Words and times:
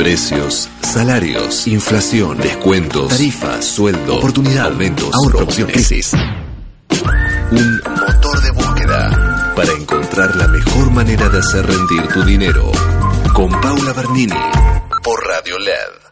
Precios, 0.00 0.66
salarios, 0.80 1.66
inflación, 1.66 2.38
descuentos, 2.38 3.08
tarifas, 3.10 3.66
sueldo, 3.66 4.16
oportunidad, 4.16 4.68
aumentos, 4.68 5.10
ahorro, 5.12 5.40
opciones, 5.40 5.74
crisis. 5.74 6.12
Un 7.52 7.80
motor 8.06 8.40
de 8.40 8.50
búsqueda 8.52 9.52
para 9.54 9.70
encontrar 9.72 10.34
la 10.36 10.48
mejor 10.48 10.90
manera 10.90 11.28
de 11.28 11.38
hacer 11.40 11.66
rendir 11.66 12.08
tu 12.14 12.22
dinero. 12.24 12.72
Con 13.34 13.50
Paula 13.60 13.92
Bernini 13.92 14.40
por 15.02 15.22
Radio 15.22 15.58
LED. 15.58 16.09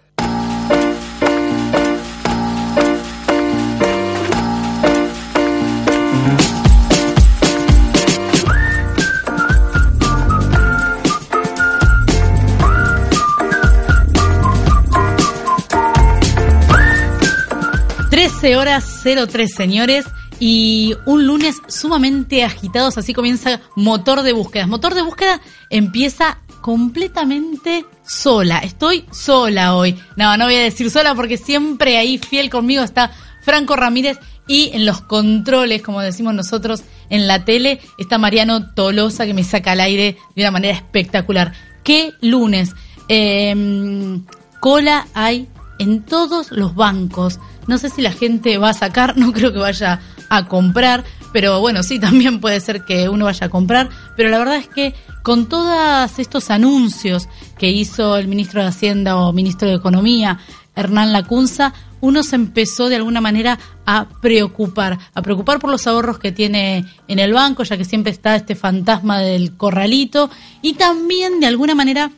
Horas 18.44 19.02
03, 19.02 19.52
señores, 19.52 20.04
y 20.38 20.94
un 21.06 21.26
lunes 21.26 21.56
sumamente 21.66 22.44
agitados, 22.44 22.96
así 22.96 23.12
comienza 23.12 23.60
Motor 23.74 24.22
de 24.22 24.32
Búsquedas. 24.32 24.68
Motor 24.68 24.94
de 24.94 25.02
Búsqueda 25.02 25.40
empieza 25.70 26.38
completamente 26.60 27.84
sola. 28.06 28.58
Estoy 28.58 29.04
sola 29.10 29.74
hoy. 29.74 29.98
No, 30.16 30.36
no 30.36 30.44
voy 30.44 30.54
a 30.54 30.62
decir 30.62 30.90
sola 30.90 31.14
porque 31.14 31.36
siempre 31.36 31.98
ahí 31.98 32.18
fiel 32.18 32.48
conmigo 32.48 32.82
está 32.84 33.10
Franco 33.42 33.74
Ramírez 33.74 34.18
y 34.46 34.70
en 34.72 34.86
los 34.86 35.00
controles, 35.00 35.82
como 35.82 36.00
decimos 36.00 36.32
nosotros 36.32 36.82
en 37.10 37.26
la 37.26 37.44
tele, 37.44 37.80
está 37.98 38.18
Mariano 38.18 38.72
Tolosa 38.72 39.26
que 39.26 39.34
me 39.34 39.44
saca 39.44 39.72
al 39.72 39.80
aire 39.80 40.16
de 40.36 40.42
una 40.42 40.52
manera 40.52 40.76
espectacular. 40.76 41.52
¿Qué 41.82 42.12
lunes? 42.20 42.74
Em, 43.08 44.24
cola 44.60 45.06
hay 45.12 45.48
en 45.78 46.02
todos 46.02 46.52
los 46.52 46.74
bancos. 46.74 47.40
No 47.68 47.78
sé 47.78 47.90
si 47.90 48.02
la 48.02 48.12
gente 48.12 48.58
va 48.58 48.70
a 48.70 48.74
sacar, 48.74 49.16
no 49.16 49.32
creo 49.32 49.52
que 49.52 49.58
vaya 49.60 50.00
a 50.28 50.46
comprar, 50.46 51.04
pero 51.32 51.60
bueno, 51.60 51.82
sí, 51.82 51.98
también 51.98 52.40
puede 52.40 52.60
ser 52.60 52.84
que 52.84 53.08
uno 53.08 53.26
vaya 53.26 53.46
a 53.46 53.50
comprar, 53.50 53.88
pero 54.16 54.28
la 54.30 54.38
verdad 54.38 54.56
es 54.56 54.68
que 54.68 54.94
con 55.22 55.48
todos 55.48 56.18
estos 56.18 56.50
anuncios 56.50 57.28
que 57.58 57.70
hizo 57.70 58.16
el 58.16 58.28
ministro 58.28 58.62
de 58.62 58.68
Hacienda 58.68 59.16
o 59.16 59.32
ministro 59.32 59.68
de 59.68 59.74
Economía, 59.74 60.38
Hernán 60.74 61.12
Lacunza, 61.12 61.74
uno 62.00 62.22
se 62.22 62.36
empezó 62.36 62.88
de 62.88 62.96
alguna 62.96 63.20
manera 63.20 63.58
a 63.84 64.08
preocupar, 64.20 64.98
a 65.14 65.22
preocupar 65.22 65.58
por 65.58 65.70
los 65.70 65.86
ahorros 65.86 66.18
que 66.18 66.32
tiene 66.32 66.84
en 67.08 67.18
el 67.18 67.32
banco, 67.32 67.64
ya 67.64 67.76
que 67.76 67.84
siempre 67.84 68.12
está 68.12 68.36
este 68.36 68.54
fantasma 68.54 69.18
del 69.18 69.56
corralito, 69.56 70.30
y 70.62 70.74
también 70.74 71.40
de 71.40 71.46
alguna 71.46 71.74
manera 71.74 72.10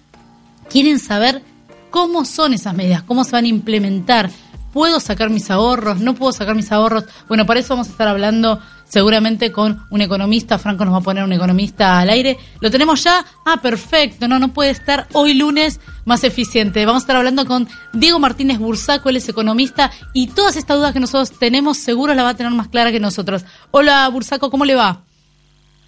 quieren 0.69 0.98
saber 0.98 1.43
cómo 1.91 2.25
son 2.25 2.55
esas 2.55 2.75
medidas, 2.75 3.03
cómo 3.03 3.25
se 3.25 3.33
van 3.33 3.45
a 3.45 3.48
implementar. 3.48 4.31
¿Puedo 4.73 5.01
sacar 5.01 5.31
mis 5.31 5.51
ahorros? 5.51 5.99
¿No 5.99 6.15
puedo 6.15 6.33
sacar 6.33 6.55
mis 6.55 6.71
ahorros? 6.71 7.05
Bueno, 7.29 7.47
para 7.47 7.61
eso 7.61 7.75
vamos 7.75 7.89
a 7.89 7.91
estar 7.91 8.09
hablando 8.09 8.61
seguramente 8.85 9.51
con 9.51 9.85
un 9.91 10.01
economista. 10.01 10.59
Franco 10.59 10.85
nos 10.85 10.95
va 10.95 10.99
a 10.99 11.03
poner 11.03 11.25
un 11.25 11.33
economista 11.33 11.99
al 11.99 12.11
aire. 12.11 12.37
¿Lo 12.61 12.71
tenemos 12.71 13.03
ya? 13.03 13.25
Ah, 13.45 13.59
perfecto. 13.62 14.29
No, 14.29 14.39
no 14.39 14.53
puede 14.53 14.71
estar 14.71 15.07
hoy 15.12 15.35
lunes 15.35 15.81
más 16.05 16.25
eficiente. 16.25 16.85
Vamos 16.87 17.03
a 17.03 17.05
estar 17.05 17.17
hablando 17.17 17.47
con 17.47 17.69
Diego 17.93 18.19
Martínez 18.19 18.59
Bursaco, 18.59 19.09
él 19.09 19.17
es 19.17 19.29
economista 19.29 19.91
y 20.12 20.29
todas 20.29 20.57
estas 20.57 20.77
dudas 20.77 20.93
que 20.93 21.01
nosotros 21.01 21.39
tenemos 21.39 21.79
seguro 21.79 22.15
la 22.15 22.23
va 22.23 22.31
a 22.31 22.37
tener 22.37 22.53
más 22.53 22.69
clara 22.69 22.93
que 22.93 23.01
nosotros. 23.01 23.45
Hola 23.71 24.09
Bursaco, 24.09 24.51
¿cómo 24.51 24.65
le 24.65 24.75
va? 24.75 25.03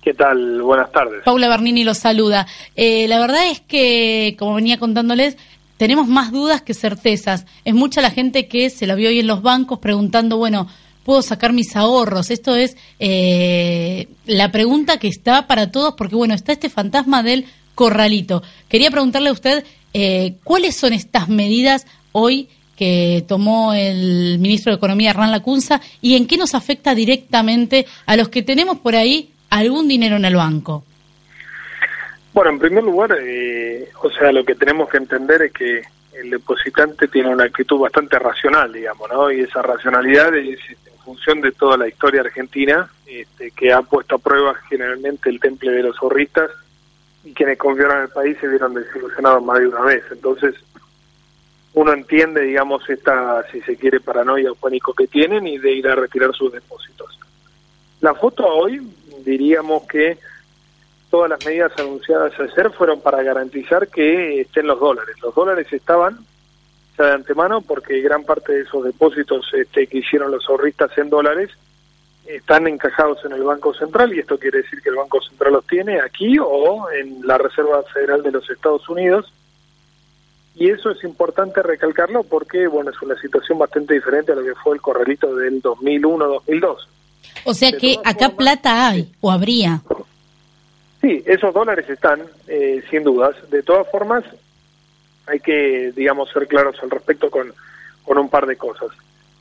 ¿Qué 0.03 0.15
tal? 0.15 0.61
Buenas 0.63 0.91
tardes. 0.91 1.23
Paula 1.25 1.49
Bernini 1.49 1.85
los 1.85 1.99
saluda. 1.99 2.47
Eh, 2.75 3.07
la 3.07 3.21
verdad 3.21 3.49
es 3.49 3.61
que, 3.61 4.35
como 4.37 4.55
venía 4.55 4.79
contándoles, 4.79 5.37
tenemos 5.77 6.09
más 6.09 6.33
dudas 6.33 6.63
que 6.63 6.75
certezas. 6.75 7.47
Es 7.65 7.75
mucha 7.75 8.01
la 8.01 8.11
gente 8.11 8.47
que 8.47 8.71
se 8.71 8.87
la 8.87 8.95
vio 8.95 9.09
hoy 9.09 9.19
en 9.21 9.27
los 9.27 9.43
bancos 9.43 9.79
preguntando, 9.79 10.37
bueno, 10.37 10.69
¿puedo 11.05 11.23
sacar 11.23 11.53
mis 11.53 11.75
ahorros? 11.77 12.31
Esto 12.31 12.55
es 12.55 12.77
eh, 12.99 14.09
la 14.27 14.53
pregunta 14.53 14.99
que 14.99 15.09
está 15.09 15.47
para 15.47 15.71
todos, 15.71 15.95
porque 15.95 16.15
bueno, 16.15 16.35
está 16.35 16.53
este 16.53 16.71
fantasma 16.71 17.23
del 17.23 17.47
corralito. 17.75 18.43
Quería 18.69 18.91
preguntarle 18.91 19.31
a 19.31 19.33
usted, 19.33 19.65
eh, 19.95 20.35
¿cuáles 20.45 20.77
son 20.77 20.93
estas 20.93 21.29
medidas 21.29 21.87
hoy 22.13 22.49
que 22.77 23.25
tomó 23.29 23.75
el 23.75 24.39
ministro 24.39 24.73
de 24.73 24.77
Economía, 24.77 25.11
Hernán 25.11 25.31
Lacunza, 25.31 25.81
y 26.01 26.15
en 26.17 26.27
qué 26.27 26.37
nos 26.37 26.55
afecta 26.55 26.95
directamente 26.95 27.87
a 28.07 28.17
los 28.17 28.29
que 28.29 28.43
tenemos 28.43 28.79
por 28.79 28.97
ahí 28.97 29.31
algún 29.51 29.89
dinero 29.89 30.17
en 30.17 30.25
el 30.25 30.37
banco? 30.37 30.85
Bueno, 32.33 32.51
en 32.51 32.59
primer 32.59 32.85
lugar, 32.85 33.17
eh, 33.21 33.91
o 34.03 34.11
sea, 34.11 34.33
lo 34.33 34.45
que 34.45 34.55
tenemos 34.55 34.89
que 34.89 34.97
entender 34.97 35.43
es 35.43 35.53
que 35.53 35.83
el 36.15 36.31
depositante 36.31 37.09
tiene 37.09 37.29
una 37.29 37.45
actitud 37.45 37.79
bastante 37.79 38.19
racional, 38.19 38.73
digamos, 38.73 39.11
¿no? 39.11 39.31
Y 39.31 39.41
esa 39.41 39.61
racionalidad 39.61 40.35
es 40.35 40.59
en 40.71 40.99
función 41.05 41.41
de 41.41 41.53
toda 41.53 41.77
la 41.77 41.89
historia 41.89 42.23
argentina, 42.23 42.91
este, 43.07 43.51
que 43.51 43.73
ha 43.73 43.83
puesto 43.83 44.15
a 44.15 44.19
prueba 44.19 44.55
generalmente 44.69 45.29
el 45.29 45.41
temple 45.41 45.73
de 45.73 45.83
los 45.83 45.97
zorristas 45.97 46.51
y 47.25 47.35
quienes 47.35 47.59
confiaron 47.59 47.99
en 47.99 48.03
el 48.05 48.09
país 48.09 48.37
se 48.41 48.49
vieron 48.49 48.75
desilusionados 48.75 49.43
más 49.45 49.59
de 49.59 49.69
una 49.69 49.83
vez. 49.83 50.05
Entonces, 50.11 50.55
uno 51.75 51.93
entiende, 51.93 52.43
digamos, 52.43 52.89
esta, 52.89 53.45
si 53.51 53.61
se 53.63 53.77
quiere, 53.77 54.01
paranoia 54.01 54.53
o 54.53 54.55
pánico 54.55 54.95
que 54.95 55.07
tienen 55.07 55.47
y 55.47 55.59
de 55.59 55.73
ir 55.73 55.89
a 55.89 55.95
retirar 55.95 56.35
sus 56.35 56.53
depósitos. 56.53 57.19
La 58.01 58.15
foto 58.15 58.47
hoy, 58.47 58.81
diríamos 59.25 59.87
que 59.87 60.19
todas 61.13 61.29
las 61.29 61.45
medidas 61.45 61.71
anunciadas 61.79 62.33
ayer 62.41 62.71
fueron 62.71 63.03
para 63.03 63.23
garantizar 63.23 63.87
que 63.89 64.41
estén 64.41 64.67
los 64.67 64.81
dólares. 64.81 65.15
Los 65.21 65.35
dólares 65.35 65.71
estaban 65.71 66.21
ya 66.97 67.05
de 67.05 67.13
antemano 67.13 67.61
porque 67.61 68.01
gran 68.01 68.25
parte 68.25 68.55
de 68.55 68.63
esos 68.63 68.83
depósitos 68.83 69.45
este, 69.53 69.87
que 69.89 69.99
hicieron 69.99 70.31
los 70.31 70.49
ahorristas 70.49 70.97
en 70.97 71.11
dólares 71.11 71.51
están 72.25 72.67
encajados 72.67 73.23
en 73.27 73.33
el 73.33 73.43
Banco 73.43 73.75
Central 73.75 74.15
y 74.15 74.21
esto 74.21 74.39
quiere 74.39 74.63
decir 74.63 74.81
que 74.81 74.89
el 74.89 74.95
Banco 74.95 75.21
Central 75.21 75.53
los 75.53 75.67
tiene 75.67 76.01
aquí 76.01 76.39
o 76.41 76.91
en 76.91 77.27
la 77.27 77.37
Reserva 77.37 77.83
Federal 77.93 78.23
de 78.23 78.33
los 78.33 78.49
Estados 78.49 78.89
Unidos. 78.89 79.31
Y 80.55 80.71
eso 80.71 80.93
es 80.93 81.05
importante 81.05 81.63
recalcarlo 81.63 82.23
porque, 82.23 82.67
bueno, 82.69 82.91
es 82.91 83.03
una 83.03 83.21
situación 83.21 83.59
bastante 83.59 83.93
diferente 83.93 84.33
a 84.33 84.35
lo 84.35 84.43
que 84.43 84.55
fue 84.55 84.77
el 84.77 84.81
corralito 84.81 85.37
del 85.37 85.63
2001-2002. 85.63 86.77
O 87.45 87.53
sea 87.53 87.73
que 87.73 87.99
acá 88.03 88.31
plata 88.31 88.89
hay 88.89 89.13
o 89.21 89.31
habría. 89.31 89.83
Sí, 91.03 91.21
esos 91.27 91.53
dólares 91.53 91.91
están, 91.91 92.23
eh, 92.47 92.81
sin 92.89 93.03
dudas. 93.03 93.35
De 93.51 93.65
todas 93.65 93.91
formas, 93.91 94.25
hay 95.27 95.41
que, 95.41 95.93
digamos, 95.97 96.31
ser 96.31 96.47
claros 96.47 96.81
al 96.81 96.91
respecto 96.91 97.29
con, 97.29 97.53
con 98.05 98.19
un 98.19 98.31
par 98.31 98.47
de 98.47 98.57
cosas. 98.57 98.91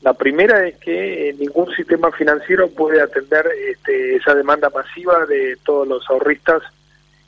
La 0.01 0.13
primera 0.13 0.67
es 0.67 0.77
que 0.77 1.29
eh, 1.29 1.33
ningún 1.33 1.71
sistema 1.75 2.11
financiero 2.11 2.67
puede 2.71 2.99
atender 2.99 3.47
este, 3.67 4.15
esa 4.15 4.33
demanda 4.33 4.71
masiva 4.71 5.27
de 5.27 5.55
todos 5.63 5.87
los 5.87 6.09
ahorristas 6.09 6.63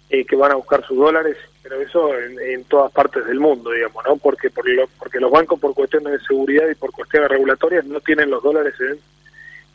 eh, 0.10 0.26
que 0.26 0.36
van 0.36 0.52
a 0.52 0.56
buscar 0.56 0.84
sus 0.84 0.98
dólares, 0.98 1.38
pero 1.62 1.80
eso 1.80 2.18
en, 2.18 2.64
todas 2.64 2.92
partes 2.92 3.28
del 3.28 3.40
mundo, 3.40 3.70
digamos, 3.70 4.04
¿no? 4.04 4.18
Porque, 4.18 4.50
por 4.50 4.68
lo, 4.68 4.88
porque 4.98 5.20
los 5.20 5.30
bancos, 5.30 5.60
por 5.60 5.76
cuestiones 5.76 6.14
de 6.14 6.26
seguridad 6.26 6.68
y 6.68 6.76
por 6.76 6.92
cuestiones 6.92 7.30
regulatorias, 7.30 7.86
no 7.86 8.00
tienen 8.00 8.32
los 8.32 8.42
dólares 8.42 8.74
en, 8.80 8.98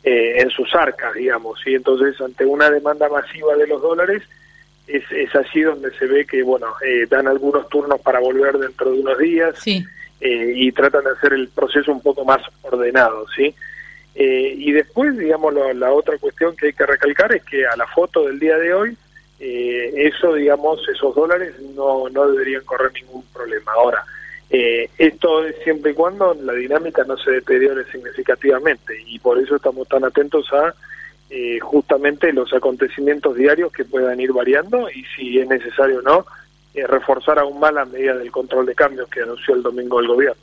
en 0.03 0.49
sus 0.49 0.75
arcas, 0.75 1.13
digamos, 1.13 1.65
y 1.65 1.75
entonces 1.75 2.19
ante 2.19 2.45
una 2.45 2.69
demanda 2.69 3.07
masiva 3.07 3.55
de 3.55 3.67
los 3.67 3.81
dólares, 3.81 4.23
es, 4.89 5.03
es 5.11 5.35
así 5.35 5.61
donde 5.61 5.91
se 5.97 6.05
ve 6.05 6.25
que, 6.25 6.43
bueno, 6.43 6.67
eh, 6.85 7.05
dan 7.09 7.27
algunos 7.27 7.67
turnos 7.69 8.01
para 8.01 8.19
volver 8.19 8.57
dentro 8.57 8.91
de 8.91 8.99
unos 8.99 9.17
días 9.17 9.55
sí. 9.59 9.85
eh, 10.21 10.53
y 10.55 10.71
tratan 10.71 11.03
de 11.03 11.11
hacer 11.11 11.33
el 11.33 11.47
proceso 11.49 11.91
un 11.91 12.01
poco 12.01 12.25
más 12.25 12.41
ordenado, 12.63 13.25
¿sí? 13.35 13.53
Eh, 14.15 14.53
y 14.57 14.71
después, 14.71 15.17
digamos, 15.17 15.53
lo, 15.53 15.71
la 15.73 15.91
otra 15.93 16.17
cuestión 16.17 16.55
que 16.55 16.67
hay 16.67 16.73
que 16.73 16.85
recalcar 16.85 17.33
es 17.33 17.43
que 17.43 17.65
a 17.65 17.75
la 17.77 17.87
foto 17.87 18.25
del 18.27 18.39
día 18.39 18.57
de 18.57 18.73
hoy, 18.73 18.97
eh, 19.39 19.93
eso, 19.95 20.33
digamos, 20.33 20.81
esos 20.89 21.15
dólares 21.15 21.53
no, 21.75 22.09
no 22.09 22.29
deberían 22.29 22.63
correr 22.65 22.91
ningún 22.93 23.23
problema. 23.33 23.71
Ahora, 23.73 24.03
eh, 24.49 24.89
esto 24.97 25.45
es 25.45 25.55
siempre 25.63 25.91
y 25.91 25.93
cuando 25.93 26.33
la 26.33 26.53
dinámica 26.53 27.03
no 27.03 27.15
se 27.17 27.31
deteriore 27.31 27.85
significativamente 27.91 28.95
y 29.05 29.19
por 29.19 29.37
eso 29.39 29.55
estamos 29.55 29.87
tan 29.87 30.03
atentos 30.03 30.51
a 30.51 30.73
eh, 31.29 31.59
justamente 31.59 32.33
los 32.33 32.51
acontecimientos 32.53 33.35
diarios 33.35 33.71
que 33.71 33.85
puedan 33.85 34.19
ir 34.19 34.33
variando 34.33 34.89
y 34.89 35.03
si 35.15 35.37
es 35.37 35.47
necesario 35.47 35.99
o 35.99 36.01
no, 36.01 36.25
eh, 36.73 36.87
reforzar 36.87 37.39
aún 37.39 37.59
más 37.59 37.73
la 37.73 37.85
medida 37.85 38.15
del 38.15 38.31
control 38.31 38.65
de 38.65 38.75
cambios 38.75 39.07
que 39.09 39.21
anunció 39.21 39.55
el 39.55 39.61
domingo 39.61 39.99
el 39.99 40.07
gobierno. 40.07 40.41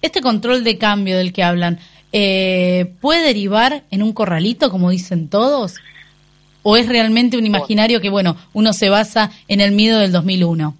Este 0.00 0.20
control 0.20 0.64
de 0.64 0.78
cambio 0.78 1.18
del 1.18 1.32
que 1.32 1.42
hablan, 1.42 1.78
eh, 2.12 2.92
¿puede 3.00 3.24
derivar 3.24 3.82
en 3.90 4.02
un 4.02 4.12
corralito, 4.12 4.70
como 4.70 4.90
dicen 4.90 5.28
todos? 5.28 5.76
¿O 6.62 6.76
es 6.76 6.88
realmente 6.88 7.36
un 7.36 7.46
imaginario 7.46 8.00
que, 8.00 8.10
bueno, 8.10 8.36
uno 8.52 8.72
se 8.72 8.88
basa 8.88 9.30
en 9.48 9.60
el 9.60 9.72
miedo 9.72 9.98
del 10.00 10.12
2001? 10.12 10.76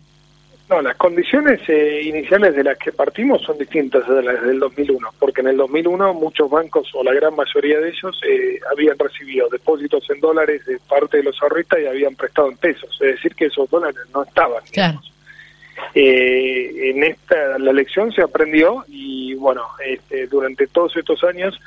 No, 0.69 0.82
las 0.82 0.97
condiciones 0.97 1.61
eh, 1.69 2.03
iniciales 2.05 2.55
de 2.55 2.62
las 2.62 2.76
que 2.76 2.93
partimos 2.93 3.41
son 3.43 3.56
distintas 3.56 4.06
de 4.06 4.23
las 4.23 4.43
del 4.43 4.59
2001, 4.59 5.15
porque 5.19 5.41
en 5.41 5.49
el 5.49 5.56
2001 5.56 6.12
muchos 6.12 6.50
bancos, 6.50 6.91
o 6.94 7.03
la 7.03 7.15
gran 7.15 7.35
mayoría 7.35 7.81
de 7.81 7.88
ellos, 7.88 8.20
eh, 8.29 8.61
habían 8.70 8.99
recibido 8.99 9.49
depósitos 9.49 10.09
en 10.11 10.20
dólares 10.20 10.67
de 10.67 10.79
parte 10.87 11.19
de 11.19 11.23
los 11.23 11.43
ahorristas 11.43 11.81
y 11.81 11.87
habían 11.87 12.15
prestado 12.17 12.50
en 12.50 12.59
pesos, 12.59 12.91
es 13.00 13.15
decir, 13.15 13.35
que 13.35 13.47
esos 13.47 13.70
dólares 13.70 14.00
no 14.12 14.23
estaban. 14.23 14.62
Claro. 14.70 15.00
Eh, 15.94 16.91
en 16.91 17.03
esta 17.03 17.59
la 17.59 17.73
lección 17.73 18.12
se 18.12 18.21
aprendió 18.21 18.85
y 18.88 19.35
bueno, 19.37 19.62
este, 19.82 20.26
durante 20.26 20.67
todos 20.67 20.94
estos 20.97 21.25
años 21.25 21.59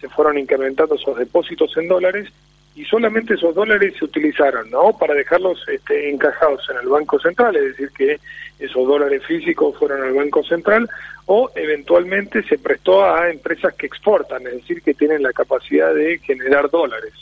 se 0.00 0.08
fueron 0.08 0.36
incrementando 0.36 0.96
esos 0.96 1.16
depósitos 1.16 1.74
en 1.78 1.88
dólares 1.88 2.28
y 2.74 2.84
solamente 2.84 3.34
esos 3.34 3.54
dólares 3.54 3.94
se 3.98 4.04
utilizaron, 4.04 4.70
¿no? 4.70 4.96
Para 4.96 5.14
dejarlos 5.14 5.64
este, 5.68 6.10
encajados 6.10 6.66
en 6.70 6.78
el 6.78 6.88
Banco 6.88 7.18
Central, 7.18 7.56
es 7.56 7.76
decir, 7.76 7.90
que 7.90 8.20
esos 8.58 8.86
dólares 8.86 9.24
físicos 9.26 9.76
fueron 9.76 10.02
al 10.02 10.12
Banco 10.12 10.42
Central 10.44 10.88
o 11.26 11.50
eventualmente 11.54 12.42
se 12.42 12.58
prestó 12.58 13.04
a 13.04 13.30
empresas 13.30 13.74
que 13.74 13.86
exportan, 13.86 14.46
es 14.46 14.54
decir, 14.54 14.82
que 14.82 14.94
tienen 14.94 15.22
la 15.22 15.32
capacidad 15.32 15.94
de 15.94 16.18
generar 16.18 16.70
dólares. 16.70 17.12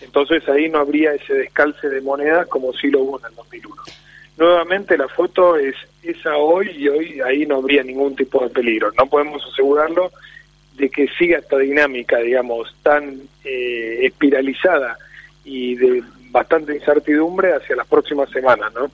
Entonces 0.00 0.48
ahí 0.48 0.68
no 0.68 0.78
habría 0.78 1.14
ese 1.14 1.34
descalce 1.34 1.88
de 1.88 2.00
monedas 2.00 2.46
como 2.48 2.72
sí 2.72 2.90
lo 2.90 3.00
hubo 3.00 3.18
en 3.20 3.26
el 3.26 3.34
2001. 3.36 3.82
Nuevamente 4.36 4.98
la 4.98 5.08
foto 5.08 5.56
es 5.56 5.76
esa 6.02 6.36
hoy 6.36 6.70
y 6.76 6.88
hoy 6.88 7.20
ahí 7.20 7.46
no 7.46 7.56
habría 7.56 7.82
ningún 7.82 8.16
tipo 8.16 8.42
de 8.42 8.50
peligro. 8.50 8.90
No 8.98 9.06
podemos 9.06 9.44
asegurarlo 9.52 10.10
de 10.76 10.88
que 10.88 11.06
siga 11.18 11.38
esta 11.38 11.58
dinámica, 11.58 12.18
digamos, 12.18 12.74
tan 12.82 13.20
eh, 13.44 13.98
espiralizada 14.02 14.96
y 15.44 15.74
de 15.74 16.02
bastante 16.30 16.74
incertidumbre 16.74 17.54
hacia 17.54 17.76
las 17.76 17.86
próximas 17.86 18.30
semanas, 18.30 18.72
¿no? 18.72 18.90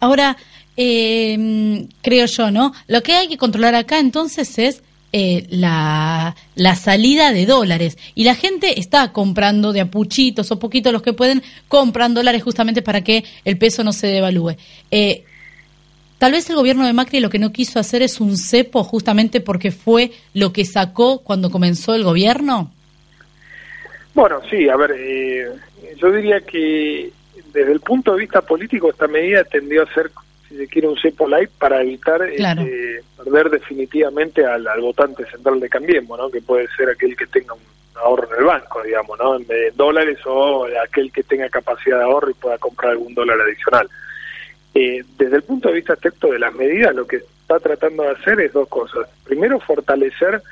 Ahora, 0.00 0.36
eh, 0.76 1.86
creo 2.02 2.26
yo, 2.26 2.50
¿no? 2.50 2.72
Lo 2.86 3.02
que 3.02 3.14
hay 3.14 3.28
que 3.28 3.36
controlar 3.38 3.74
acá 3.74 3.98
entonces 3.98 4.58
es 4.58 4.82
eh, 5.10 5.46
la, 5.48 6.36
la, 6.54 6.74
salida 6.74 7.32
de 7.32 7.46
dólares. 7.46 7.96
Y 8.14 8.24
la 8.24 8.34
gente 8.34 8.78
está 8.78 9.10
comprando 9.10 9.72
de 9.72 9.80
apuchitos 9.80 10.52
o 10.52 10.58
poquitos 10.58 10.92
los 10.92 11.00
que 11.00 11.14
pueden, 11.14 11.42
compran 11.66 12.12
dólares 12.12 12.42
justamente 12.42 12.82
para 12.82 13.02
que 13.02 13.24
el 13.46 13.56
peso 13.56 13.82
no 13.82 13.92
se 13.92 14.08
devalúe. 14.08 14.56
Eh, 14.90 15.24
tal 16.18 16.32
vez 16.32 16.48
el 16.50 16.56
gobierno 16.56 16.86
de 16.86 16.92
Macri 16.92 17.20
lo 17.20 17.30
que 17.30 17.38
no 17.38 17.52
quiso 17.52 17.78
hacer 17.78 18.02
es 18.02 18.20
un 18.20 18.36
cepo 18.36 18.84
justamente 18.84 19.40
porque 19.40 19.70
fue 19.70 20.12
lo 20.34 20.52
que 20.52 20.64
sacó 20.64 21.20
cuando 21.20 21.50
comenzó 21.50 21.94
el 21.94 22.04
gobierno. 22.04 22.70
Bueno, 24.14 24.40
sí, 24.50 24.68
a 24.68 24.76
ver, 24.76 24.94
eh, 24.96 25.48
yo 25.96 26.10
diría 26.10 26.40
que 26.40 27.12
desde 27.52 27.72
el 27.72 27.80
punto 27.80 28.12
de 28.12 28.20
vista 28.20 28.42
político 28.42 28.90
esta 28.90 29.06
medida 29.06 29.44
tendió 29.44 29.82
a 29.82 29.94
ser 29.94 30.10
si 30.48 30.56
se 30.56 30.66
quiere, 30.66 30.88
un 30.88 30.98
cepo 30.98 31.28
light 31.28 31.50
para 31.58 31.82
evitar 31.82 32.22
este, 32.22 33.02
perder 33.16 33.50
definitivamente 33.50 34.46
al, 34.46 34.66
votante 34.80 35.26
central 35.26 35.60
de 35.60 35.68
Cambiemos, 35.68 36.18
¿no? 36.18 36.30
que 36.30 36.40
puede 36.40 36.66
ser 36.76 36.88
aquel 36.88 37.14
que 37.16 37.26
tenga 37.26 37.52
un 37.52 37.60
ahorro 37.96 38.32
en 38.32 38.38
el 38.38 38.44
banco, 38.46 38.82
digamos, 38.82 39.18
¿no? 39.18 39.36
en 39.36 39.46
de 39.46 39.72
dólares 39.72 40.18
o 40.24 40.66
aquel 40.82 41.12
que 41.12 41.22
tenga 41.22 41.50
capacidad 41.50 41.98
de 41.98 42.04
ahorro 42.04 42.30
y 42.30 42.34
pueda 42.34 42.56
comprar 42.56 42.92
algún 42.92 43.14
dólar 43.14 43.38
adicional. 43.40 43.88
Eh, 44.74 45.04
desde 45.16 45.36
el 45.36 45.42
punto 45.42 45.68
de 45.68 45.74
vista 45.74 45.94
estricto 45.94 46.28
de 46.28 46.38
las 46.38 46.54
medidas, 46.54 46.94
lo 46.94 47.06
que 47.06 47.16
está 47.16 47.58
tratando 47.58 48.02
de 48.02 48.10
hacer 48.10 48.40
es 48.40 48.52
dos 48.52 48.68
cosas. 48.68 49.08
Primero, 49.24 49.58
fortalecer 49.60 50.42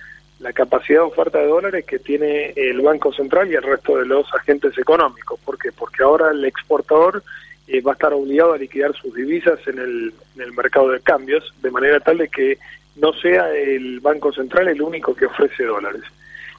la 0.41 0.53
capacidad 0.53 1.01
de 1.01 1.07
oferta 1.07 1.39
de 1.39 1.47
dólares 1.47 1.85
que 1.87 1.99
tiene 1.99 2.53
el 2.57 2.81
Banco 2.81 3.13
Central 3.13 3.51
y 3.51 3.55
el 3.55 3.63
resto 3.63 3.97
de 3.97 4.07
los 4.07 4.33
agentes 4.35 4.77
económicos. 4.77 5.41
¿Por 5.45 5.59
qué? 5.59 5.73
Porque 5.73 6.03
ahora 6.03 6.31
el 6.31 6.45
exportador 6.45 7.23
eh, 7.69 7.81
va 7.81 7.93
a 7.93 7.95
estar 7.95 8.13
obligado 8.13 8.53
a 8.53 8.59
liquidar 8.59 8.95
sus 8.95 9.15
divisas 9.15 9.59
en 9.67 9.79
el, 9.79 10.15
en 10.37 10.43
el 10.43 10.53
mercado 10.53 10.91
de 10.91 11.01
cambios, 11.01 11.55
de 11.63 11.71
manera 11.71 12.01
tal 12.01 12.19
de 12.19 12.29
que 12.29 12.59
no 12.97 13.13
sea 13.15 13.51
el 13.55 14.01
Banco 14.01 14.33
Central 14.33 14.69
el 14.69 14.83
único 14.83 15.15
que 15.15 15.27
ofrece 15.27 15.65
dólares. 15.65 16.03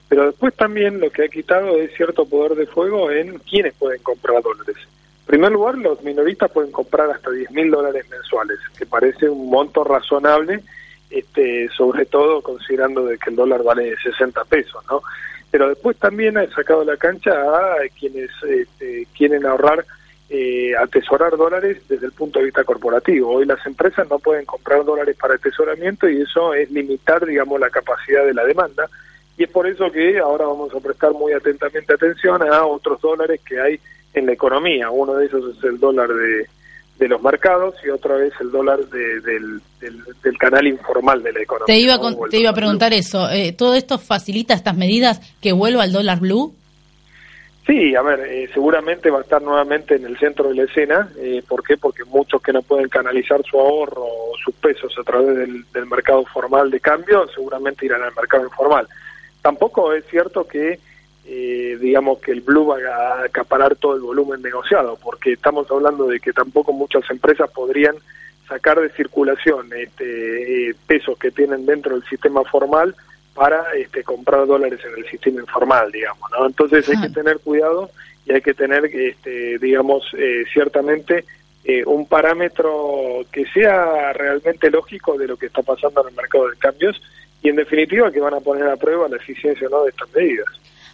Pero 0.09 0.27
después 0.27 0.53
también 0.55 0.99
lo 0.99 1.09
que 1.09 1.25
ha 1.25 1.29
quitado 1.29 1.77
es 1.77 1.93
cierto 1.95 2.25
poder 2.25 2.55
de 2.55 2.67
fuego 2.67 3.11
en 3.11 3.39
quienes 3.39 3.73
pueden 3.73 4.01
comprar 4.01 4.41
dólares. 4.41 4.77
Primer 5.27 5.51
lugar, 5.51 5.77
los 5.77 6.01
minoristas 6.03 6.49
pueden 6.49 6.71
comprar 6.71 7.11
hasta 7.11 7.29
10 7.29 7.51
mil 7.51 7.69
dólares 7.69 8.05
mensuales, 8.09 8.57
que 8.77 8.85
parece 8.85 9.29
un 9.29 9.49
monto 9.49 9.83
razonable, 9.83 10.61
este, 11.09 11.67
sobre 11.75 12.05
todo 12.05 12.41
considerando 12.41 13.05
de 13.05 13.17
que 13.17 13.29
el 13.29 13.35
dólar 13.35 13.61
vale 13.61 13.95
60 14.01 14.45
pesos, 14.45 14.83
¿no? 14.89 15.01
Pero 15.51 15.67
después 15.67 15.97
también 15.97 16.37
ha 16.37 16.49
sacado 16.51 16.85
la 16.85 16.95
cancha 16.95 17.31
a 17.31 17.75
quienes 17.99 18.31
este, 18.43 19.05
quieren 19.17 19.45
ahorrar 19.45 19.85
eh, 20.29 20.73
atesorar 20.77 21.37
dólares 21.37 21.81
desde 21.87 22.05
el 22.05 22.11
punto 22.13 22.39
de 22.39 22.45
vista 22.45 22.63
corporativo. 22.63 23.31
Hoy 23.31 23.45
las 23.45 23.65
empresas 23.65 24.09
no 24.09 24.19
pueden 24.19 24.45
comprar 24.45 24.83
dólares 24.83 25.15
para 25.19 25.35
atesoramiento 25.35 26.09
y 26.09 26.21
eso 26.21 26.53
es 26.53 26.71
limitar, 26.71 27.25
digamos, 27.25 27.59
la 27.59 27.69
capacidad 27.69 28.25
de 28.25 28.33
la 28.33 28.43
demanda. 28.45 28.89
Y 29.37 29.43
es 29.43 29.49
por 29.49 29.67
eso 29.67 29.91
que 29.91 30.19
ahora 30.19 30.45
vamos 30.45 30.73
a 30.73 30.79
prestar 30.79 31.11
muy 31.13 31.31
atentamente 31.31 31.93
atención 31.93 32.41
a 32.43 32.65
otros 32.65 32.99
dólares 33.01 33.39
que 33.45 33.59
hay 33.59 33.79
en 34.17 34.25
la 34.25 34.33
economía. 34.33 34.89
Uno 34.89 35.15
de 35.15 35.25
esos 35.25 35.57
es 35.57 35.63
el 35.63 35.79
dólar 35.79 36.09
de, 36.09 36.47
de 36.99 37.07
los 37.07 37.21
mercados 37.21 37.75
y 37.85 37.89
otra 37.89 38.15
vez 38.15 38.33
el 38.39 38.51
dólar 38.51 38.79
del, 38.87 39.61
del, 39.79 40.37
canal 40.37 40.67
informal 40.67 41.21
de 41.23 41.33
la 41.33 41.41
economía. 41.41 41.65
Te 41.67 41.79
iba, 41.79 41.99
te 42.29 42.39
iba 42.39 42.49
a 42.49 42.53
preguntar 42.53 42.93
eso. 42.93 43.29
Eh, 43.29 43.53
¿Todo 43.53 43.75
esto 43.75 43.97
facilita 43.99 44.53
estas 44.53 44.75
medidas 44.75 45.21
que 45.41 45.51
vuelva 45.51 45.83
al 45.83 45.91
dólar 45.91 46.19
blue? 46.19 46.55
Sí, 47.67 47.93
a 47.95 48.01
ver, 48.01 48.21
eh, 48.21 48.49
seguramente 48.53 49.09
va 49.09 49.19
a 49.19 49.23
estar 49.23 49.41
nuevamente 49.41 49.95
en 49.95 50.05
el 50.05 50.17
centro 50.17 50.47
de 50.47 50.55
la 50.55 50.63
escena. 50.63 51.09
Eh, 51.17 51.43
¿Por 51.45 51.63
qué? 51.63 51.75
Porque 51.75 52.05
muchos 52.05 52.41
que 52.41 52.53
no 52.53 52.61
pueden 52.61 52.87
canalizar 52.87 53.43
su 53.43 53.59
ahorro 53.59 54.05
o 54.05 54.31
sus 54.41 54.55
pesos 54.55 54.95
a 54.97 55.03
través 55.03 55.35
del, 55.35 55.85
mercado 55.85 56.23
formal 56.23 56.71
de 56.71 56.79
cambio, 56.79 57.27
seguramente 57.27 57.85
irán 57.85 58.03
al 58.03 58.15
mercado 58.15 58.45
informal. 58.45 58.87
Tampoco 59.41 59.91
es 59.91 60.05
cierto 60.09 60.47
que, 60.47 60.79
eh, 61.29 61.77
digamos, 61.81 62.19
que 62.19 62.31
el 62.31 62.39
blue 62.39 62.67
va 62.67 62.77
a 62.77 63.23
acaparar 63.25 63.75
todo 63.75 63.95
el 63.95 64.01
volumen 64.01 64.41
negociado, 64.41 64.97
porque 65.01 65.33
estamos 65.33 65.69
hablando 65.69 66.07
de 66.07 66.21
que 66.21 66.31
tampoco 66.31 66.71
muchas 66.71 67.03
empresas 67.11 67.51
podrían 67.51 67.95
sacar 68.47 68.79
de 68.79 68.89
circulación 68.91 69.69
este, 69.75 70.73
pesos 70.87 71.17
que 71.17 71.31
tienen 71.31 71.65
dentro 71.65 71.95
del 71.95 72.07
sistema 72.07 72.43
formal 72.45 72.95
para 73.33 73.73
este, 73.75 74.03
comprar 74.03 74.47
dólares 74.47 74.79
en 74.85 75.03
el 75.03 75.09
sistema 75.09 75.41
informal, 75.41 75.91
digamos, 75.91 76.31
¿no? 76.31 76.47
Entonces 76.47 76.87
hay 76.87 77.01
que 77.01 77.09
tener 77.09 77.39
cuidado 77.39 77.89
y 78.25 78.31
hay 78.31 78.41
que 78.41 78.53
tener, 78.53 78.85
este, 78.85 79.59
digamos, 79.59 80.09
eh, 80.17 80.45
ciertamente 80.53 81.25
eh, 81.65 81.83
un 81.85 82.07
parámetro 82.07 83.25
que 83.31 83.45
sea 83.47 84.13
realmente 84.13 84.71
lógico 84.71 85.17
de 85.17 85.27
lo 85.27 85.35
que 85.35 85.47
está 85.47 85.61
pasando 85.61 86.01
en 86.03 86.07
el 86.07 86.15
mercado 86.15 86.49
de 86.49 86.55
cambios 86.55 87.01
y 87.43 87.49
en 87.49 87.57
definitiva 87.57 88.11
que 88.11 88.21
van 88.21 88.33
a 88.33 88.39
poner 88.39 88.67
a 88.69 88.77
prueba 88.77 89.09
la 89.09 89.17
eficiencia 89.17 89.67
no 89.69 89.83
de 89.83 89.89
estas 89.89 90.09
medidas. 90.15 90.47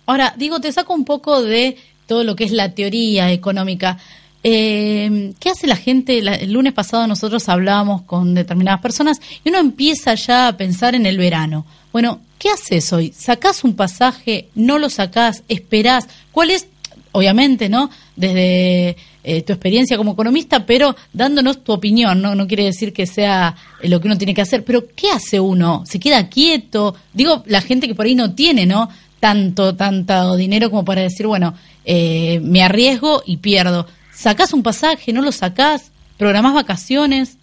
Ahora, 0.06 0.34
digo, 0.38 0.60
te 0.60 0.72
saco 0.72 0.94
un 0.94 1.06
poco 1.06 1.42
de 1.42 1.78
todo 2.08 2.24
lo 2.24 2.36
que 2.36 2.44
es 2.44 2.52
la 2.52 2.74
teoría 2.74 3.32
económica. 3.32 3.98
Eh, 4.44 5.34
¿Qué 5.40 5.50
hace 5.50 5.68
la 5.68 5.78
gente? 5.78 6.18
el 6.20 6.52
lunes 6.52 6.74
pasado 6.74 7.08
nosotros 7.08 7.48
hablábamos 7.48 8.02
con 8.02 8.34
determinadas 8.34 8.82
personas 8.82 9.22
y 9.44 9.50
uno 9.50 9.60
empieza 9.60 10.16
ya 10.16 10.50
a 10.50 10.58
pensar 10.58 10.96
en 10.96 11.06
el 11.06 11.18
verano. 11.18 11.66
Bueno, 11.94 12.20
¿qué 12.38 12.50
haces 12.50 12.92
hoy? 12.92 13.13
¿Sacás 13.16 13.63
un 13.63 13.75
pasaje? 13.75 14.50
¿No 14.56 14.80
lo 14.80 14.89
sacás? 14.89 15.44
¿Esperás? 15.48 16.08
¿Cuál 16.32 16.51
es, 16.51 16.68
obviamente, 17.13 17.70
¿no? 17.70 17.89
Desde 18.18 18.98
eh, 19.24 19.42
tu 19.44 19.54
experiencia 19.54 19.96
como 19.96 20.12
economista, 20.12 20.66
pero 20.66 20.94
dándonos 21.13 21.63
tu 21.63 21.72
opinión, 21.72 22.22
¿no? 22.22 22.36
No 22.36 22.46
quiere 22.46 22.66
decir 22.66 22.92
que 22.92 23.08
sea 23.08 23.56
eh, 23.82 23.88
lo 23.88 24.01
que 24.01 24.08
uno 24.08 24.18
tiene 24.18 24.34
que 24.34 24.42
hacer, 24.42 24.66
pero 24.66 24.84
¿qué 24.94 25.12
hace 25.12 25.39
uno? 25.39 25.84
¿Se 25.86 26.00
queda 26.00 26.27
quieto? 26.27 26.96
Digo, 27.13 27.44
la 27.46 27.62
gente 27.62 27.88
que 27.88 27.96
por 27.96 28.06
ahí 28.06 28.16
no 28.16 28.34
tiene, 28.34 28.66
¿no? 28.66 28.89
Tanto, 29.24 29.74
tanto 29.74 30.36
dinero 30.36 30.70
como 30.70 30.84
para 30.84 31.01
decir, 31.01 31.27
bueno, 31.27 31.53
eh, 31.86 32.42
me 32.44 32.62
arriesgo 32.62 33.24
y 33.25 33.38
pierdo. 33.38 33.88
¿Sacás 34.12 34.51
un 34.51 34.63
pasaje? 34.63 35.13
¿No 35.13 35.22
lo 35.22 35.32
sacás? 35.32 35.94
¿Programás 36.18 36.53
vacaciones? 36.53 37.38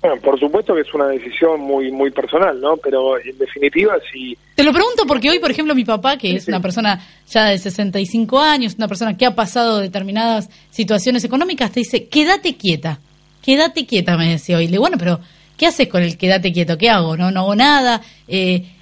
Bueno, 0.00 0.20
por 0.20 0.38
supuesto 0.38 0.76
que 0.76 0.82
es 0.82 0.94
una 0.94 1.08
decisión 1.08 1.58
muy 1.58 1.90
muy 1.90 2.12
personal, 2.12 2.60
¿no? 2.60 2.76
Pero 2.76 3.18
en 3.18 3.36
definitiva, 3.36 3.94
si... 4.12 4.38
Te 4.54 4.62
lo 4.62 4.72
pregunto 4.72 5.06
porque 5.08 5.28
hoy, 5.28 5.40
por 5.40 5.50
ejemplo, 5.50 5.74
mi 5.74 5.84
papá, 5.84 6.18
que 6.18 6.36
es 6.36 6.46
una 6.46 6.60
persona 6.60 7.04
ya 7.28 7.46
de 7.46 7.58
65 7.58 8.38
años, 8.38 8.76
una 8.78 8.86
persona 8.86 9.16
que 9.16 9.26
ha 9.26 9.34
pasado 9.34 9.80
determinadas 9.80 10.48
situaciones 10.70 11.24
económicas, 11.24 11.72
te 11.72 11.80
dice, 11.80 12.06
quédate 12.06 12.56
quieta, 12.56 13.00
quédate 13.42 13.86
quieta, 13.86 14.16
me 14.16 14.30
decía 14.30 14.56
hoy. 14.56 14.66
Le 14.66 14.70
digo, 14.70 14.82
bueno, 14.82 14.98
pero 15.00 15.18
¿qué 15.58 15.66
haces 15.66 15.88
con 15.88 16.04
el 16.04 16.16
quédate 16.16 16.52
quieto? 16.52 16.78
¿Qué 16.78 16.90
hago? 16.90 17.16
No, 17.16 17.32
no 17.32 17.40
hago 17.40 17.56
nada. 17.56 18.02
Eh, 18.28 18.75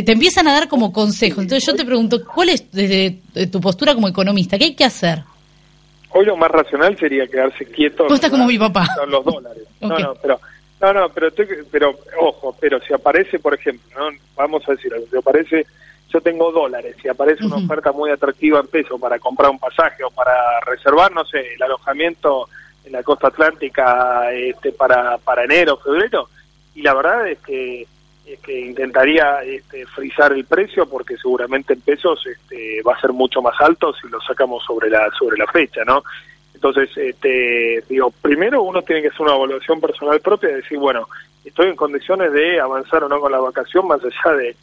te, 0.00 0.12
empiezan 0.12 0.48
a 0.48 0.54
dar 0.54 0.68
como 0.68 0.90
consejos. 0.90 1.42
Entonces 1.42 1.66
yo 1.66 1.74
te 1.74 1.84
pregunto, 1.84 2.24
¿cuál 2.24 2.48
es 2.48 2.70
desde 2.72 3.18
tu 3.48 3.60
postura 3.60 3.94
como 3.94 4.08
economista? 4.08 4.56
¿Qué 4.56 4.64
hay 4.64 4.74
que 4.74 4.84
hacer? 4.84 5.22
Hoy 6.10 6.24
lo 6.24 6.36
más 6.36 6.50
racional 6.50 6.96
sería 6.98 7.26
quedarse 7.26 7.66
quieto. 7.66 8.06
Tú 8.06 8.14
estás 8.14 8.30
como 8.30 8.46
mi 8.46 8.58
papá. 8.58 8.88
Con 8.98 9.10
los 9.10 9.24
dólares. 9.24 9.64
No, 9.82 9.98
no, 9.98 10.14
pero 10.14 10.40
no, 10.80 10.92
no, 10.92 11.08
pero, 11.08 11.28
pero 11.72 11.98
ojo, 12.20 12.56
pero 12.60 12.78
si 12.80 12.94
aparece, 12.94 13.40
por 13.40 13.52
ejemplo, 13.52 13.98
¿no? 13.98 14.16
vamos 14.36 14.62
a 14.68 14.72
decir, 14.72 14.92
si 15.10 15.16
aparece, 15.16 15.66
yo 16.08 16.20
tengo 16.20 16.52
dólares, 16.52 16.94
si 17.02 17.08
aparece 17.08 17.44
una 17.44 17.56
oferta 17.56 17.90
muy 17.90 18.10
atractiva 18.10 18.60
en 18.60 18.68
peso 18.68 18.96
para 18.96 19.18
comprar 19.18 19.50
un 19.50 19.58
pasaje 19.58 20.04
o 20.04 20.10
para 20.10 20.60
reservar, 20.60 21.10
no 21.10 21.24
sé, 21.24 21.54
el 21.54 21.62
alojamiento 21.64 22.48
en 22.84 22.92
la 22.92 23.02
costa 23.02 23.26
atlántica 23.26 24.32
este, 24.32 24.70
para, 24.70 25.18
para 25.18 25.42
enero, 25.42 25.78
febrero, 25.78 26.28
y 26.76 26.82
la 26.82 26.94
verdad 26.94 27.26
es 27.26 27.40
que 27.40 27.88
es 28.26 28.38
que 28.40 28.60
intentaría 28.60 29.42
este, 29.42 29.84
frizar 29.86 30.32
el 30.32 30.44
precio 30.44 30.86
porque 30.86 31.16
seguramente 31.16 31.74
en 31.74 31.80
pesos 31.80 32.24
este, 32.26 32.80
va 32.82 32.94
a 32.94 33.00
ser 33.00 33.12
mucho 33.12 33.42
más 33.42 33.60
alto 33.60 33.92
si 33.94 34.08
lo 34.08 34.20
sacamos 34.20 34.64
sobre 34.64 34.88
la 34.88 35.10
sobre 35.18 35.36
la 35.36 35.46
fecha, 35.46 35.82
¿no? 35.84 36.02
Entonces, 36.54 36.96
este, 36.96 37.82
digo, 37.88 38.12
primero 38.22 38.62
uno 38.62 38.82
tiene 38.82 39.02
que 39.02 39.08
hacer 39.08 39.22
una 39.22 39.34
evaluación 39.34 39.80
personal 39.80 40.20
propia 40.20 40.50
y 40.50 40.54
decir, 40.54 40.78
bueno, 40.78 41.08
estoy 41.44 41.68
en 41.68 41.76
condiciones 41.76 42.32
de 42.32 42.60
avanzar 42.60 43.02
o 43.02 43.08
no 43.08 43.18
con 43.20 43.32
la 43.32 43.40
vacación 43.40 43.88
más 43.88 44.00
allá 44.00 44.36
de, 44.36 44.54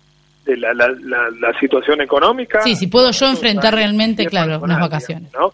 de 0.45 0.57
la, 0.57 0.73
la, 0.73 0.87
la, 0.87 1.59
situación 1.59 1.99
económica. 1.99 2.61
Sí, 2.61 2.75
si 2.75 2.87
puedo 2.87 3.11
yo 3.11 3.27
enfrentar 3.27 3.75
realmente, 3.75 4.25
claro, 4.27 4.59
unas 4.61 4.79
vacaciones. 4.79 5.29
¿no? 5.33 5.51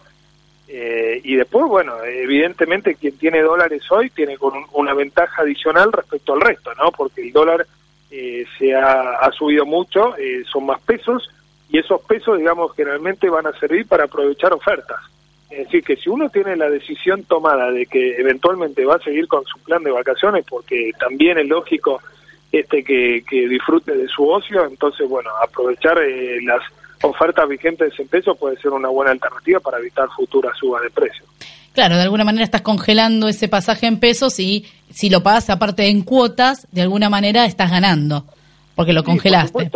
Eh, 0.68 1.20
y 1.24 1.36
después, 1.36 1.66
bueno, 1.66 1.94
evidentemente 2.04 2.94
quien 2.94 3.16
tiene 3.18 3.42
dólares 3.42 3.82
hoy 3.90 4.10
tiene 4.10 4.36
con 4.36 4.52
una 4.72 4.94
ventaja 4.94 5.42
adicional 5.42 5.92
respecto 5.92 6.34
al 6.34 6.40
resto, 6.40 6.74
¿no? 6.74 6.90
Porque 6.92 7.22
el 7.22 7.32
dólar 7.32 7.66
eh, 8.18 8.46
se 8.58 8.74
ha, 8.74 9.30
subido 9.36 9.66
mucho, 9.66 10.16
eh, 10.16 10.42
son 10.50 10.64
más 10.66 10.80
pesos, 10.80 11.28
y 11.68 11.78
esos 11.78 12.00
pesos, 12.02 12.38
digamos, 12.38 12.74
generalmente 12.74 13.28
van 13.28 13.46
a 13.46 13.58
servir 13.58 13.86
para 13.86 14.04
aprovechar 14.04 14.52
ofertas. 14.52 15.00
Es 15.50 15.66
decir, 15.66 15.84
que 15.84 15.96
si 15.96 16.08
uno 16.08 16.30
tiene 16.30 16.56
la 16.56 16.70
decisión 16.70 17.24
tomada 17.24 17.70
de 17.70 17.84
que 17.86 18.16
eventualmente 18.16 18.84
va 18.84 18.96
a 18.96 19.00
seguir 19.00 19.28
con 19.28 19.44
su 19.44 19.58
plan 19.60 19.82
de 19.82 19.90
vacaciones, 19.90 20.44
porque 20.48 20.92
también 20.98 21.38
es 21.38 21.46
lógico 21.46 22.00
este 22.52 22.82
que, 22.82 23.22
que 23.28 23.48
disfrute 23.48 23.94
de 23.94 24.08
su 24.08 24.26
ocio, 24.26 24.64
entonces, 24.64 25.06
bueno, 25.08 25.30
aprovechar 25.42 25.98
eh, 25.98 26.38
las 26.42 26.62
ofertas 27.02 27.46
vigentes 27.48 27.98
en 27.98 28.08
pesos 28.08 28.38
puede 28.38 28.56
ser 28.56 28.72
una 28.72 28.88
buena 28.88 29.12
alternativa 29.12 29.60
para 29.60 29.78
evitar 29.78 30.08
futuras 30.16 30.56
subas 30.56 30.82
de 30.82 30.90
precios. 30.90 31.28
Claro, 31.76 31.96
de 31.96 32.04
alguna 32.04 32.24
manera 32.24 32.42
estás 32.42 32.62
congelando 32.62 33.28
ese 33.28 33.48
pasaje 33.48 33.86
en 33.86 34.00
pesos 34.00 34.40
y 34.40 34.64
si 34.88 35.10
lo 35.10 35.22
pagas 35.22 35.50
aparte 35.50 35.88
en 35.88 36.04
cuotas, 36.04 36.66
de 36.72 36.80
alguna 36.80 37.10
manera 37.10 37.44
estás 37.44 37.70
ganando, 37.70 38.24
porque 38.74 38.94
lo 38.94 39.04
congelaste. 39.04 39.70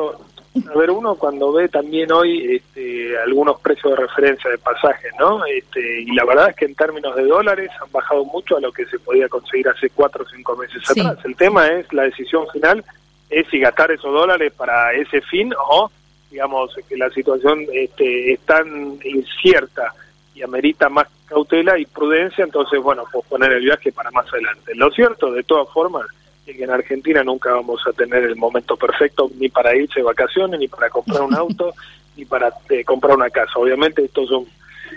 A 0.65 0.79
ver, 0.79 0.91
uno 0.91 1.15
cuando 1.17 1.53
ve 1.53 1.69
también 1.69 2.11
hoy 2.11 2.57
este, 2.57 3.19
algunos 3.19 3.61
precios 3.61 3.93
de 3.93 4.01
referencia 4.01 4.51
de 4.51 4.57
pasajes, 4.57 5.13
¿no? 5.19 5.45
Este, 5.45 6.01
y 6.01 6.15
la 6.15 6.25
verdad 6.25 6.49
es 6.49 6.57
que 6.57 6.65
en 6.65 6.75
términos 6.75 7.15
de 7.17 7.25
dólares 7.25 7.71
han 7.83 7.93
bajado 7.93 8.25
mucho 8.25 8.57
a 8.57 8.61
lo 8.61 8.73
que 8.73 8.87
se 8.87 8.99
podía 8.99 9.29
conseguir 9.29 9.69
hace 9.69 9.91
cuatro 9.91 10.25
o 10.25 10.29
cinco 10.35 10.57
meses 10.57 10.83
atrás. 10.89 11.19
El 11.27 11.37
tema 11.37 11.67
es, 11.67 11.93
la 11.93 12.05
decisión 12.05 12.47
final 12.51 12.83
es 13.29 13.47
si 13.49 13.61
gastar 13.61 13.91
esos 13.91 14.11
dólares 14.11 14.55
para 14.57 14.95
ese 14.95 15.21
fin 15.21 15.53
o, 15.69 15.91
digamos, 16.31 16.75
que 16.89 16.97
la 16.97 17.11
situación 17.11 17.67
este, 17.75 18.33
es 18.33 18.41
tan 18.41 18.99
incierta 19.05 19.93
y 20.41 20.43
amerita 20.43 20.89
más 20.89 21.07
cautela 21.27 21.79
y 21.79 21.85
prudencia, 21.85 22.45
entonces, 22.45 22.81
bueno, 22.81 23.05
posponer 23.13 23.53
el 23.53 23.65
viaje 23.65 23.93
para 23.93 24.11
más 24.11 24.27
adelante. 24.33 24.75
Lo 24.75 24.91
cierto, 24.91 25.31
de 25.31 25.43
todas 25.43 25.69
formas, 25.69 26.07
que 26.47 26.65
en 26.65 26.71
Argentina 26.71 27.23
nunca 27.23 27.53
vamos 27.53 27.87
a 27.87 27.93
tener 27.93 28.25
el 28.25 28.37
momento 28.37 28.77
perfecto 28.77 29.31
ni 29.39 29.49
para 29.49 29.77
irse 29.77 30.01
de 30.01 30.05
vacaciones, 30.05 30.59
ni 30.59 30.67
para 30.67 30.89
comprar 30.89 31.23
un 31.23 31.35
auto, 31.37 31.75
ni 32.17 32.25
para 32.25 32.53
eh, 32.71 32.85
comprar 32.85 33.17
una 33.17 33.31
casa. 33.31 33.53
Obviamente 33.57 34.05
estos 34.05 34.29
son 34.29 34.47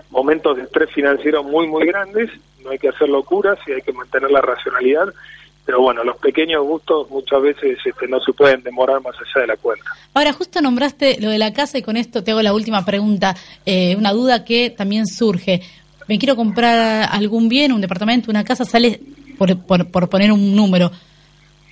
momentos 0.09 0.57
de 0.57 0.63
estrés 0.63 0.89
financiero 0.91 1.43
muy, 1.43 1.67
muy 1.67 1.85
grandes, 1.85 2.31
no 2.63 2.71
hay 2.71 2.79
que 2.79 2.89
hacer 2.89 3.09
locuras 3.09 3.59
y 3.67 3.73
hay 3.73 3.81
que 3.81 3.91
mantener 3.91 4.31
la 4.31 4.41
racionalidad, 4.41 5.13
pero 5.65 5.81
bueno, 5.81 6.03
los 6.03 6.17
pequeños 6.17 6.63
gustos 6.63 7.09
muchas 7.09 7.41
veces 7.41 7.77
este, 7.85 8.07
no 8.07 8.19
se 8.19 8.33
pueden 8.33 8.61
demorar 8.63 9.01
más 9.01 9.15
allá 9.15 9.41
de 9.41 9.47
la 9.47 9.57
cuenta. 9.57 9.85
Ahora, 10.13 10.33
justo 10.33 10.61
nombraste 10.61 11.19
lo 11.21 11.29
de 11.29 11.37
la 11.37 11.53
casa 11.53 11.77
y 11.77 11.81
con 11.81 11.95
esto 11.95 12.23
te 12.23 12.31
hago 12.31 12.41
la 12.41 12.53
última 12.53 12.83
pregunta, 12.83 13.35
eh, 13.65 13.95
una 13.97 14.11
duda 14.11 14.43
que 14.43 14.69
también 14.69 15.07
surge. 15.07 15.61
Me 16.07 16.19
quiero 16.19 16.35
comprar 16.35 17.07
algún 17.11 17.47
bien, 17.47 17.71
un 17.71 17.81
departamento, 17.81 18.29
una 18.29 18.43
casa, 18.43 18.65
sale, 18.65 18.99
por, 19.37 19.57
por, 19.65 19.89
por 19.89 20.09
poner 20.09 20.31
un 20.31 20.53
número, 20.53 20.91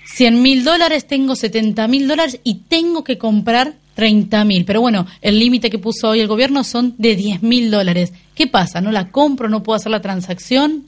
100 0.05 0.41
mil 0.41 0.63
dólares, 0.63 1.05
tengo 1.05 1.35
70 1.35 1.87
mil 1.87 2.07
dólares 2.07 2.39
y 2.43 2.55
tengo 2.67 3.03
que 3.03 3.17
comprar 3.17 3.73
30 3.95 4.45
mil. 4.45 4.65
Pero 4.65 4.81
bueno, 4.81 5.05
el 5.21 5.39
límite 5.39 5.69
que 5.69 5.79
puso 5.79 6.09
hoy 6.09 6.21
el 6.21 6.27
gobierno 6.27 6.63
son 6.63 6.95
de 6.97 7.15
10 7.15 7.43
mil 7.43 7.71
dólares. 7.71 8.13
¿Qué 8.35 8.47
pasa? 8.47 8.81
¿No 8.81 8.91
la 8.91 9.09
compro? 9.09 9.49
¿No 9.49 9.63
puedo 9.63 9.75
hacer 9.75 9.91
la 9.91 10.01
transacción? 10.01 10.85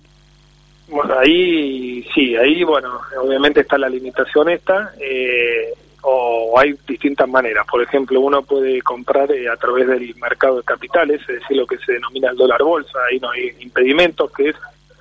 Bueno, 0.94 1.18
ahí 1.18 2.06
sí, 2.14 2.36
ahí 2.36 2.64
bueno, 2.64 3.02
obviamente 3.20 3.62
está 3.62 3.80
la 3.80 3.90
limitación 3.90 4.48
esta, 4.50 4.94
eh, 5.00 5.74
o 6.04 6.54
hay 6.60 6.76
distintas 6.88 7.28
maneras. 7.28 7.66
Por 7.66 7.82
ejemplo, 7.82 8.20
uno 8.22 8.44
puede 8.44 8.80
comprar 8.84 9.32
eh, 9.32 9.50
a 9.50 9.58
través 9.58 9.88
del 9.88 10.14
mercado 10.18 10.58
de 10.58 10.64
capitales, 10.64 11.20
es 11.22 11.40
decir, 11.40 11.58
lo 11.58 11.66
que 11.66 11.80
se 11.80 11.94
denomina 11.94 12.30
el 12.30 12.38
dólar 12.38 12.62
bolsa, 12.62 13.00
ahí 13.10 13.20
no 13.20 13.32
hay 13.32 13.56
impedimentos, 13.62 14.32
que 14.34 14.50
es 14.50 14.56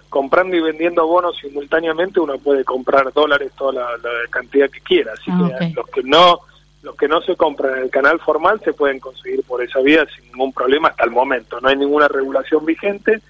comprando 0.09 0.57
y 0.57 0.63
vendiendo 0.63 1.07
bonos 1.07 1.37
simultáneamente 1.37 2.21
uno 2.21 2.39
puede 2.39 2.65
comprar 2.65 3.13
dólares 3.13 3.53
toda 3.57 3.73
la, 3.73 4.09
cantidad 4.31 4.71
que 4.71 4.81
quiera. 4.81 5.13
Así 5.13 5.31
ah, 5.31 5.51
que 5.59 5.73
los 5.75 5.87
que 5.89 6.03
no 6.05 6.41
los 6.83 6.97
que 6.97 7.07
no 7.07 7.21
se 7.21 7.37
compran 7.37 7.77
en 7.77 7.85
el 7.85 7.91
canal 7.91 8.19
formal 8.19 8.61
se 8.65 8.73
pueden 8.73 8.99
conseguir 8.99 9.43
por 9.45 9.63
esa 9.63 9.81
vía 9.81 10.07
sin 10.07 10.25
ningún 10.33 10.55
problema 10.55 10.89
hasta 10.89 11.05
el 11.05 11.11
momento. 11.11 11.61
No 11.61 11.69
hay 11.69 11.77
ninguna 11.77 12.09
regulación 12.09 12.65
vigente 12.65 13.21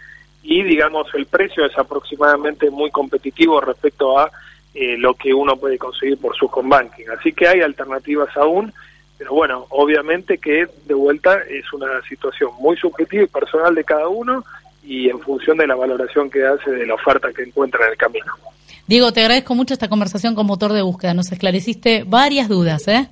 y 0.42 0.62
digamos 0.62 1.06
el 1.14 1.26
precio 1.26 1.64
es 1.64 1.76
aproximadamente 1.78 2.70
muy 2.70 2.90
competitivo 2.90 3.60
respecto 3.60 4.18
a 4.18 4.30
eh, 4.74 4.96
lo 4.96 5.14
que 5.14 5.32
uno 5.32 5.56
puede 5.56 5.78
conseguir 5.78 6.18
por 6.18 6.36
su 6.36 6.48
banking 6.48 7.04
así 7.16 7.32
que 7.32 7.48
hay 7.48 7.60
alternativas 7.60 8.36
aún 8.36 8.72
pero 9.18 9.34
bueno 9.34 9.66
obviamente 9.70 10.38
que 10.38 10.66
de 10.86 10.94
vuelta 10.94 11.38
es 11.48 11.72
una 11.72 12.02
situación 12.08 12.50
muy 12.58 12.76
subjetiva 12.76 13.24
y 13.24 13.26
personal 13.26 13.74
de 13.74 13.84
cada 13.84 14.08
uno 14.08 14.44
y 14.84 15.08
en 15.08 15.20
función 15.20 15.56
de 15.58 15.66
la 15.66 15.74
valoración 15.74 16.30
que 16.30 16.44
hace 16.44 16.70
de 16.70 16.86
la 16.86 16.94
oferta 16.94 17.32
que 17.32 17.42
encuentra 17.42 17.84
en 17.86 17.92
el 17.92 17.96
camino. 17.96 18.32
Diego, 18.86 19.12
te 19.12 19.20
agradezco 19.20 19.54
mucho 19.54 19.74
esta 19.74 19.88
conversación 19.88 20.34
con 20.34 20.46
motor 20.46 20.72
de 20.72 20.82
búsqueda. 20.82 21.14
Nos 21.14 21.30
esclareciste 21.30 22.04
varias 22.06 22.48
dudas, 22.48 22.88
¿eh? 22.88 23.08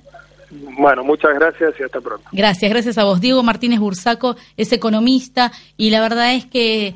Bueno, 0.51 1.03
muchas 1.03 1.33
gracias 1.33 1.73
y 1.79 1.83
hasta 1.83 2.01
pronto. 2.01 2.27
Gracias, 2.33 2.69
gracias 2.69 2.97
a 2.97 3.05
vos. 3.05 3.21
Diego 3.21 3.41
Martínez 3.41 3.79
Bursaco 3.79 4.35
es 4.57 4.73
economista 4.73 5.51
y 5.77 5.91
la 5.91 6.01
verdad 6.01 6.33
es 6.33 6.45
que 6.45 6.93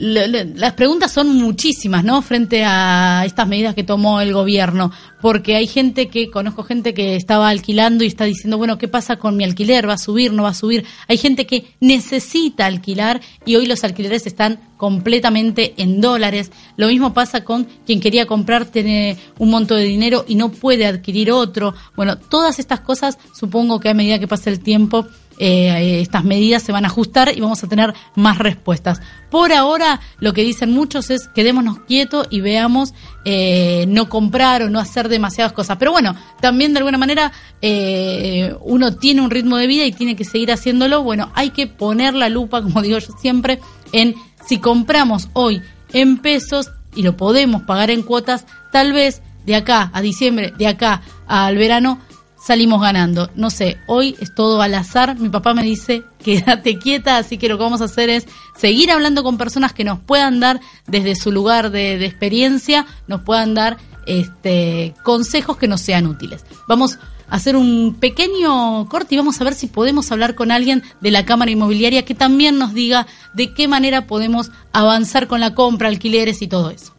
las 0.00 0.72
preguntas 0.72 1.12
son 1.12 1.36
muchísimas, 1.36 2.02
¿no? 2.02 2.22
Frente 2.22 2.64
a 2.64 3.22
estas 3.26 3.46
medidas 3.46 3.74
que 3.74 3.84
tomó 3.84 4.22
el 4.22 4.32
gobierno, 4.32 4.90
porque 5.20 5.56
hay 5.56 5.66
gente 5.66 6.08
que, 6.08 6.30
conozco 6.30 6.62
gente 6.62 6.94
que 6.94 7.16
estaba 7.16 7.50
alquilando 7.50 8.02
y 8.02 8.06
está 8.06 8.24
diciendo, 8.24 8.56
bueno, 8.56 8.78
¿qué 8.78 8.88
pasa 8.88 9.16
con 9.16 9.36
mi 9.36 9.44
alquiler? 9.44 9.86
¿Va 9.86 9.94
a 9.94 9.98
subir? 9.98 10.32
¿No 10.32 10.44
va 10.44 10.50
a 10.50 10.54
subir? 10.54 10.86
Hay 11.06 11.18
gente 11.18 11.46
que 11.46 11.66
necesita 11.80 12.64
alquilar 12.64 13.20
y 13.44 13.56
hoy 13.56 13.66
los 13.66 13.84
alquileres 13.84 14.26
están 14.26 14.58
completamente 14.78 15.74
en 15.76 16.00
dólares. 16.00 16.50
Lo 16.78 16.88
mismo 16.88 17.12
pasa 17.12 17.44
con 17.44 17.68
quien 17.84 18.00
quería 18.00 18.24
comprar, 18.24 18.64
tiene 18.64 19.18
un 19.38 19.50
monto 19.50 19.74
de 19.74 19.84
dinero 19.84 20.24
y 20.26 20.34
no 20.34 20.50
puede 20.50 20.86
adquirir 20.86 21.30
otro. 21.30 21.74
Bueno, 21.94 22.16
todas 22.16 22.58
estas 22.58 22.80
cosas 22.80 23.18
supongo 23.38 23.80
que 23.80 23.90
a 23.90 23.94
medida 23.94 24.18
que 24.18 24.26
pase 24.26 24.48
el 24.48 24.60
tiempo 24.60 25.06
eh, 25.42 26.02
estas 26.02 26.22
medidas 26.22 26.62
se 26.62 26.70
van 26.70 26.84
a 26.84 26.88
ajustar 26.88 27.32
y 27.34 27.40
vamos 27.40 27.64
a 27.64 27.66
tener 27.66 27.94
más 28.14 28.36
respuestas. 28.36 29.00
Por 29.30 29.54
ahora, 29.54 30.00
lo 30.18 30.34
que 30.34 30.42
dicen 30.42 30.70
muchos 30.70 31.08
es 31.08 31.28
quedémonos 31.28 31.78
quietos 31.88 32.26
y 32.28 32.42
veamos 32.42 32.92
eh, 33.24 33.86
no 33.88 34.10
comprar 34.10 34.62
o 34.62 34.68
no 34.68 34.78
hacer 34.78 35.08
demasiadas 35.08 35.54
cosas. 35.54 35.78
Pero 35.78 35.92
bueno, 35.92 36.14
también 36.42 36.74
de 36.74 36.80
alguna 36.80 36.98
manera 36.98 37.32
eh, 37.62 38.54
uno 38.60 38.96
tiene 38.96 39.22
un 39.22 39.30
ritmo 39.30 39.56
de 39.56 39.66
vida 39.66 39.86
y 39.86 39.92
tiene 39.92 40.14
que 40.14 40.26
seguir 40.26 40.52
haciéndolo. 40.52 41.02
Bueno, 41.02 41.30
hay 41.34 41.50
que 41.50 41.66
poner 41.66 42.12
la 42.12 42.28
lupa, 42.28 42.60
como 42.62 42.82
digo 42.82 42.98
yo 42.98 43.14
siempre, 43.18 43.60
en 43.92 44.14
si 44.46 44.58
compramos 44.58 45.30
hoy 45.32 45.62
en 45.94 46.18
pesos 46.18 46.70
y 46.94 47.02
lo 47.02 47.16
podemos 47.16 47.62
pagar 47.62 47.90
en 47.90 48.02
cuotas, 48.02 48.44
tal 48.72 48.92
vez 48.92 49.22
de 49.46 49.56
acá 49.56 49.90
a 49.94 50.02
diciembre, 50.02 50.52
de 50.58 50.66
acá 50.66 51.00
al 51.26 51.56
verano, 51.56 51.98
salimos 52.40 52.80
ganando. 52.80 53.30
No 53.34 53.50
sé, 53.50 53.78
hoy 53.86 54.16
es 54.20 54.34
todo 54.34 54.62
al 54.62 54.74
azar. 54.74 55.18
Mi 55.18 55.28
papá 55.28 55.54
me 55.54 55.62
dice, 55.62 56.02
quédate 56.24 56.78
quieta, 56.78 57.18
así 57.18 57.38
que 57.38 57.48
lo 57.48 57.58
que 57.58 57.64
vamos 57.64 57.80
a 57.80 57.84
hacer 57.84 58.08
es 58.08 58.26
seguir 58.56 58.90
hablando 58.90 59.22
con 59.22 59.38
personas 59.38 59.72
que 59.72 59.84
nos 59.84 60.00
puedan 60.00 60.40
dar 60.40 60.60
desde 60.86 61.14
su 61.14 61.30
lugar 61.30 61.70
de, 61.70 62.04
experiencia, 62.04 62.86
nos 63.06 63.22
puedan 63.22 63.54
dar 63.54 63.76
este, 64.06 64.94
consejos 65.02 65.56
que 65.56 65.68
nos 65.68 65.80
sean 65.80 66.06
útiles. 66.06 66.44
Vamos 66.66 66.98
a 67.28 67.36
hacer 67.36 67.56
un 67.56 67.96
pequeño 68.00 68.88
corte 68.88 69.14
y 69.14 69.18
vamos 69.18 69.40
a 69.40 69.44
ver 69.44 69.54
si 69.54 69.66
podemos 69.68 70.10
hablar 70.10 70.34
con 70.34 70.50
alguien 70.50 70.82
de 71.00 71.10
la 71.10 71.24
Cámara 71.24 71.50
Inmobiliaria 71.50 72.04
que 72.04 72.14
también 72.14 72.58
nos 72.58 72.74
diga 72.74 73.06
de 73.34 73.54
qué 73.54 73.68
manera 73.68 74.06
podemos 74.06 74.50
avanzar 74.72 75.28
con 75.28 75.40
la 75.40 75.54
compra, 75.54 75.88
alquileres 75.88 76.42
y 76.42 76.48
todo 76.48 76.70
eso. 76.70 76.94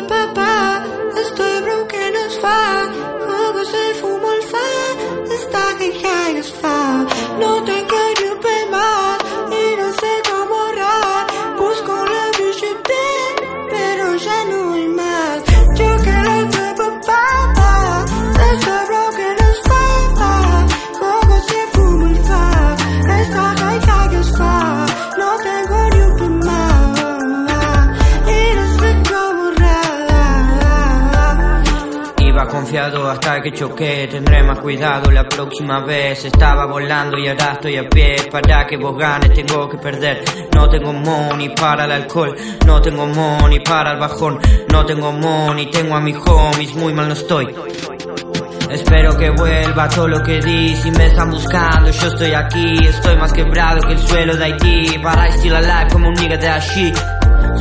Papá, 0.08 0.95
estoy 1.20 1.61
broken 1.62 2.14
as 2.26 2.35
fuck. 2.38 2.90
Juego 3.25 3.61
el 3.61 3.94
fumo 4.00 4.32
el 4.32 4.42
fa, 4.52 4.68
está 5.35 5.62
high 6.02 6.38
as 6.38 6.50
fuck. 6.61 7.04
No 7.40 7.62
tengo 7.64 8.05
que 33.50 33.52
choqué, 33.52 34.08
tendré 34.10 34.42
más 34.42 34.58
cuidado 34.58 35.08
la 35.12 35.22
próxima 35.28 35.78
vez. 35.80 36.24
Estaba 36.24 36.66
volando 36.66 37.16
y 37.16 37.28
ahora 37.28 37.52
estoy 37.52 37.76
a 37.76 37.88
pie. 37.88 38.16
Para 38.30 38.66
que 38.66 38.76
vos 38.76 38.98
ganes 38.98 39.32
tengo 39.34 39.68
que 39.68 39.78
perder. 39.78 40.24
No 40.52 40.68
tengo 40.68 40.92
money 40.92 41.50
para 41.50 41.84
el 41.84 41.92
alcohol, 41.92 42.34
no 42.66 42.80
tengo 42.80 43.06
money 43.06 43.60
para 43.60 43.92
el 43.92 44.00
bajón, 44.00 44.40
no 44.72 44.84
tengo 44.84 45.12
money, 45.12 45.70
tengo 45.70 45.94
a 45.94 46.00
mis 46.00 46.16
homies, 46.26 46.74
muy 46.74 46.92
mal 46.92 47.06
no 47.06 47.12
estoy. 47.12 47.54
Espero 48.68 49.16
que 49.16 49.30
vuelva 49.30 49.88
todo 49.88 50.08
lo 50.08 50.20
que 50.24 50.40
di 50.40 50.74
Si 50.74 50.90
me 50.90 51.06
están 51.06 51.30
buscando, 51.30 51.88
yo 51.88 52.08
estoy 52.08 52.32
aquí 52.32 52.84
Estoy 52.84 53.16
más 53.16 53.32
quebrado 53.32 53.80
que 53.86 53.92
el 53.92 53.98
suelo 54.00 54.36
de 54.36 54.44
Haití 54.44 54.98
Para 54.98 55.30
still 55.30 55.54
alive 55.54 55.86
como 55.92 56.08
un 56.08 56.14
nigga 56.14 56.36
de 56.36 56.48
allí 56.48 56.92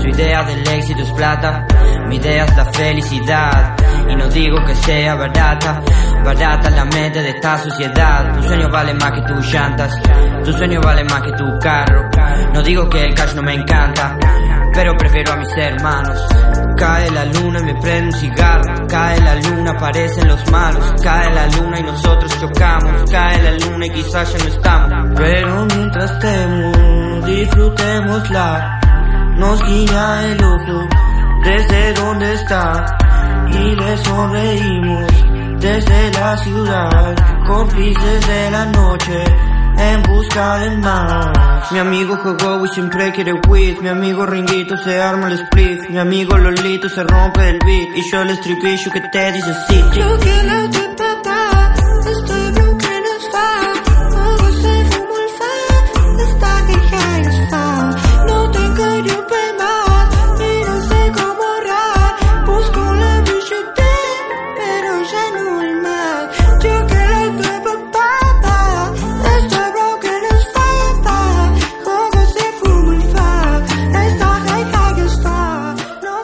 Su 0.02 0.08
idea 0.08 0.44
del 0.44 0.68
éxito 0.68 1.04
es 1.04 1.12
plata 1.12 1.68
Mi 2.08 2.16
idea 2.16 2.46
es 2.46 2.58
la 2.58 2.66
felicidad 2.66 3.85
No 4.18 4.28
digo 4.30 4.64
que 4.66 4.76
sea 4.76 5.16
barata 5.16 5.82
Barata 6.24 6.70
la 6.70 6.86
mente 6.86 7.22
de 7.22 7.30
esta 7.30 7.58
sociedad 7.58 8.34
Tu 8.36 8.44
sueño 8.44 8.70
vale 8.70 8.94
más 8.94 9.12
que 9.12 9.22
tus 9.22 9.54
llantas 9.54 9.94
Tu 10.44 10.54
sueño 10.54 10.82
vale 10.82 11.04
más 11.04 11.22
que 11.22 11.32
tu 11.34 11.60
carro 11.60 12.10
No 12.54 12.62
digo 12.62 12.90
que 12.90 13.06
el 13.06 13.14
cash 13.14 13.34
no 13.36 13.44
me 13.44 13.54
encanta 13.54 14.18
Pero 14.74 14.96
prefiero 14.98 15.34
a 15.34 15.38
mis 15.38 15.58
hermanos 15.58 16.22
Cae 16.78 17.10
la 17.10 17.24
luna 17.26 17.60
y 17.60 17.64
me 17.64 17.76
prende 17.76 18.08
un 18.08 18.20
cigarro. 18.20 18.88
Cae 18.88 19.22
la 19.22 19.36
luna, 19.36 19.72
aparecen 19.72 20.28
los 20.28 20.52
malos. 20.52 20.94
Cae 21.02 21.34
la 21.34 21.48
luna 21.48 21.80
y 21.80 21.84
nosotros 21.84 22.38
chocamos. 22.40 23.10
Cae 23.10 23.42
la 23.42 23.52
luna 23.66 23.86
y 23.86 23.90
quizás 23.92 24.34
ya 24.34 24.40
no 24.40 24.46
estamos. 24.46 25.10
Pero 25.16 25.66
mientras 25.74 26.12
estemos, 26.12 27.26
disfrutémosla. 27.26 28.80
Nos 29.38 29.64
guiña 29.64 30.24
el 30.26 30.44
ojo 30.44 30.88
desde 31.46 31.94
donde 31.94 32.34
está. 32.34 32.98
Y 33.52 33.76
le 33.76 33.98
sonreímos 33.98 35.12
desde 35.60 36.12
la 36.12 36.38
ciudad. 36.38 37.16
Cómplices 37.46 38.28
de 38.28 38.52
la 38.52 38.66
noche 38.66 39.24
en 39.78 40.04
busca 40.04 40.60
del 40.60 40.78
más. 40.80 41.72
Mi 41.72 41.80
amigo 41.80 42.18
jugó 42.18 42.66
y 42.66 42.70
siempre 42.70 43.12
quiere 43.12 43.34
weed. 43.48 43.80
Mi 43.82 43.90
amigo 43.90 44.26
Ringuito 44.26 44.78
se 44.78 45.02
arma 45.02 45.28
el 45.28 45.34
split. 45.34 45.90
Mi 45.90 45.98
amigo 45.98 46.38
Lolito 46.38 46.90
se 46.90 47.04
rompe 47.04 47.50
el 47.50 47.60
beat. 47.66 47.98
Y 47.98 48.12
yo 48.12 48.22
el 48.22 48.30
estribillo 48.30 48.92
que 48.92 49.02
te 49.02 49.32
dice 49.32 49.54
sí. 49.68 49.84
Yo 49.96 50.18
que 50.20 50.36
papá, 50.98 51.74
estoy 52.10 52.45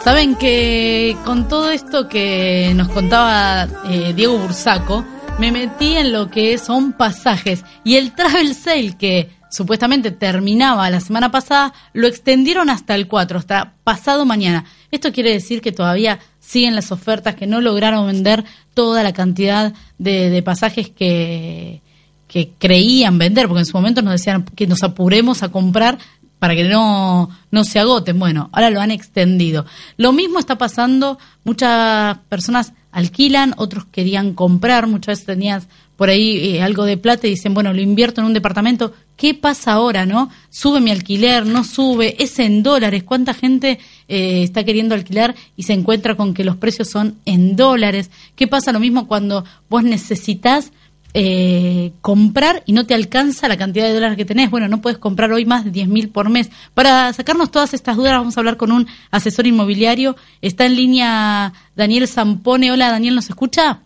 Saben 0.03 0.35
que 0.35 1.15
con 1.25 1.47
todo 1.47 1.69
esto 1.69 2.09
que 2.09 2.73
nos 2.75 2.89
contaba 2.89 3.67
eh, 3.87 4.13
Diego 4.15 4.39
Bursaco, 4.39 5.05
me 5.37 5.51
metí 5.51 5.95
en 5.95 6.11
lo 6.11 6.31
que 6.31 6.57
son 6.57 6.93
pasajes 6.93 7.63
y 7.83 7.97
el 7.97 8.13
travel 8.13 8.55
sale 8.55 8.97
que 8.97 9.29
supuestamente 9.51 10.09
terminaba 10.09 10.89
la 10.89 11.01
semana 11.01 11.29
pasada, 11.29 11.73
lo 11.93 12.07
extendieron 12.07 12.71
hasta 12.71 12.95
el 12.95 13.07
4, 13.07 13.37
hasta 13.37 13.73
pasado 13.83 14.25
mañana. 14.25 14.65
Esto 14.89 15.11
quiere 15.11 15.33
decir 15.33 15.61
que 15.61 15.71
todavía 15.71 16.17
siguen 16.39 16.73
las 16.73 16.91
ofertas, 16.91 17.35
que 17.35 17.45
no 17.45 17.61
lograron 17.61 18.07
vender 18.07 18.43
toda 18.73 19.03
la 19.03 19.13
cantidad 19.13 19.71
de, 19.99 20.31
de 20.31 20.41
pasajes 20.41 20.89
que, 20.89 21.81
que 22.27 22.53
creían 22.57 23.19
vender, 23.19 23.47
porque 23.47 23.59
en 23.59 23.65
su 23.67 23.77
momento 23.77 24.01
nos 24.01 24.13
decían 24.13 24.45
que 24.45 24.65
nos 24.65 24.81
apuremos 24.81 25.43
a 25.43 25.49
comprar 25.49 25.99
para 26.41 26.55
que 26.55 26.63
no, 26.63 27.29
no 27.51 27.63
se 27.63 27.77
agoten. 27.77 28.17
Bueno, 28.17 28.49
ahora 28.51 28.71
lo 28.71 28.81
han 28.81 28.89
extendido. 28.89 29.67
Lo 29.97 30.11
mismo 30.11 30.39
está 30.39 30.57
pasando, 30.57 31.19
muchas 31.43 32.17
personas 32.29 32.73
alquilan, 32.91 33.53
otros 33.57 33.85
querían 33.85 34.33
comprar, 34.33 34.87
muchas 34.87 35.19
veces 35.19 35.25
tenías 35.27 35.67
por 35.97 36.09
ahí 36.09 36.55
eh, 36.55 36.63
algo 36.63 36.85
de 36.85 36.97
plata 36.97 37.27
y 37.27 37.29
dicen, 37.29 37.53
bueno, 37.53 37.73
lo 37.73 37.79
invierto 37.79 38.21
en 38.21 38.25
un 38.25 38.33
departamento. 38.33 38.91
¿Qué 39.17 39.35
pasa 39.35 39.73
ahora, 39.73 40.07
no? 40.07 40.31
¿Sube 40.49 40.81
mi 40.81 40.89
alquiler? 40.89 41.45
¿No 41.45 41.63
sube? 41.63 42.15
¿Es 42.17 42.39
en 42.39 42.63
dólares? 42.63 43.03
¿Cuánta 43.03 43.35
gente 43.35 43.77
eh, 44.07 44.41
está 44.41 44.63
queriendo 44.63 44.95
alquilar 44.95 45.35
y 45.55 45.61
se 45.61 45.73
encuentra 45.73 46.15
con 46.15 46.33
que 46.33 46.43
los 46.43 46.55
precios 46.55 46.89
son 46.89 47.17
en 47.25 47.55
dólares? 47.55 48.09
¿Qué 48.35 48.47
pasa 48.47 48.71
lo 48.71 48.79
mismo 48.79 49.07
cuando 49.07 49.45
vos 49.69 49.83
necesitas 49.83 50.71
eh, 51.13 51.91
comprar 52.01 52.63
y 52.65 52.73
no 52.73 52.85
te 52.85 52.93
alcanza 52.93 53.47
la 53.47 53.57
cantidad 53.57 53.85
de 53.85 53.93
dólares 53.93 54.17
que 54.17 54.25
tenés. 54.25 54.49
Bueno, 54.49 54.67
no 54.67 54.81
puedes 54.81 54.99
comprar 54.99 55.31
hoy 55.31 55.45
más 55.45 55.65
de 55.65 55.71
10 55.71 55.87
mil 55.87 56.09
por 56.09 56.29
mes. 56.29 56.49
Para 56.73 57.11
sacarnos 57.13 57.51
todas 57.51 57.73
estas 57.73 57.97
dudas, 57.97 58.13
vamos 58.13 58.37
a 58.37 58.39
hablar 58.39 58.57
con 58.57 58.71
un 58.71 58.87
asesor 59.11 59.47
inmobiliario. 59.47 60.15
Está 60.41 60.65
en 60.65 60.75
línea 60.75 61.53
Daniel 61.75 62.07
Zampone. 62.07 62.71
Hola, 62.71 62.91
Daniel, 62.91 63.15
¿nos 63.15 63.29
escucha? 63.29 63.81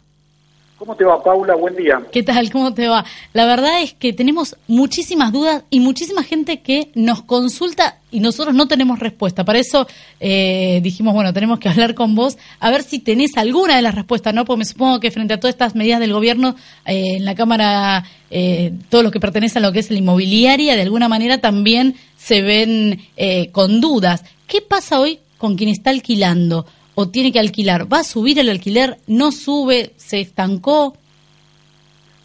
¿Cómo 0.85 0.95
te 0.95 1.03
va, 1.03 1.23
Paula? 1.23 1.55
Buen 1.55 1.75
día. 1.75 1.99
¿Qué 2.11 2.21
tal? 2.21 2.51
¿Cómo 2.51 2.71
te 2.75 2.87
va? 2.87 3.03
La 3.33 3.47
verdad 3.47 3.81
es 3.81 3.93
que 3.93 4.13
tenemos 4.13 4.55
muchísimas 4.67 5.31
dudas 5.31 5.63
y 5.71 5.79
muchísima 5.79 6.21
gente 6.21 6.61
que 6.61 6.91
nos 6.93 7.23
consulta 7.23 7.97
y 8.11 8.19
nosotros 8.19 8.53
no 8.53 8.67
tenemos 8.67 8.99
respuesta. 8.99 9.43
Para 9.43 9.57
eso 9.57 9.87
eh, 10.19 10.81
dijimos, 10.83 11.15
bueno, 11.15 11.33
tenemos 11.33 11.57
que 11.57 11.69
hablar 11.69 11.95
con 11.95 12.13
vos 12.13 12.37
a 12.59 12.69
ver 12.69 12.83
si 12.83 12.99
tenés 12.99 13.35
alguna 13.35 13.77
de 13.77 13.81
las 13.81 13.95
respuestas, 13.95 14.35
¿no? 14.35 14.45
Porque 14.45 14.59
me 14.59 14.65
supongo 14.65 14.99
que 14.99 15.09
frente 15.09 15.33
a 15.33 15.39
todas 15.39 15.55
estas 15.55 15.73
medidas 15.73 15.99
del 15.99 16.13
gobierno, 16.13 16.55
eh, 16.85 17.15
en 17.17 17.25
la 17.25 17.33
Cámara, 17.33 18.03
eh, 18.29 18.71
todos 18.89 19.03
los 19.03 19.11
que 19.11 19.19
pertenecen 19.19 19.63
a 19.63 19.67
lo 19.67 19.73
que 19.73 19.79
es 19.79 19.89
la 19.89 19.97
inmobiliaria, 19.97 20.75
de 20.75 20.83
alguna 20.83 21.09
manera 21.09 21.39
también 21.39 21.95
se 22.15 22.43
ven 22.43 23.01
eh, 23.17 23.49
con 23.51 23.81
dudas. 23.81 24.23
¿Qué 24.45 24.61
pasa 24.61 24.99
hoy 24.99 25.17
con 25.39 25.55
quien 25.55 25.71
está 25.71 25.89
alquilando? 25.89 26.67
O 26.95 27.07
tiene 27.09 27.31
que 27.31 27.39
alquilar? 27.39 27.91
¿Va 27.91 27.99
a 27.99 28.03
subir 28.03 28.39
el 28.39 28.49
alquiler? 28.49 28.97
¿No 29.07 29.31
sube? 29.31 29.91
¿Se 29.97 30.19
estancó? 30.21 30.95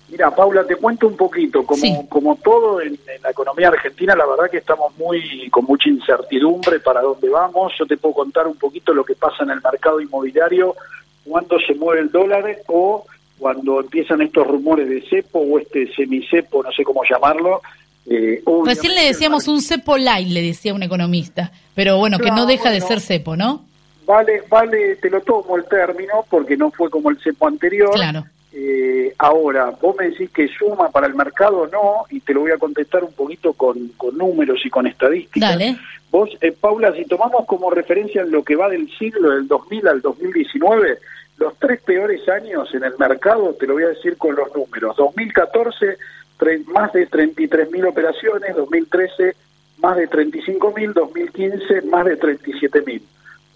Mira, 0.08 0.34
Paula, 0.34 0.64
te 0.66 0.74
cuento 0.76 1.06
un 1.06 1.16
poquito. 1.16 1.64
Como, 1.64 1.80
Sí. 1.80 1.94
como 2.08 2.34
todo 2.36 2.80
en, 2.80 2.94
en 2.94 3.22
la 3.22 3.30
economía 3.30 3.68
argentina, 3.68 4.16
la 4.16 4.26
verdad 4.26 4.50
que 4.50 4.58
estamos 4.58 4.92
muy 4.98 5.48
con 5.50 5.64
mucha 5.66 5.88
incertidumbre 5.88 6.80
para 6.80 7.00
dónde 7.00 7.28
vamos. 7.28 7.72
Yo 7.78 7.86
te 7.86 7.96
puedo 7.96 8.14
contar 8.14 8.46
un 8.48 8.56
poquito 8.56 8.92
lo 8.92 9.04
que 9.04 9.14
pasa 9.14 9.44
en 9.44 9.50
el 9.50 9.60
mercado 9.62 10.00
inmobiliario, 10.00 10.74
cuándo 11.24 11.56
se 11.64 11.74
mueve 11.74 12.00
el 12.02 12.10
dólar 12.10 12.44
o 12.66 13.04
cuando 13.38 13.80
empiezan 13.80 14.20
estos 14.20 14.46
rumores 14.46 14.88
de 14.88 15.00
cepo 15.08 15.38
o 15.38 15.58
este 15.60 15.92
semicepo, 15.94 16.62
no 16.62 16.72
sé 16.72 16.82
cómo 16.82 17.02
llamarlo. 17.08 17.62
Eh, 18.06 18.42
Recién 18.64 18.94
le 18.96 19.04
decíamos 19.06 19.46
un 19.46 19.62
cepo 19.62 19.96
light, 19.96 20.28
le 20.28 20.42
decía 20.42 20.74
un 20.74 20.82
economista, 20.82 21.52
pero 21.74 21.98
bueno, 21.98 22.18
que 22.18 22.30
no 22.32 22.46
deja 22.46 22.70
de 22.70 22.80
ser 22.80 23.00
cepo, 23.00 23.36
¿no? 23.36 23.64
Vale, 24.06 24.42
vale, 24.48 24.96
te 24.96 25.08
lo 25.10 25.20
tomo 25.20 25.56
el 25.56 25.64
término 25.66 26.24
porque 26.28 26.56
no 26.56 26.70
fue 26.70 26.90
como 26.90 27.10
el 27.10 27.18
cepo 27.20 27.46
anterior. 27.46 27.92
Claro. 27.94 28.24
Eh, 28.52 29.14
ahora, 29.18 29.70
vos 29.80 29.94
me 29.96 30.08
decís 30.10 30.30
que 30.30 30.48
suma 30.48 30.90
para 30.90 31.06
el 31.06 31.14
mercado, 31.14 31.68
no, 31.68 32.04
y 32.10 32.18
te 32.20 32.34
lo 32.34 32.40
voy 32.40 32.50
a 32.50 32.58
contestar 32.58 33.04
un 33.04 33.12
poquito 33.12 33.52
con, 33.52 33.88
con 33.96 34.18
números 34.18 34.60
y 34.64 34.70
con 34.70 34.86
estadísticas. 34.88 35.50
Dale. 35.50 35.76
Vos, 36.10 36.30
eh, 36.40 36.50
Paula, 36.50 36.92
si 36.94 37.04
tomamos 37.04 37.46
como 37.46 37.70
referencia 37.70 38.22
en 38.22 38.32
lo 38.32 38.42
que 38.42 38.56
va 38.56 38.68
del 38.68 38.90
siglo 38.98 39.30
del 39.30 39.46
2000 39.46 39.86
al 39.86 40.00
2019, 40.00 40.98
los 41.38 41.56
tres 41.58 41.80
peores 41.82 42.28
años 42.28 42.74
en 42.74 42.82
el 42.82 42.94
mercado, 42.98 43.54
te 43.54 43.66
lo 43.68 43.74
voy 43.74 43.84
a 43.84 43.88
decir 43.90 44.16
con 44.16 44.34
los 44.34 44.52
números. 44.54 44.96
2014, 44.96 45.96
tre- 46.38 46.64
más 46.66 46.92
de 46.92 47.08
33.000 47.08 47.88
operaciones, 47.88 48.56
2013, 48.56 49.36
más 49.78 49.96
de 49.96 50.08
35.000, 50.10 50.92
2015, 50.92 51.82
más 51.82 52.04
de 52.06 52.18
37.000. 52.18 53.00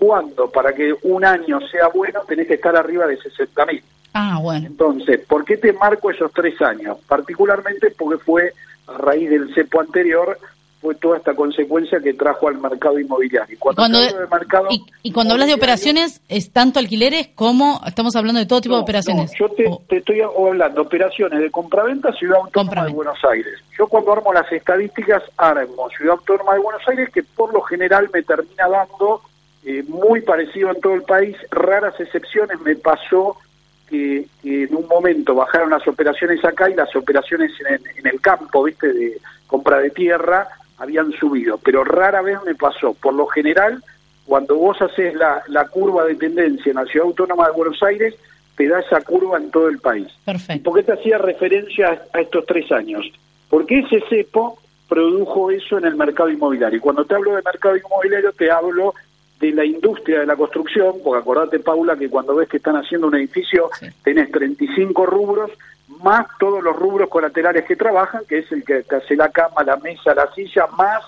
¿Cuándo? 0.04 0.50
Para 0.50 0.74
que 0.74 0.92
un 1.04 1.24
año 1.24 1.58
sea 1.70 1.88
bueno, 1.88 2.20
tenés 2.28 2.46
que 2.46 2.54
estar 2.54 2.76
arriba 2.76 3.06
de 3.06 3.18
60.000. 3.18 3.82
Ah, 4.12 4.38
bueno. 4.40 4.66
Entonces, 4.66 5.20
¿por 5.26 5.46
qué 5.46 5.56
te 5.56 5.72
marco 5.72 6.10
esos 6.10 6.30
tres 6.32 6.60
años? 6.60 6.98
Particularmente 7.08 7.90
porque 7.96 8.22
fue 8.22 8.52
a 8.86 8.98
raíz 8.98 9.30
del 9.30 9.54
cepo 9.54 9.80
anterior, 9.80 10.38
fue 10.82 10.94
toda 10.96 11.16
esta 11.16 11.34
consecuencia 11.34 11.98
que 12.00 12.12
trajo 12.12 12.48
al 12.48 12.58
mercado 12.58 13.00
inmobiliario. 13.00 13.56
Cuando, 13.58 13.80
Cuando, 13.80 13.98
de 13.98 14.26
mercado 14.30 14.66
y, 14.68 14.84
y 15.02 15.12
cuando 15.12 15.32
hablas 15.32 15.48
de 15.48 15.54
operaciones, 15.54 16.20
¿es 16.28 16.52
tanto 16.52 16.78
alquileres 16.78 17.28
como 17.34 17.80
estamos 17.86 18.14
hablando 18.14 18.40
de 18.40 18.46
todo 18.46 18.60
tipo 18.60 18.74
de 18.74 18.82
operaciones? 18.82 19.32
no, 19.40 19.48
yo 19.56 19.80
te, 19.88 19.96
estoy 19.96 20.20
hablando 20.20 20.82
operaciones 20.82 21.40
de 21.40 21.50
compraventa 21.50 22.12
Ciudad 22.12 22.40
Autónoma 22.44 22.84
de 22.84 22.92
Buenos 22.92 23.18
Aires. 23.24 23.54
Yo 23.78 23.86
cuando 23.86 24.12
armo 24.12 24.34
las 24.34 24.52
estadísticas 24.52 25.22
armo 25.38 25.88
Ciudad 25.96 26.16
Autónoma 26.18 26.52
de 26.52 26.60
Buenos 26.60 26.86
Aires 26.86 27.08
que 27.08 27.22
por 27.22 27.54
lo 27.54 27.62
general 27.62 28.10
me 28.12 28.22
termina 28.22 28.68
dando 28.68 29.22
eh, 29.64 29.82
muy 29.88 30.20
parecido 30.20 30.70
en 30.70 30.80
todo 30.80 30.94
el 30.94 31.02
país. 31.02 31.36
Raras 31.50 31.98
excepciones 31.98 32.60
me 32.60 32.76
pasó 32.76 33.36
que, 33.88 34.26
que 34.42 34.64
en 34.64 34.74
un 34.74 34.86
momento 34.88 35.34
bajaron 35.34 35.70
las 35.70 35.86
operaciones 35.86 36.44
acá 36.44 36.70
y 36.70 36.74
las 36.74 36.94
operaciones 36.96 37.52
en, 37.68 37.80
en 37.98 38.06
el 38.06 38.20
campo, 38.20 38.64
viste, 38.64 38.92
de 38.92 39.18
compra 39.46 39.78
de 39.78 39.90
tierra 39.90 40.48
habían 40.78 41.12
subido, 41.12 41.58
pero 41.58 41.84
rara 41.84 42.20
vez 42.22 42.38
me 42.44 42.54
pasó. 42.54 42.94
Por 42.94 43.14
lo 43.14 43.26
general, 43.26 43.82
cuando 44.26 44.56
vos 44.56 44.80
haces 44.82 45.14
la, 45.14 45.42
la 45.48 45.68
curva 45.68 46.04
de 46.04 46.16
tendencia 46.16 46.70
en 46.70 46.76
la 46.76 46.84
Ciudad 46.86 47.06
Autónoma 47.06 47.46
de 47.46 47.52
Buenos 47.52 47.82
Aires, 47.82 48.14
te 48.56 48.68
da 48.68 48.80
esa 48.80 49.00
curva 49.00 49.38
en 49.38 49.50
todo 49.50 49.68
el 49.68 49.78
país. 49.78 50.08
¿Y 50.08 50.24
Perfecto. 50.24 50.70
por 50.70 50.78
qué 50.78 50.84
te 50.84 50.92
hacía 50.92 51.18
referencia 51.18 51.88
a, 52.12 52.18
a 52.18 52.20
estos 52.20 52.44
tres 52.46 52.70
años? 52.72 53.10
Porque 53.48 53.80
ese 53.80 54.02
cepo 54.08 54.58
produjo 54.88 55.50
eso 55.50 55.78
en 55.78 55.84
el 55.84 55.94
mercado 55.94 56.28
inmobiliario. 56.28 56.78
Y 56.78 56.80
cuando 56.80 57.04
te 57.04 57.14
hablo 57.14 57.34
de 57.36 57.42
mercado 57.42 57.76
inmobiliario, 57.76 58.32
te 58.32 58.50
hablo 58.50 58.94
de 59.40 59.50
la 59.52 59.64
industria 59.64 60.20
de 60.20 60.26
la 60.26 60.36
construcción, 60.36 60.94
porque 61.02 61.20
acordate, 61.20 61.58
Paula, 61.58 61.96
que 61.96 62.08
cuando 62.08 62.34
ves 62.36 62.48
que 62.48 62.56
están 62.58 62.76
haciendo 62.76 63.08
un 63.08 63.16
edificio, 63.16 63.68
Sí. 63.78 63.86
tenés 64.02 64.30
35 64.30 65.06
rubros, 65.06 65.50
más 66.02 66.26
todos 66.38 66.62
los 66.62 66.74
rubros 66.76 67.08
colaterales 67.10 67.64
que 67.64 67.76
trabajan, 67.76 68.22
que 68.28 68.38
es 68.38 68.50
el 68.52 68.64
que 68.64 68.82
te 68.84 68.96
hace 68.96 69.16
la 69.16 69.28
cama, 69.30 69.62
la 69.64 69.76
mesa, 69.76 70.14
la 70.14 70.32
silla, 70.34 70.66
más 70.78 71.02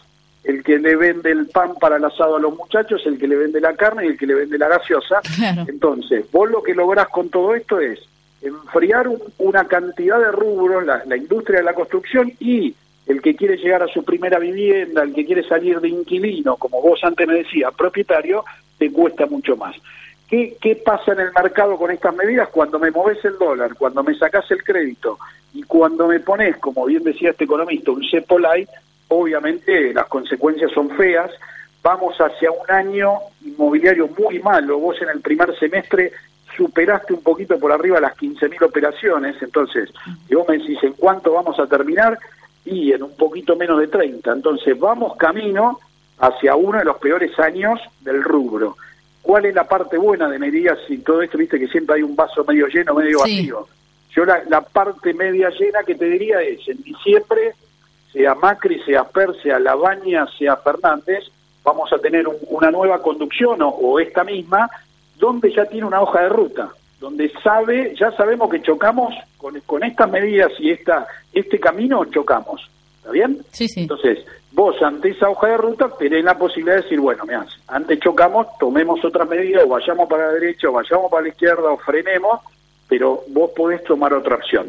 el 0.44 0.62
que 0.62 0.78
le 0.78 0.94
vende 0.96 1.30
el 1.30 1.46
pan 1.48 1.74
para 1.80 1.96
el 1.96 2.04
asado 2.04 2.36
a 2.36 2.40
los 2.40 2.54
muchachos, 2.56 3.02
el 3.06 3.18
que 3.18 3.26
le 3.26 3.36
vende 3.36 3.60
la 3.60 3.74
carne 3.74 4.04
y 4.04 4.08
el 4.10 4.18
que 4.18 4.26
le 4.26 4.34
vende 4.34 4.58
la 4.58 4.68
gaseosa. 4.68 5.20
Claro. 5.36 5.64
Entonces, 5.66 6.24
vos 6.30 6.48
lo 6.50 6.62
que 6.62 6.74
lográs 6.74 7.08
con 7.08 7.30
todo 7.30 7.54
esto 7.54 7.80
es 7.80 7.98
enfriar 8.42 9.08
un- 9.08 9.22
una 9.38 9.64
cantidad 9.66 10.18
de 10.20 10.30
rubros, 10.30 10.84
la, 10.84 11.02
la 11.06 11.16
industria 11.16 11.58
de 11.60 11.64
la 11.64 11.72
construcción 11.74 12.32
y 12.38 12.74
el 13.06 13.22
que 13.22 13.36
quiere 13.36 13.56
llegar 13.56 13.82
a 13.82 13.88
su 13.88 14.04
primera 14.04 14.38
vivienda, 14.38 15.02
el 15.02 15.14
que 15.14 15.24
quiere 15.24 15.42
salir 15.44 15.80
de 15.80 15.88
inquilino, 15.88 16.56
como 16.56 16.82
vos 16.82 16.98
antes 17.04 17.26
me 17.26 17.34
decías, 17.34 17.72
propietario, 17.74 18.44
te 18.78 18.90
cuesta 18.90 19.26
mucho 19.26 19.56
más. 19.56 19.76
¿Qué, 20.28 20.56
¿Qué 20.60 20.74
pasa 20.76 21.12
en 21.12 21.20
el 21.20 21.32
mercado 21.32 21.76
con 21.76 21.90
estas 21.92 22.14
medidas? 22.16 22.48
Cuando 22.48 22.80
me 22.80 22.90
moves 22.90 23.24
el 23.24 23.38
dólar, 23.38 23.76
cuando 23.76 24.02
me 24.02 24.14
sacás 24.16 24.50
el 24.50 24.64
crédito 24.64 25.18
y 25.54 25.62
cuando 25.62 26.08
me 26.08 26.18
pones, 26.18 26.56
como 26.56 26.84
bien 26.86 27.04
decía 27.04 27.30
este 27.30 27.44
economista, 27.44 27.92
un 27.92 28.04
cepo 28.10 28.38
light, 28.38 28.68
obviamente 29.08 29.94
las 29.94 30.06
consecuencias 30.06 30.72
son 30.72 30.90
feas. 30.90 31.30
Vamos 31.82 32.16
hacia 32.18 32.50
un 32.50 32.68
año 32.68 33.12
inmobiliario 33.44 34.08
muy 34.18 34.40
malo. 34.40 34.78
Vos 34.80 35.00
en 35.00 35.10
el 35.10 35.20
primer 35.20 35.56
semestre 35.56 36.10
superaste 36.56 37.12
un 37.12 37.22
poquito 37.22 37.58
por 37.60 37.70
arriba 37.70 38.00
las 38.00 38.16
15.000 38.16 38.62
operaciones. 38.62 39.40
Entonces, 39.40 39.90
y 40.28 40.34
vos 40.34 40.48
me 40.48 40.58
decís, 40.58 40.82
¿en 40.82 40.94
cuánto 40.94 41.32
vamos 41.32 41.58
a 41.60 41.66
terminar? 41.68 42.18
Y 42.66 42.92
en 42.92 43.02
un 43.04 43.16
poquito 43.16 43.56
menos 43.56 43.78
de 43.80 43.88
30. 43.88 44.32
Entonces, 44.32 44.78
vamos 44.78 45.16
camino 45.16 45.78
hacia 46.18 46.54
uno 46.56 46.78
de 46.78 46.84
los 46.84 46.98
peores 46.98 47.38
años 47.38 47.80
del 48.00 48.22
rubro. 48.22 48.76
¿Cuál 49.22 49.46
es 49.46 49.54
la 49.54 49.64
parte 49.64 49.96
buena 49.98 50.28
de 50.28 50.38
medidas 50.38 50.78
y 50.88 50.98
todo 50.98 51.22
esto? 51.22 51.38
Viste 51.38 51.58
que 51.58 51.68
siempre 51.68 51.96
hay 51.96 52.02
un 52.02 52.14
vaso 52.14 52.44
medio 52.44 52.66
lleno, 52.68 52.94
medio 52.94 53.18
Sí. 53.24 53.38
vacío. 53.48 53.66
Yo 54.10 54.24
la, 54.24 54.42
la 54.48 54.60
parte 54.62 55.12
media 55.14 55.50
llena 55.50 55.82
que 55.84 55.94
te 55.94 56.06
diría 56.06 56.40
es, 56.42 56.66
en 56.68 56.82
diciembre, 56.82 57.54
sea 58.12 58.34
Macri, 58.34 58.80
sea 58.84 59.04
Per, 59.04 59.34
sea 59.42 59.58
Labaña, 59.58 60.26
sea 60.38 60.56
Fernández, 60.56 61.24
vamos 61.62 61.92
a 61.92 61.98
tener 61.98 62.26
un- 62.26 62.36
una 62.48 62.70
nueva 62.70 63.02
conducción 63.02 63.60
o, 63.62 63.68
o 63.68 64.00
esta 64.00 64.24
misma, 64.24 64.70
donde 65.18 65.52
ya 65.52 65.66
tiene 65.66 65.86
una 65.86 66.00
hoja 66.00 66.22
de 66.22 66.28
ruta, 66.30 66.70
donde 67.00 67.30
sabe, 67.42 67.94
ya 67.98 68.10
sabemos 68.12 68.50
que 68.50 68.62
chocamos 68.62 69.14
con, 69.36 69.58
con 69.60 69.84
estas 69.84 70.10
medidas 70.10 70.50
y 70.58 70.70
esta, 70.70 71.06
este 71.32 71.58
camino 71.60 72.04
chocamos. 72.06 72.68
¿Está 72.98 73.10
bien? 73.12 73.38
Sí, 73.52 73.68
sí. 73.68 73.82
Entonces, 73.82 74.24
vos 74.52 74.80
ante 74.82 75.10
esa 75.10 75.28
hoja 75.28 75.48
de 75.48 75.56
ruta 75.58 75.90
tenés 75.98 76.24
la 76.24 76.36
posibilidad 76.38 76.76
de 76.76 76.82
decir, 76.82 76.98
bueno, 77.00 77.24
mirá, 77.24 77.46
antes 77.68 78.00
chocamos, 78.00 78.46
tomemos 78.58 79.04
otras 79.04 79.28
medidas, 79.28 79.64
o 79.64 79.68
vayamos 79.68 80.08
para 80.08 80.26
la 80.26 80.32
derecha, 80.32 80.68
o 80.68 80.72
vayamos 80.72 81.10
para 81.10 81.22
la 81.22 81.28
izquierda, 81.28 81.70
o 81.70 81.76
frenemos, 81.78 82.40
pero 82.88 83.22
vos 83.28 83.50
podés 83.54 83.84
tomar 83.84 84.12
otra 84.14 84.36
opción. 84.36 84.68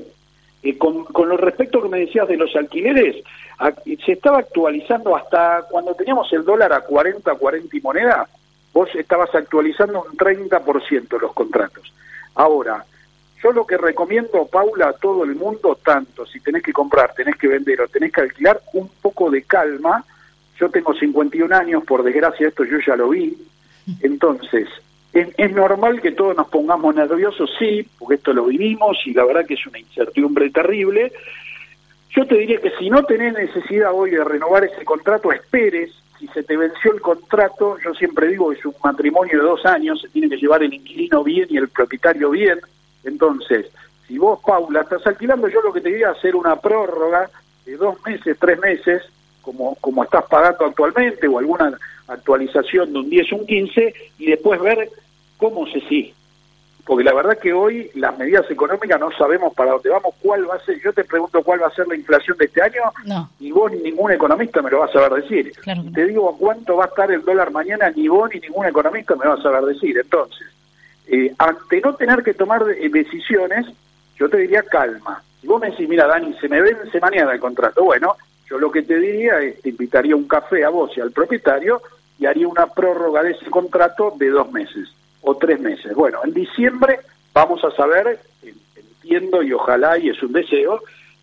Eh, 0.63 0.77
con, 0.77 1.05
con 1.05 1.29
lo 1.29 1.37
respecto 1.37 1.81
que 1.81 1.89
me 1.89 1.99
decías 2.01 2.27
de 2.27 2.35
los 2.37 2.55
alquileres, 2.55 3.23
a- 3.59 3.71
se 3.71 4.11
estaba 4.11 4.39
actualizando 4.39 5.15
hasta 5.15 5.63
cuando 5.69 5.93
teníamos 5.95 6.31
el 6.33 6.43
dólar 6.43 6.73
a 6.73 6.81
40, 6.81 7.33
40 7.35 7.77
y 7.77 7.81
moneda, 7.81 8.27
vos 8.73 8.89
estabas 8.95 9.33
actualizando 9.33 10.03
un 10.11 10.17
30% 10.17 11.19
los 11.19 11.33
contratos. 11.33 11.91
Ahora, 12.37 12.85
yo 13.41 13.51
lo 13.51 13.65
que 13.65 13.77
recomiendo, 13.77 14.45
Paula, 14.45 14.89
a 14.89 14.93
todo 14.93 15.23
el 15.23 15.35
mundo, 15.35 15.77
tanto 15.83 16.25
si 16.25 16.39
tenés 16.39 16.61
que 16.61 16.71
comprar, 16.71 17.13
tenés 17.15 17.35
que 17.35 17.47
vender 17.47 17.81
o 17.81 17.87
tenés 17.87 18.11
que 18.11 18.21
alquilar, 18.21 18.61
un 18.73 18.89
poco 19.01 19.31
de 19.31 19.41
calma. 19.41 20.05
Yo 20.59 20.69
tengo 20.69 20.93
51 20.93 21.55
años, 21.55 21.83
por 21.83 22.03
desgracia 22.03 22.47
esto 22.47 22.63
yo 22.63 22.77
ya 22.85 22.95
lo 22.95 23.09
vi. 23.09 23.35
Entonces, 24.01 24.67
¿es, 25.13 25.51
normal 25.51 25.99
que 25.99 26.11
todos 26.11 26.37
nos 26.37 26.47
pongamos 26.49 26.93
nerviosos? 26.93 27.49
Sí, 27.57 27.87
porque 27.97 28.15
esto 28.15 28.33
lo 28.33 28.45
vivimos 28.45 28.97
y 29.05 29.13
la 29.13 29.25
verdad 29.25 29.45
que 29.45 29.55
es 29.55 29.65
una 29.65 29.79
incertidumbre 29.79 30.51
terrible. 30.51 31.11
Yo 32.11 32.25
te 32.25 32.35
diría 32.35 32.59
que 32.61 32.71
si 32.77 32.89
no 32.89 33.03
tenés 33.03 33.33
necesidad 33.33 33.93
hoy 33.93 34.11
de 34.11 34.23
renovar 34.23 34.63
ese 34.63 34.85
contrato, 34.85 35.31
esperes. 35.31 35.91
Si 36.19 36.27
se 36.29 36.43
te 36.43 36.57
venció 36.57 36.93
el 36.93 37.01
contrato, 37.01 37.77
yo 37.83 37.93
siempre 37.93 38.27
digo 38.27 38.49
que 38.49 38.57
es 38.57 38.65
un 38.65 38.75
matrimonio 38.83 39.37
de 39.37 39.43
dos 39.43 39.65
años, 39.65 40.01
se 40.01 40.09
tiene 40.09 40.29
que 40.29 40.37
llevar 40.37 40.63
el 40.63 40.73
inquilino 40.73 41.23
bien 41.23 41.47
y 41.49 41.57
el 41.57 41.69
propietario 41.69 42.31
bien. 42.31 42.59
Entonces, 43.03 43.67
si 44.07 44.17
vos, 44.17 44.39
Paula, 44.45 44.81
estás 44.81 45.05
alquilando, 45.05 45.47
yo 45.47 45.61
lo 45.61 45.71
que 45.71 45.81
te 45.81 45.89
diría 45.89 46.11
es 46.11 46.17
hacer 46.17 46.35
una 46.35 46.55
prórroga 46.55 47.29
de 47.65 47.77
dos 47.77 47.97
meses, 48.05 48.37
tres 48.39 48.59
meses, 48.59 49.03
como, 49.41 49.75
como 49.75 50.03
estás 50.03 50.25
pagando 50.25 50.65
actualmente, 50.65 51.27
o 51.27 51.37
alguna 51.37 51.77
actualización 52.07 52.93
de 52.93 52.99
un 52.99 53.09
10 53.09 53.33
o 53.33 53.35
un 53.35 53.45
15, 53.45 53.93
y 54.17 54.25
después 54.25 54.59
ver 54.61 54.89
cómo 55.37 55.67
se 55.67 55.81
sigue 55.81 56.16
porque 56.87 57.03
la 57.03 57.13
verdad 57.13 57.37
que 57.37 57.51
hoy 57.51 57.91
las 57.95 58.17
medidas 58.17 58.49
económicas 58.49 58.97
no 58.97 59.11
sabemos 59.11 59.53
para 59.53 59.71
dónde 59.71 59.89
vamos, 59.89 60.15
cuál 60.21 60.49
va 60.49 60.55
a 60.55 60.59
ser, 60.65 60.79
yo 60.81 60.93
te 60.93 61.03
pregunto 61.03 61.43
cuál 61.43 61.61
va 61.61 61.67
a 61.67 61.71
ser 61.75 61.85
la 61.85 61.97
inflación 61.97 62.37
de 62.37 62.45
este 62.45 62.61
año, 62.61 62.81
No. 63.03 63.29
ni 63.41 63.51
vos 63.51 63.69
ni 63.73 63.79
ningún 63.79 64.09
economista 64.13 64.61
me 64.61 64.71
lo 64.71 64.79
va 64.79 64.85
a 64.85 64.91
saber 64.93 65.21
decir. 65.21 65.51
Claro 65.61 65.81
que 65.83 65.89
no. 65.89 65.93
Te 65.93 66.05
digo 66.05 66.37
cuánto 66.39 66.77
va 66.77 66.85
a 66.85 66.87
estar 66.87 67.11
el 67.11 67.25
dólar 67.25 67.51
mañana, 67.51 67.89
ni 67.93 68.07
vos 68.07 68.29
ni 68.33 68.39
ningún 68.39 68.65
economista 68.67 69.17
me 69.17 69.27
va 69.27 69.33
a 69.33 69.41
saber 69.41 69.65
decir. 69.65 69.97
Entonces, 69.97 70.47
eh, 71.07 71.33
ante 71.37 71.81
no 71.81 71.93
tener 71.95 72.23
que 72.23 72.33
tomar 72.33 72.63
eh, 72.69 72.87
decisiones, 72.87 73.65
yo 74.17 74.29
te 74.29 74.37
diría 74.37 74.63
calma. 74.63 75.21
Si 75.41 75.47
vos 75.47 75.59
me 75.59 75.71
decís, 75.71 75.89
mira 75.89 76.07
Dani, 76.07 76.33
se 76.35 76.47
me 76.47 76.61
vence 76.61 77.01
mañana 77.01 77.33
el 77.33 77.39
contrato, 77.41 77.83
bueno, 77.83 78.15
yo 78.49 78.57
lo 78.59 78.71
que 78.71 78.83
te 78.83 78.97
diría 78.97 79.41
es, 79.41 79.61
te 79.61 79.69
invitaría 79.69 80.15
un 80.15 80.25
café 80.25 80.63
a 80.63 80.69
vos 80.69 80.95
y 80.95 81.01
al 81.01 81.11
propietario 81.11 81.81
y 82.17 82.27
haría 82.27 82.47
una 82.47 82.67
prórroga 82.67 83.23
de 83.23 83.31
ese 83.31 83.47
contrato 83.49 84.13
de 84.17 84.29
dos 84.29 84.49
meses 84.53 84.87
o 85.21 85.35
tres 85.37 85.59
meses. 85.59 85.93
Bueno, 85.95 86.19
en 86.23 86.33
diciembre 86.33 86.99
vamos 87.33 87.63
a 87.63 87.71
saber, 87.71 88.19
en- 88.43 88.55
entiendo 88.75 89.43
y 89.43 89.53
ojalá, 89.53 89.97
y 89.97 90.09
es 90.09 90.21
un 90.23 90.33
deseo, 90.33 90.81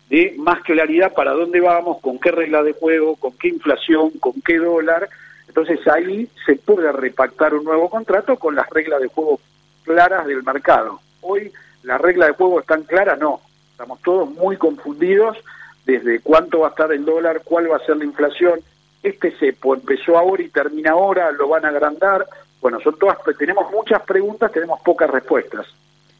de 0.09 0.33
más 0.37 0.61
claridad 0.61 1.13
para 1.13 1.31
dónde 1.31 1.59
vamos, 1.59 1.99
con 2.01 2.19
qué 2.19 2.31
regla 2.31 2.61
de 2.63 2.73
juego, 2.73 3.15
con 3.15 3.33
qué 3.37 3.47
inflación, 3.49 4.11
con 4.19 4.33
qué 4.45 4.57
dólar. 4.57 5.09
Entonces 5.47 5.79
ahí 5.87 6.27
se 6.45 6.55
puede 6.55 6.91
repactar 6.91 7.53
un 7.55 7.63
nuevo 7.63 7.89
contrato 7.89 8.37
con 8.37 8.55
las 8.55 8.69
reglas 8.69 9.01
de 9.01 9.07
juego 9.07 9.39
claras 9.83 10.25
del 10.27 10.43
mercado. 10.43 10.99
Hoy 11.21 11.51
¿Las 11.83 12.01
reglas 12.01 12.29
de 12.29 12.33
juego 12.33 12.59
están 12.61 12.81
claras? 12.81 13.19
No. 13.19 13.41
Estamos 13.69 14.01
todos 14.01 14.27
muy 14.27 14.57
confundidos 14.57 15.37
desde 15.85 16.19
cuánto 16.19 16.61
va 16.61 16.67
a 16.67 16.69
estar 16.71 16.91
el 16.91 17.05
dólar, 17.05 17.41
cuál 17.43 17.71
va 17.71 17.75
a 17.75 17.85
ser 17.85 17.97
la 17.97 18.05
inflación. 18.05 18.59
Este 19.03 19.29
cepo 19.37 19.75
empezó 19.75 20.17
ahora 20.17 20.41
y 20.41 20.49
termina 20.49 20.91
ahora, 20.93 21.31
lo 21.31 21.47
van 21.47 21.63
a 21.63 21.67
agrandar. 21.69 22.25
Bueno, 22.61 22.79
son 22.83 22.97
todas, 22.97 23.17
tenemos 23.37 23.71
muchas 23.71 24.01
preguntas, 24.03 24.51
tenemos 24.51 24.79
pocas 24.81 25.09
respuestas. 25.09 25.65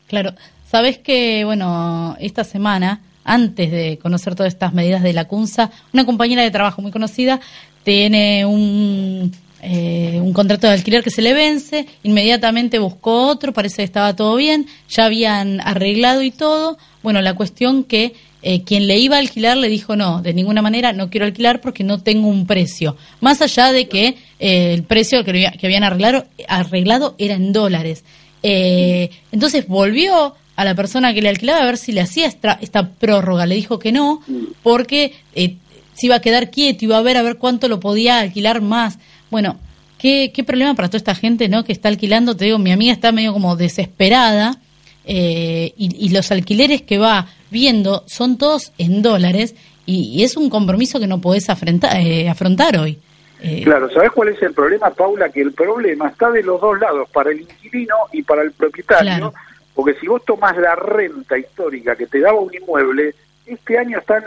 Claro, 0.08 0.34
sabes 0.68 1.00
que, 1.00 1.44
bueno, 1.46 2.16
esta 2.20 2.44
semana, 2.44 3.02
antes 3.24 3.72
de 3.72 3.98
conocer 4.02 4.36
todas 4.36 4.54
estas 4.54 4.74
medidas 4.74 5.02
de 5.02 5.14
la 5.14 5.26
CUNSA, 5.26 5.72
una 5.94 6.06
compañera 6.06 6.44
de 6.44 6.52
trabajo 6.52 6.82
muy 6.82 6.92
conocida 6.92 7.40
tiene 7.84 8.46
un, 8.46 9.32
eh, 9.62 10.20
un 10.22 10.34
contrato 10.34 10.68
de 10.68 10.74
alquiler 10.74 11.04
que 11.04 11.10
se 11.10 11.24
le 11.24 11.34
vence, 11.34 11.88
inmediatamente 12.04 12.78
buscó 12.78 13.28
otro, 13.28 13.52
parece 13.52 13.78
que 13.78 13.84
estaba 13.84 14.16
todo 14.16 14.36
bien, 14.36 14.68
ya 14.88 15.06
habían 15.06 15.60
arreglado 15.62 16.22
y 16.22 16.30
todo. 16.30 16.78
Bueno, 17.02 17.22
la 17.22 17.34
cuestión 17.34 17.84
que 17.84 18.14
eh, 18.48 18.62
quien 18.64 18.86
le 18.86 19.00
iba 19.00 19.16
a 19.16 19.20
alquilar 19.22 19.58
le 19.58 19.70
dijo 19.70 19.96
no, 19.96 20.22
de 20.22 20.32
ninguna 20.32 20.62
manera 20.62 20.94
no 20.94 21.10
quiero 21.10 21.26
alquilar 21.26 21.62
porque 21.62 21.84
no 21.84 22.04
tengo 22.04 22.28
un 22.28 22.46
precio. 22.46 22.96
Más 23.20 23.42
allá 23.42 23.72
de 23.72 23.88
que 23.88 24.18
eh, 24.38 24.72
el 24.72 24.84
precio 24.84 25.26
que, 25.26 25.52
habían 25.64 25.84
arreglado, 25.84 26.28
arreglado 26.48 27.16
era 27.18 27.34
en 27.34 27.52
dólares. 27.52 28.04
Eh, 28.44 29.10
entonces 29.32 29.68
volvió 29.68 30.36
a 30.56 30.64
la 30.64 30.76
persona 30.76 31.12
que 31.12 31.24
le 31.24 31.30
alquilaba 31.30 31.64
a 31.64 31.66
ver 31.66 31.78
si 31.78 31.92
le 31.92 32.02
hacía 32.02 32.28
esta, 32.28 32.90
prórroga. 33.00 33.48
Le 33.48 33.56
dijo 33.56 33.80
que 33.80 33.92
no, 33.92 34.22
porque 34.62 35.14
se 35.34 36.06
iba 36.06 36.14
a 36.14 36.22
quedar 36.22 36.52
quieto, 36.52 36.86
iba 36.86 37.00
a 37.00 37.02
ver 37.02 37.18
a 37.18 37.24
ver 37.24 37.38
cuánto 37.38 37.68
lo 37.68 37.80
podía 37.80 38.20
alquilar 38.20 38.62
más. 38.62 39.00
Bueno, 39.32 39.58
qué, 39.98 40.32
qué 40.32 40.44
problema 40.44 40.76
para 40.76 40.88
toda 40.88 41.00
esta 41.00 41.16
gente 41.16 41.50
¿no? 41.50 41.64
que 41.64 41.72
está 41.72 41.90
alquilando. 41.90 42.38
Te 42.38 42.46
digo, 42.46 42.60
mi 42.60 42.72
amiga 42.72 42.94
está 42.94 43.12
medio 43.12 43.34
como 43.34 43.56
desesperada 43.56 44.60
y, 45.08 46.10
los 46.10 46.32
alquileres 46.32 46.84
que 46.84 47.00
va 47.00 47.28
viendo 47.56 48.04
son 48.06 48.38
todos 48.38 48.74
en 48.78 49.02
dólares 49.02 49.56
y, 49.86 50.24
es 50.24 50.36
un 50.36 50.50
compromiso 50.50 51.00
que 51.00 51.08
no 51.08 51.22
podés 51.22 51.50
afrontar, 51.50 51.96
afrontar 52.30 52.78
hoy. 52.78 53.00
Eh, 53.42 53.62
claro, 53.64 53.90
¿sabes 53.92 54.12
cuál 54.12 54.30
es 54.30 54.42
el 54.42 54.54
problema, 54.54 54.90
Paula? 54.90 55.30
Que 55.30 55.42
el 55.42 55.54
problema 55.54 56.10
está 56.10 56.32
de 56.32 56.44
los 56.44 56.60
dos 56.60 56.78
lados, 56.80 57.08
para 57.14 57.32
el 57.32 57.42
inquilino 57.42 57.96
y 58.12 58.24
para 58.24 58.42
el 58.42 58.52
propietario, 58.52 59.34
porque 59.74 59.94
si 60.00 60.08
vos 60.08 60.22
tomás 60.26 60.58
la 60.58 60.76
renta 60.76 61.38
histórica 61.38 61.96
que 61.96 62.08
te 62.08 62.20
daba 62.20 62.40
un 62.40 62.54
inmueble, 62.54 63.14
este 63.46 63.78
año 63.78 64.00
está 64.00 64.22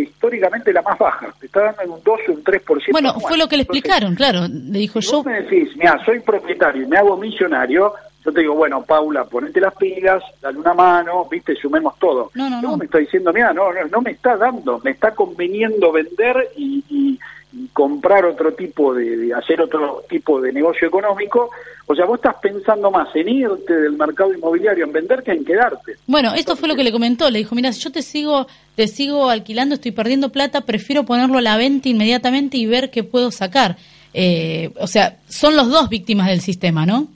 históricamente 0.00 0.72
la 0.72 0.82
más 0.82 0.98
baja, 0.98 1.32
te 1.38 1.46
está 1.46 1.64
dando 1.64 1.82
en 1.82 1.90
un 1.90 2.02
2 2.02 2.20
o 2.28 2.32
un 2.32 2.44
3%. 2.44 2.92
Bueno, 2.92 3.14
fue 3.20 3.36
lo 3.36 3.46
que 3.46 3.56
le 3.56 3.62
explicaron, 3.64 4.14
claro, 4.14 4.48
le 4.48 4.78
dijo 4.78 5.00
si 5.00 5.10
yo. 5.10 5.18
Vos 5.18 5.26
me 5.26 5.42
decís, 5.42 5.68
mira, 5.76 6.00
soy 6.04 6.20
propietario 6.20 6.82
y 6.82 6.86
me 6.86 6.96
hago 6.96 7.16
millonario, 7.16 7.92
yo 8.24 8.32
te 8.32 8.40
digo, 8.40 8.54
bueno, 8.54 8.82
Paula, 8.84 9.24
ponete 9.24 9.60
las 9.60 9.74
pilas, 9.74 10.22
dale 10.40 10.58
una 10.58 10.72
mano, 10.72 11.26
viste, 11.30 11.54
sumemos 11.56 11.98
todo. 11.98 12.30
No, 12.34 12.48
no, 12.48 12.62
no. 12.62 12.76
me 12.76 12.86
está 12.86 12.98
diciendo, 12.98 13.32
mira, 13.32 13.52
no, 13.52 13.72
no, 13.72 13.84
no 13.84 14.00
me 14.00 14.12
está 14.12 14.36
dando, 14.36 14.80
me 14.82 14.92
está 14.92 15.14
conveniendo 15.14 15.92
vender 15.92 16.50
y, 16.56 16.82
y 16.88 17.18
comprar 17.72 18.24
otro 18.24 18.54
tipo 18.54 18.94
de, 18.94 19.32
hacer 19.34 19.60
otro 19.60 20.04
tipo 20.08 20.40
de 20.40 20.52
negocio 20.52 20.88
económico, 20.88 21.50
o 21.86 21.94
sea, 21.94 22.04
vos 22.06 22.16
estás 22.16 22.36
pensando 22.40 22.90
más 22.90 23.08
en 23.14 23.28
irte 23.28 23.74
del 23.74 23.92
mercado 23.92 24.32
inmobiliario, 24.32 24.84
en 24.84 24.92
vender 24.92 25.22
que 25.22 25.32
en 25.32 25.44
quedarte. 25.44 25.96
Bueno, 26.06 26.34
esto 26.34 26.56
fue 26.56 26.68
lo 26.68 26.76
que 26.76 26.84
le 26.84 26.92
comentó, 26.92 27.30
le 27.30 27.40
dijo, 27.40 27.54
mira, 27.54 27.72
si 27.72 27.80
yo 27.80 27.92
te 27.92 28.02
sigo, 28.02 28.46
te 28.74 28.88
sigo 28.88 29.28
alquilando, 29.28 29.74
estoy 29.74 29.92
perdiendo 29.92 30.30
plata, 30.30 30.62
prefiero 30.62 31.04
ponerlo 31.04 31.38
a 31.38 31.42
la 31.42 31.56
venta 31.56 31.88
inmediatamente 31.88 32.56
y 32.56 32.66
ver 32.66 32.90
qué 32.90 33.04
puedo 33.04 33.30
sacar. 33.30 33.76
Eh, 34.14 34.70
o 34.78 34.86
sea, 34.86 35.18
son 35.28 35.56
los 35.56 35.68
dos 35.68 35.88
víctimas 35.88 36.28
del 36.28 36.40
sistema, 36.40 36.86
¿no? 36.86 37.08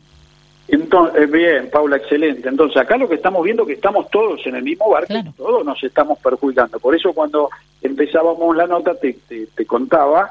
Entonces, 0.69 1.23
eh, 1.23 1.27
bien, 1.27 1.71
Paula, 1.71 1.97
excelente. 1.97 2.49
Entonces, 2.49 2.77
acá 2.77 2.99
lo 2.99 3.09
que 3.09 3.15
estamos 3.15 3.43
viendo 3.43 3.63
es 3.63 3.69
que 3.69 3.75
estamos 3.75 4.11
todos 4.11 4.47
en 4.47 4.55
el 4.55 4.63
mismo 4.63 4.91
barco 4.91 5.15
y 5.15 5.33
todos 5.33 5.65
nos 5.65 5.83
estamos 5.83 6.19
perjudicando. 6.19 6.79
Por 6.79 6.95
eso 6.95 7.15
cuando 7.15 7.49
empezábamos 7.81 8.55
la 8.55 8.67
nota 8.67 8.95
te, 8.95 9.15
te, 9.15 9.67
contaba 9.67 10.29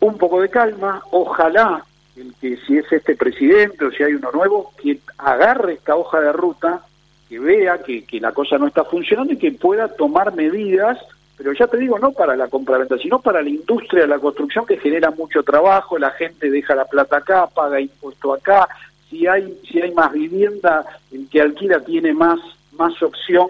un 0.00 0.16
poco 0.16 0.40
de 0.40 0.48
calma, 0.48 1.02
ojalá 1.10 1.84
el 2.16 2.34
que 2.40 2.56
si 2.66 2.78
es 2.78 2.90
este 2.90 3.14
presidente 3.14 3.84
o 3.84 3.90
si 3.90 4.02
hay 4.02 4.14
uno 4.14 4.32
nuevo, 4.32 4.72
que 4.82 4.98
agarre 5.18 5.74
esta 5.74 5.94
hoja 5.94 6.20
de 6.20 6.32
ruta, 6.32 6.80
que 7.28 7.38
vea 7.38 7.82
que, 7.82 8.04
que 8.04 8.18
la 8.18 8.32
cosa 8.32 8.56
no 8.56 8.66
está 8.66 8.84
funcionando 8.84 9.34
y 9.34 9.38
que 9.38 9.52
pueda 9.52 9.88
tomar 9.88 10.34
medidas 10.34 10.98
pero 11.36 11.54
ya 11.54 11.66
te 11.66 11.76
digo, 11.76 11.98
no 11.98 12.12
para 12.12 12.36
la 12.36 12.46
compraventa, 12.46 12.96
sino 12.98 13.20
para 13.20 13.42
la 13.42 13.48
industria 13.48 14.02
de 14.02 14.06
la 14.06 14.20
construcción 14.20 14.64
que 14.64 14.76
genera 14.76 15.10
mucho 15.10 15.42
trabajo, 15.42 15.98
la 15.98 16.10
gente 16.12 16.48
deja 16.48 16.76
la 16.76 16.84
plata 16.84 17.16
acá, 17.16 17.48
paga 17.48 17.80
impuesto 17.80 18.32
acá, 18.32 18.68
si 19.12 19.26
hay 19.26 19.54
si 19.70 19.80
hay 19.80 19.92
más 19.92 20.10
vivienda, 20.12 20.86
el 21.12 21.28
que 21.28 21.42
alquila 21.42 21.80
tiene 21.80 22.14
más 22.14 22.40
más 22.72 23.00
opción 23.02 23.46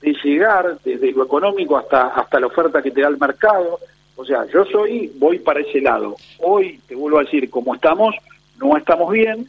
de 0.00 0.16
llegar 0.24 0.78
desde 0.82 1.12
lo 1.12 1.24
económico 1.24 1.76
hasta 1.76 2.06
hasta 2.08 2.40
la 2.40 2.46
oferta 2.46 2.82
que 2.82 2.90
te 2.90 3.02
da 3.02 3.08
el 3.08 3.18
mercado. 3.18 3.78
O 4.16 4.24
sea, 4.24 4.46
yo 4.46 4.64
soy 4.64 5.12
voy 5.16 5.38
para 5.38 5.60
ese 5.60 5.80
lado. 5.82 6.16
Hoy 6.38 6.80
te 6.88 6.94
vuelvo 6.94 7.18
a 7.18 7.24
decir, 7.24 7.50
como 7.50 7.74
estamos, 7.74 8.14
no 8.58 8.76
estamos 8.76 9.12
bien, 9.12 9.48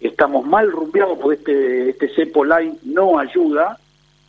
estamos 0.00 0.46
mal 0.46 0.70
rumbeados 0.70 1.18
porque 1.18 1.34
este 1.40 1.90
este 1.90 2.14
cepo 2.14 2.44
line 2.44 2.76
no 2.84 3.18
ayuda. 3.18 3.78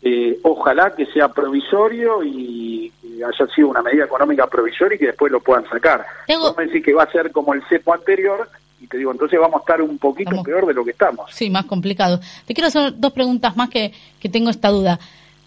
Eh, 0.04 0.40
ojalá 0.42 0.96
que 0.96 1.06
sea 1.06 1.28
provisorio 1.28 2.24
y, 2.24 2.92
haya 3.24 3.54
sido 3.54 3.68
una 3.68 3.84
medida 3.84 4.06
económica 4.06 4.48
provisoria 4.48 4.96
y 4.96 4.98
que 4.98 5.06
después 5.08 5.32
lo 5.32 5.42
puedan 5.42 5.70
sacar. 5.70 6.04
No 6.28 6.56
me 6.58 6.66
decís 6.66 6.84
que 6.84 6.92
va 6.92 7.04
a 7.04 7.12
ser 7.12 7.32
como 7.32 7.54
el 7.54 7.62
cepo 7.70 7.94
anterior, 7.94 8.50
y 8.82 8.88
te 8.88 8.98
digo, 8.98 9.12
entonces 9.12 9.40
vamos 9.40 9.58
a 9.58 9.60
estar 9.60 9.82
un 9.82 9.98
poquito 10.00 10.42
peor 10.42 10.66
de 10.66 10.74
lo 10.74 10.84
que 10.84 10.92
estamos. 10.92 11.30
Sí, 11.32 11.50
más 11.52 11.66
complicado. 11.66 12.20
Te 12.46 12.54
quiero 12.56 12.68
hacer 12.68 13.00
dos 13.00 13.14
preguntas 13.14 13.56
más 13.56 13.70
que, 13.70 13.94
que 14.20 14.28
tengo 14.28 14.50
esta 14.50 14.70
duda. 14.70 15.00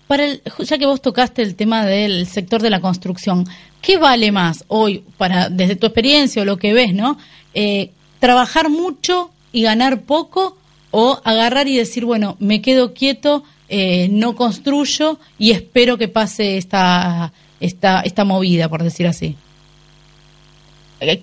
Para 0.07 0.25
el, 0.25 0.42
ya 0.61 0.79
que 0.79 0.87
vos 0.87 1.03
tocaste 1.03 1.42
el 1.42 1.57
tema 1.57 1.85
del 1.85 2.27
sector 2.27 2.62
de 2.62 2.70
la 2.70 2.81
construcción, 2.81 3.44
¿qué 3.83 3.99
vale 3.99 4.31
más 4.31 4.64
hoy, 4.68 5.05
para 5.16 5.49
desde 5.49 5.75
tu 5.75 5.87
experiencia 5.87 6.42
o 6.42 6.44
lo 6.44 6.59
que 6.59 6.73
ves, 6.73 6.94
no? 6.94 7.18
Eh, 7.55 7.90
¿Trabajar 8.20 8.70
mucho 8.70 9.31
y 9.51 9.62
ganar 9.62 10.03
poco 10.03 10.57
o 10.92 11.20
agarrar 11.25 11.66
y 11.66 11.77
decir, 11.77 12.05
bueno, 12.05 12.37
me 12.38 12.62
quedo 12.62 12.94
quieto, 12.94 13.42
eh, 13.68 14.09
no 14.11 14.37
construyo 14.37 15.18
y 15.38 15.51
espero 15.51 15.99
que 15.99 16.07
pase 16.07 16.57
esta, 16.57 17.33
esta, 17.59 18.03
esta 18.03 18.25
movida, 18.25 18.68
por 18.68 18.85
decir 18.85 19.09
así? 19.09 19.37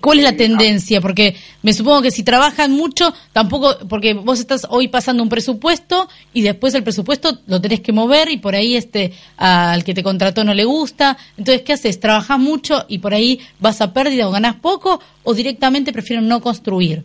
¿Cuál 0.00 0.18
es 0.18 0.24
la 0.24 0.36
tendencia? 0.36 1.00
Porque 1.00 1.34
me 1.62 1.72
supongo 1.72 2.02
que 2.02 2.10
si 2.10 2.22
trabajan 2.22 2.72
mucho, 2.72 3.12
tampoco, 3.32 3.76
porque 3.88 4.14
vos 4.14 4.40
estás 4.40 4.66
hoy 4.68 4.88
pasando 4.88 5.22
un 5.22 5.28
presupuesto 5.28 6.08
y 6.32 6.42
después 6.42 6.74
el 6.74 6.82
presupuesto 6.82 7.38
lo 7.46 7.60
tenés 7.60 7.80
que 7.80 7.92
mover 7.92 8.30
y 8.30 8.38
por 8.38 8.54
ahí 8.54 8.76
este 8.76 9.12
al 9.36 9.84
que 9.84 9.94
te 9.94 10.02
contrató 10.02 10.44
no 10.44 10.54
le 10.54 10.64
gusta. 10.64 11.16
Entonces, 11.36 11.62
¿qué 11.62 11.72
haces? 11.74 12.00
¿Trabajas 12.00 12.38
mucho 12.38 12.84
y 12.88 12.98
por 12.98 13.14
ahí 13.14 13.40
vas 13.58 13.80
a 13.80 13.92
pérdida 13.92 14.28
o 14.28 14.30
ganás 14.30 14.56
poco 14.56 15.00
o 15.22 15.34
directamente 15.34 15.92
prefieren 15.92 16.28
no 16.28 16.40
construir? 16.40 17.02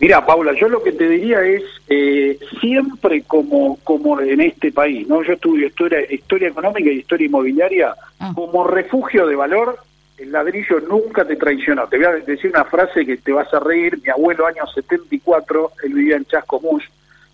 Mira, 0.00 0.26
Paula, 0.26 0.52
yo 0.60 0.68
lo 0.68 0.82
que 0.82 0.92
te 0.92 1.08
diría 1.08 1.40
es 1.42 1.62
eh, 1.88 2.38
siempre 2.60 3.22
como 3.22 3.78
como 3.84 4.20
en 4.20 4.40
este 4.40 4.72
país, 4.72 5.06
no, 5.06 5.22
yo 5.22 5.34
estudio 5.34 5.68
historia 5.68 6.00
historia 6.12 6.48
económica 6.48 6.90
y 6.90 6.98
historia 6.98 7.26
inmobiliaria 7.26 7.94
ah. 8.18 8.32
como 8.34 8.66
refugio 8.66 9.26
de 9.26 9.36
valor 9.36 9.78
el 10.18 10.32
ladrillo 10.32 10.80
nunca 10.80 11.24
te 11.24 11.36
traicionó. 11.36 11.88
Te 11.88 11.96
voy 11.96 12.06
a 12.06 12.12
decir 12.12 12.50
una 12.50 12.64
frase 12.64 13.04
que 13.04 13.16
te 13.16 13.32
vas 13.32 13.52
a 13.52 13.60
reír. 13.60 13.98
Mi 14.02 14.10
abuelo, 14.10 14.46
año 14.46 14.66
74, 14.66 15.72
él 15.82 15.94
vivía 15.94 16.16
en 16.16 16.24
Chascomús. 16.26 16.84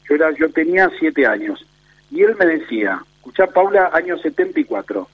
Yo, 0.09 0.15
era, 0.15 0.31
yo 0.33 0.51
tenía 0.51 0.91
siete 0.99 1.27
años. 1.27 1.65
Y 2.11 2.23
él 2.23 2.35
me 2.39 2.47
decía, 2.47 3.01
escuchá 3.17 3.47
Paula, 3.47 3.91
año 3.93 4.19
74. 4.19 5.09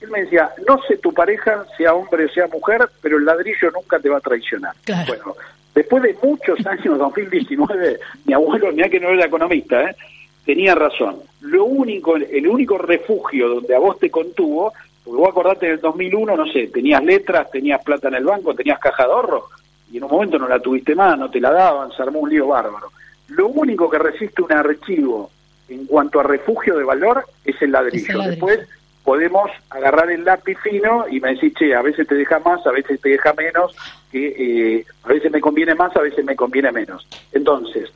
Él 0.00 0.10
me 0.10 0.22
decía, 0.24 0.50
no 0.66 0.82
sé 0.82 0.96
tu 0.96 1.14
pareja, 1.14 1.64
sea 1.76 1.94
hombre 1.94 2.24
o 2.24 2.28
sea 2.28 2.48
mujer, 2.48 2.88
pero 3.00 3.18
el 3.18 3.24
ladrillo 3.24 3.70
nunca 3.70 4.00
te 4.00 4.08
va 4.08 4.18
a 4.18 4.20
traicionar. 4.20 4.74
Bueno, 5.06 5.36
después 5.74 6.02
de 6.02 6.16
muchos 6.22 6.66
años, 6.66 6.98
2019, 6.98 8.00
mi 8.24 8.34
abuelo, 8.34 8.72
mira 8.72 8.88
que 8.88 8.98
no 8.98 9.10
era 9.10 9.26
economista, 9.26 9.80
¿eh? 9.84 9.96
tenía 10.44 10.74
razón. 10.74 11.20
Lo 11.40 11.64
único, 11.64 12.16
el 12.16 12.48
único 12.48 12.78
refugio 12.78 13.48
donde 13.48 13.76
a 13.76 13.78
vos 13.78 13.98
te 14.00 14.10
contuvo 14.10 14.72
porque 15.04 15.18
vos 15.18 15.28
acordate 15.28 15.66
del 15.66 15.80
2001, 15.80 16.36
no 16.36 16.46
sé, 16.46 16.68
tenías 16.68 17.02
letras, 17.02 17.50
tenías 17.50 17.82
plata 17.82 18.08
en 18.08 18.14
el 18.14 18.24
banco, 18.24 18.54
tenías 18.54 18.78
caja 18.78 19.04
de 19.04 19.12
ahorro, 19.12 19.48
y 19.90 19.98
en 19.98 20.04
un 20.04 20.10
momento 20.10 20.38
no 20.38 20.48
la 20.48 20.60
tuviste 20.60 20.94
más, 20.94 21.18
no 21.18 21.30
te 21.30 21.40
la 21.40 21.50
daban, 21.50 21.92
se 21.92 22.02
armó 22.02 22.20
un 22.20 22.30
lío 22.30 22.48
bárbaro. 22.48 22.92
Lo 23.28 23.48
único 23.48 23.90
que 23.90 23.98
resiste 23.98 24.42
un 24.42 24.52
archivo 24.52 25.30
en 25.68 25.86
cuanto 25.86 26.20
a 26.20 26.22
refugio 26.22 26.76
de 26.76 26.84
valor 26.84 27.24
es 27.44 27.60
el 27.62 27.72
ladrillo. 27.72 28.22
Después 28.22 28.60
podemos 29.04 29.50
agarrar 29.70 30.10
el 30.10 30.24
lápiz 30.24 30.56
fino 30.62 31.06
y 31.10 31.20
me 31.20 31.34
decís, 31.34 31.54
che, 31.54 31.74
a 31.74 31.82
veces 31.82 32.06
te 32.06 32.14
deja 32.14 32.38
más, 32.38 32.64
a 32.66 32.70
veces 32.70 33.00
te 33.00 33.10
deja 33.10 33.32
menos, 33.32 33.74
que 34.10 34.78
eh, 34.78 34.86
a 35.02 35.08
veces 35.08 35.32
me 35.32 35.40
conviene 35.40 35.74
más, 35.74 35.94
a 35.96 36.00
veces 36.00 36.24
me 36.24 36.36
conviene 36.36 36.70
menos. 36.72 37.06
Entonces, 37.32 37.90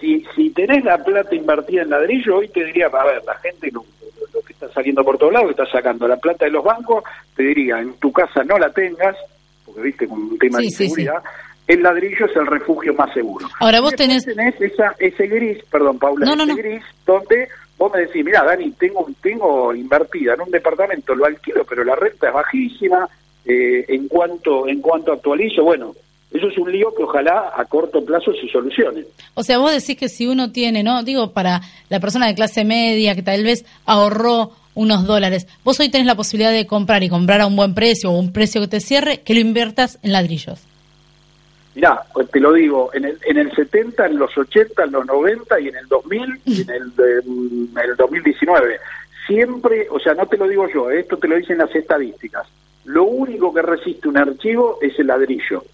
si, 0.00 0.24
si 0.34 0.50
tenés 0.50 0.84
la 0.84 1.02
plata 1.02 1.34
invertida 1.34 1.82
en 1.82 1.90
ladrillo, 1.90 2.38
hoy 2.38 2.48
te 2.48 2.64
diría, 2.64 2.86
a 2.86 3.04
ver, 3.04 3.22
la 3.24 3.34
gente 3.36 3.70
no, 3.72 3.84
lo 4.20 4.21
está 4.62 4.74
saliendo 4.74 5.04
por 5.04 5.18
todos 5.18 5.32
lados, 5.32 5.50
está 5.50 5.66
sacando 5.66 6.06
la 6.06 6.16
plata 6.16 6.44
de 6.44 6.50
los 6.52 6.64
bancos, 6.64 7.04
te 7.34 7.42
diría, 7.42 7.80
en 7.80 7.94
tu 7.94 8.12
casa 8.12 8.44
no 8.44 8.58
la 8.58 8.70
tengas, 8.70 9.16
porque 9.64 9.82
viste, 9.82 10.06
con 10.06 10.20
un 10.22 10.38
tema 10.38 10.58
de 10.58 10.70
seguridad, 10.70 11.22
el 11.66 11.82
ladrillo 11.82 12.26
es 12.26 12.36
el 12.36 12.46
refugio 12.46 12.94
más 12.94 13.12
seguro. 13.12 13.48
Ahora 13.60 13.80
vos 13.80 13.94
tenés... 13.94 14.26
esa, 14.26 14.94
ese 14.98 15.26
gris, 15.26 15.58
perdón 15.70 15.98
Paula, 15.98 16.26
No, 16.26 16.36
no, 16.36 16.44
ese 16.44 16.52
no. 16.52 16.56
gris 16.58 16.84
donde 17.06 17.48
vos 17.78 17.92
me 17.92 18.00
decís, 18.00 18.24
mira 18.24 18.44
Dani, 18.44 18.70
tengo, 18.72 19.08
tengo 19.20 19.74
invertida 19.74 20.34
en 20.34 20.42
un 20.42 20.50
departamento, 20.50 21.14
lo 21.14 21.26
alquilo, 21.26 21.64
pero 21.64 21.82
la 21.84 21.96
renta 21.96 22.28
es 22.28 22.34
bajísima, 22.34 23.08
eh, 23.44 23.84
en 23.88 24.06
cuanto 24.06 24.68
en 24.68 24.80
cuanto 24.80 25.12
actualizo, 25.12 25.64
bueno, 25.64 25.94
eso 26.32 26.48
es 26.48 26.58
un 26.58 26.72
lío 26.72 26.94
que 26.94 27.02
ojalá 27.02 27.52
a 27.54 27.64
corto 27.66 28.04
plazo 28.04 28.32
se 28.32 28.48
solucione. 28.48 29.04
O 29.34 29.42
sea, 29.42 29.58
vos 29.58 29.72
decís 29.72 29.96
que 29.96 30.08
si 30.08 30.26
uno 30.26 30.50
tiene, 30.50 30.82
¿no? 30.82 31.02
Digo, 31.02 31.32
para 31.32 31.60
la 31.88 32.00
persona 32.00 32.26
de 32.26 32.34
clase 32.34 32.64
media 32.64 33.14
que 33.14 33.22
tal 33.22 33.44
vez 33.44 33.64
ahorró 33.84 34.52
unos 34.74 35.06
dólares, 35.06 35.46
vos 35.62 35.78
hoy 35.80 35.90
tenés 35.90 36.06
la 36.06 36.14
posibilidad 36.14 36.52
de 36.52 36.66
comprar 36.66 37.02
y 37.02 37.10
comprar 37.10 37.42
a 37.42 37.46
un 37.46 37.56
buen 37.56 37.74
precio 37.74 38.10
o 38.10 38.18
un 38.18 38.32
precio 38.32 38.62
que 38.62 38.68
te 38.68 38.80
cierre, 38.80 39.20
que 39.20 39.34
lo 39.34 39.40
inviertas 39.40 39.98
en 40.02 40.12
ladrillos. 40.12 40.66
Mirá, 41.74 42.02
pues 42.12 42.30
te 42.30 42.40
lo 42.40 42.52
digo, 42.52 42.90
en 42.92 43.06
el, 43.06 43.18
en 43.26 43.38
el 43.38 43.54
70, 43.54 44.06
en 44.06 44.18
los 44.18 44.36
80, 44.36 44.84
en 44.84 44.92
los 44.92 45.06
90 45.06 45.60
y 45.60 45.68
en 45.68 45.76
el 45.76 45.88
2000 45.88 46.40
y 46.44 46.60
en 46.62 46.70
el, 46.70 46.82
em, 46.82 47.78
el 47.78 47.96
2019. 47.96 48.78
Siempre, 49.26 49.86
o 49.90 49.98
sea, 49.98 50.14
no 50.14 50.26
te 50.26 50.36
lo 50.36 50.48
digo 50.48 50.66
yo, 50.68 50.90
eh, 50.90 51.00
esto 51.00 51.16
te 51.16 51.28
lo 51.28 51.36
dicen 51.36 51.58
las 51.58 51.74
estadísticas. 51.74 52.46
Lo 52.84 53.04
único 53.04 53.54
que 53.54 53.62
resiste 53.62 54.08
un 54.08 54.18
archivo 54.18 54.78
es 54.82 54.98
el 54.98 55.06
ladrillo. 55.06 55.64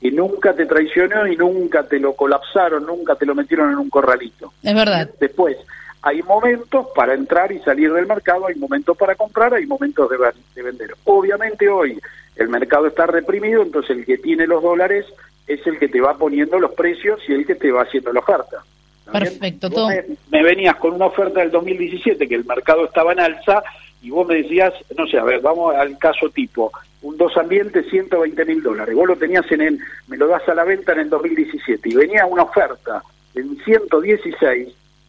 Y 0.00 0.10
nunca 0.10 0.52
te 0.54 0.66
traicionó 0.66 1.26
y 1.26 1.36
nunca 1.36 1.82
te 1.84 1.98
lo 1.98 2.14
colapsaron, 2.14 2.84
nunca 2.86 3.14
te 3.14 3.24
lo 3.26 3.34
metieron 3.34 3.70
en 3.72 3.78
un 3.78 3.88
corralito. 3.90 4.52
Es 4.62 4.74
verdad. 4.74 5.08
Después, 5.18 5.56
hay 6.02 6.22
momentos 6.22 6.86
para 6.94 7.14
entrar 7.14 7.50
y 7.50 7.58
salir 7.60 7.92
del 7.92 8.06
mercado, 8.06 8.46
hay 8.46 8.54
momentos 8.56 8.96
para 8.96 9.14
comprar, 9.14 9.54
hay 9.54 9.66
momentos 9.66 10.08
de, 10.10 10.16
ven- 10.18 10.32
de 10.54 10.62
vender. 10.62 10.90
Obviamente 11.04 11.68
hoy 11.68 11.98
el 12.36 12.48
mercado 12.48 12.86
está 12.86 13.06
reprimido, 13.06 13.62
entonces 13.62 13.96
el 13.96 14.04
que 14.04 14.18
tiene 14.18 14.46
los 14.46 14.62
dólares 14.62 15.06
es 15.46 15.66
el 15.66 15.78
que 15.78 15.88
te 15.88 16.00
va 16.00 16.16
poniendo 16.16 16.58
los 16.58 16.72
precios 16.74 17.20
y 17.28 17.32
el 17.32 17.46
que 17.46 17.54
te 17.54 17.72
va 17.72 17.82
haciendo 17.82 18.12
la 18.12 18.20
oferta. 18.20 18.62
Perfecto, 19.10 19.70
todo. 19.70 19.88
Me, 19.88 20.04
me 20.30 20.42
venías 20.42 20.76
con 20.76 20.92
una 20.92 21.06
oferta 21.06 21.40
del 21.40 21.50
2017 21.52 22.26
que 22.28 22.34
el 22.34 22.44
mercado 22.44 22.84
estaba 22.84 23.12
en 23.12 23.20
alza 23.20 23.62
y 24.06 24.10
vos 24.10 24.24
me 24.24 24.36
decías, 24.36 24.72
no 24.96 25.04
sé, 25.08 25.18
a 25.18 25.24
ver, 25.24 25.40
vamos 25.40 25.74
al 25.74 25.98
caso 25.98 26.30
tipo, 26.30 26.70
un 27.02 27.16
dos 27.16 27.36
ambientes 27.36 27.86
120 27.90 28.44
mil 28.44 28.62
dólares. 28.62 28.94
Vos 28.94 29.08
lo 29.08 29.16
tenías 29.16 29.50
en 29.50 29.62
el, 29.62 29.80
me 30.06 30.16
lo 30.16 30.28
das 30.28 30.48
a 30.48 30.54
la 30.54 30.62
venta 30.62 30.92
en 30.92 31.00
el 31.00 31.10
2017 31.10 31.88
y 31.88 31.94
venía 31.96 32.24
una 32.24 32.44
oferta 32.44 33.02
en 33.34 33.56
116. 33.64 34.68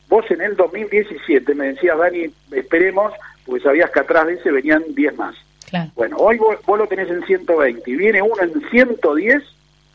Vos 0.10 0.26
en 0.32 0.42
el 0.42 0.56
2017 0.56 1.54
me 1.54 1.74
decías, 1.74 1.96
Dani, 1.96 2.26
esperemos, 2.52 3.14
porque 3.46 3.64
sabías 3.64 3.92
que 3.92 4.00
atrás 4.00 4.26
de 4.26 4.34
ese 4.34 4.50
venían 4.50 4.84
10 4.88 5.16
más. 5.16 5.36
Claro. 5.70 5.92
Bueno, 5.94 6.18
hoy 6.18 6.40
vos, 6.40 6.58
vos 6.66 6.80
lo 6.80 6.88
tenés 6.88 7.12
en 7.12 7.24
120 7.24 7.92
y 7.92 7.96
viene 7.96 8.20
uno 8.24 8.42
en 8.42 8.68
110 8.72 9.44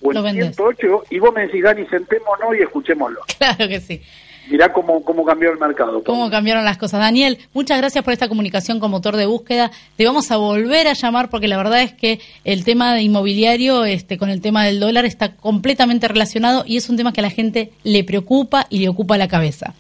o 0.01 0.13
en 0.13 0.23
vendés. 0.23 0.55
108 0.55 1.05
y 1.11 1.19
vos 1.19 1.35
me 1.35 1.49
decís, 1.49 1.65
Dani, 1.65 1.85
sentémonos 1.87 2.57
y 2.57 2.63
escuchémoslo. 2.63 3.21
Claro 3.37 3.67
que 3.67 3.81
sí. 3.81 4.01
Mirá 4.51 4.73
cómo, 4.73 5.05
cómo 5.05 5.25
cambió 5.25 5.53
el 5.53 5.59
mercado. 5.59 6.03
cómo 6.05 6.31
cambiaron 6.31 6.65
las 6.65 6.79
cosas. 6.79 7.01
Daniel, 7.01 7.39
muchas 7.53 7.79
gracias 7.79 8.03
por 8.05 8.13
esta 8.13 8.29
comunicación 8.29 8.81
con 8.81 8.91
motor 8.91 9.17
de 9.17 9.27
búsqueda. 9.27 9.71
Te 9.97 10.05
vamos 10.05 10.31
a 10.31 10.37
volver 10.37 10.89
a 10.89 10.95
llamar 10.95 11.31
porque 11.31 11.49
la 11.49 11.57
verdad 11.57 11.83
es 11.83 11.93
que 11.93 12.21
el 12.45 12.65
tema 12.65 12.95
de 12.95 13.03
inmobiliario 13.03 13.85
este, 13.85 14.19
con 14.19 14.31
el 14.31 14.41
tema 14.41 14.65
del 14.65 14.81
dólar 14.81 15.05
está 15.05 15.37
completamente 15.37 16.09
relacionado 16.09 16.65
y 16.67 16.77
es 16.77 16.89
un 16.89 16.97
tema 16.97 17.13
que 17.13 17.21
a 17.21 17.23
la 17.23 17.31
gente 17.31 17.73
le 17.85 18.05
preocupa 18.05 18.67
y 18.69 18.81
le 18.81 18.89
ocupa 18.89 19.17
la 19.17 19.29
cabeza. 19.29 19.75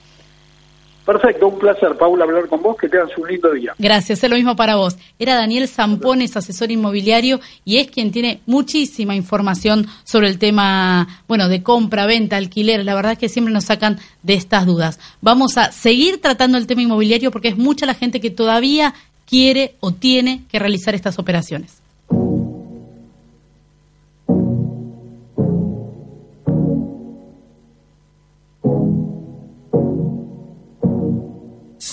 Perfecto, 1.04 1.48
un 1.48 1.58
placer, 1.58 1.96
Paula, 1.98 2.24
hablar 2.24 2.48
con 2.48 2.62
vos. 2.62 2.76
Que 2.76 2.88
tengas 2.88 3.10
un 3.18 3.28
lindo 3.28 3.50
día. 3.52 3.74
Gracias, 3.78 4.22
es 4.22 4.30
lo 4.30 4.36
mismo 4.36 4.54
para 4.54 4.76
vos. 4.76 4.96
Era 5.18 5.34
Daniel 5.34 5.68
Zampones, 5.68 6.36
asesor 6.36 6.70
inmobiliario, 6.70 7.40
y 7.64 7.78
es 7.78 7.90
quien 7.90 8.12
tiene 8.12 8.40
muchísima 8.46 9.14
información 9.14 9.86
sobre 10.04 10.28
el 10.28 10.38
tema, 10.38 11.22
bueno, 11.26 11.48
de 11.48 11.62
compra, 11.62 12.06
venta, 12.06 12.36
alquiler. 12.36 12.84
La 12.84 12.94
verdad 12.94 13.12
es 13.12 13.18
que 13.18 13.28
siempre 13.28 13.52
nos 13.52 13.64
sacan 13.64 13.98
de 14.22 14.34
estas 14.34 14.64
dudas. 14.64 15.00
Vamos 15.20 15.58
a 15.58 15.72
seguir 15.72 16.20
tratando 16.20 16.56
el 16.56 16.66
tema 16.66 16.82
inmobiliario 16.82 17.30
porque 17.30 17.48
es 17.48 17.58
mucha 17.58 17.84
la 17.84 17.94
gente 17.94 18.20
que 18.20 18.30
todavía 18.30 18.94
quiere 19.26 19.74
o 19.80 19.92
tiene 19.92 20.44
que 20.50 20.58
realizar 20.58 20.94
estas 20.94 21.18
operaciones. 21.18 21.81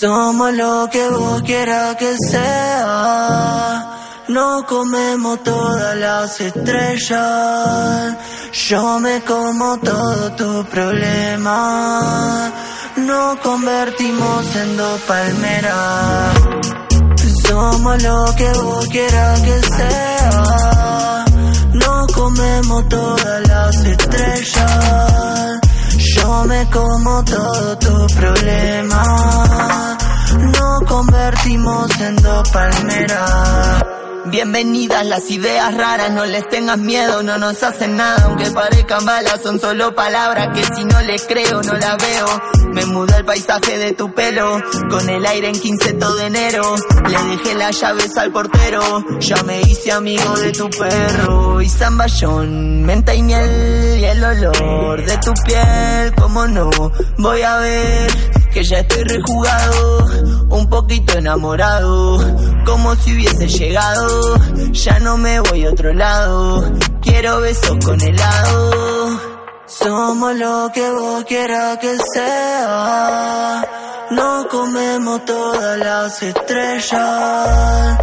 Somos 0.00 0.54
lo 0.54 0.88
que 0.90 1.10
vos 1.10 1.42
quieras 1.42 1.94
que 1.96 2.16
sea. 2.30 3.98
No 4.28 4.64
comemos 4.66 5.42
todas 5.42 5.94
las 5.94 6.40
estrellas. 6.40 8.16
Yo 8.50 8.98
me 8.98 9.20
como 9.20 9.78
todo 9.80 10.32
tu 10.36 10.64
problema. 10.70 12.50
Nos 12.96 13.40
convertimos 13.40 14.56
en 14.56 14.78
dos 14.78 15.00
palmeras. 15.02 16.34
Somos 17.46 18.02
lo 18.02 18.24
que 18.38 18.50
vos 18.58 18.86
quieras 18.88 19.40
que 19.42 19.60
sea. 19.76 21.24
No 21.74 22.06
comemos 22.14 22.88
todas 22.88 23.46
las 23.46 23.76
estrellas. 23.84 25.29
Yo 26.20 26.44
me 26.44 26.68
como 26.70 27.24
todo 27.24 27.78
tu 27.78 28.06
problema. 28.16 29.02
Nos 30.38 30.88
convertimos 30.88 32.00
en 32.00 32.16
dos 32.16 32.48
palmeras. 32.50 33.99
Bienvenidas 34.26 35.06
las 35.06 35.30
ideas 35.30 35.74
raras, 35.74 36.10
no 36.10 36.26
les 36.26 36.46
tengas 36.48 36.78
miedo, 36.78 37.22
no 37.22 37.38
nos 37.38 37.62
hacen 37.62 37.96
nada, 37.96 38.26
aunque 38.26 38.50
parezcan 38.50 39.04
balas, 39.04 39.40
son 39.42 39.58
solo 39.58 39.94
palabras 39.94 40.48
que 40.54 40.62
si 40.74 40.84
no 40.84 41.00
les 41.02 41.26
creo 41.26 41.62
no 41.62 41.72
las 41.72 41.96
veo. 41.96 42.26
Me 42.74 42.84
mudó 42.86 43.16
el 43.16 43.24
paisaje 43.24 43.78
de 43.78 43.92
tu 43.92 44.12
pelo, 44.12 44.60
con 44.90 45.08
el 45.08 45.24
aire 45.24 45.48
en 45.48 45.58
15 45.58 45.94
todo 45.94 46.20
enero. 46.20 46.74
Le 47.08 47.36
dejé 47.36 47.54
las 47.54 47.80
llaves 47.80 48.16
al 48.18 48.30
portero, 48.30 49.04
ya 49.20 49.42
me 49.42 49.62
hice 49.62 49.90
amigo 49.90 50.36
de 50.36 50.52
tu 50.52 50.68
perro. 50.68 51.60
Y 51.62 51.68
zamballón, 51.68 52.82
menta 52.82 53.14
y 53.14 53.22
miel, 53.22 53.98
y 54.00 54.04
el 54.04 54.22
olor 54.22 55.04
de 55.04 55.16
tu 55.18 55.32
piel, 55.44 56.14
como 56.14 56.46
no, 56.46 56.70
voy 57.16 57.42
a 57.42 57.56
ver 57.56 58.39
que 58.52 58.64
ya 58.64 58.78
estoy 58.80 59.04
rejugado, 59.04 60.06
un 60.50 60.68
poquito 60.68 61.18
enamorado, 61.18 62.18
como 62.64 62.94
si 62.96 63.14
hubiese 63.14 63.46
llegado, 63.46 64.36
ya 64.72 64.98
no 64.98 65.16
me 65.16 65.40
voy 65.40 65.64
a 65.64 65.70
otro 65.70 65.92
lado, 65.92 66.72
quiero 67.00 67.40
besos 67.40 67.76
con 67.84 68.00
helado. 68.00 69.20
Somos 69.66 70.34
lo 70.36 70.70
que 70.74 70.90
vos 70.90 71.24
quieras 71.24 71.78
que 71.78 71.96
sea, 72.12 73.64
no 74.10 74.48
comemos 74.48 75.24
todas 75.24 75.78
las 75.78 76.22
estrellas, 76.22 77.98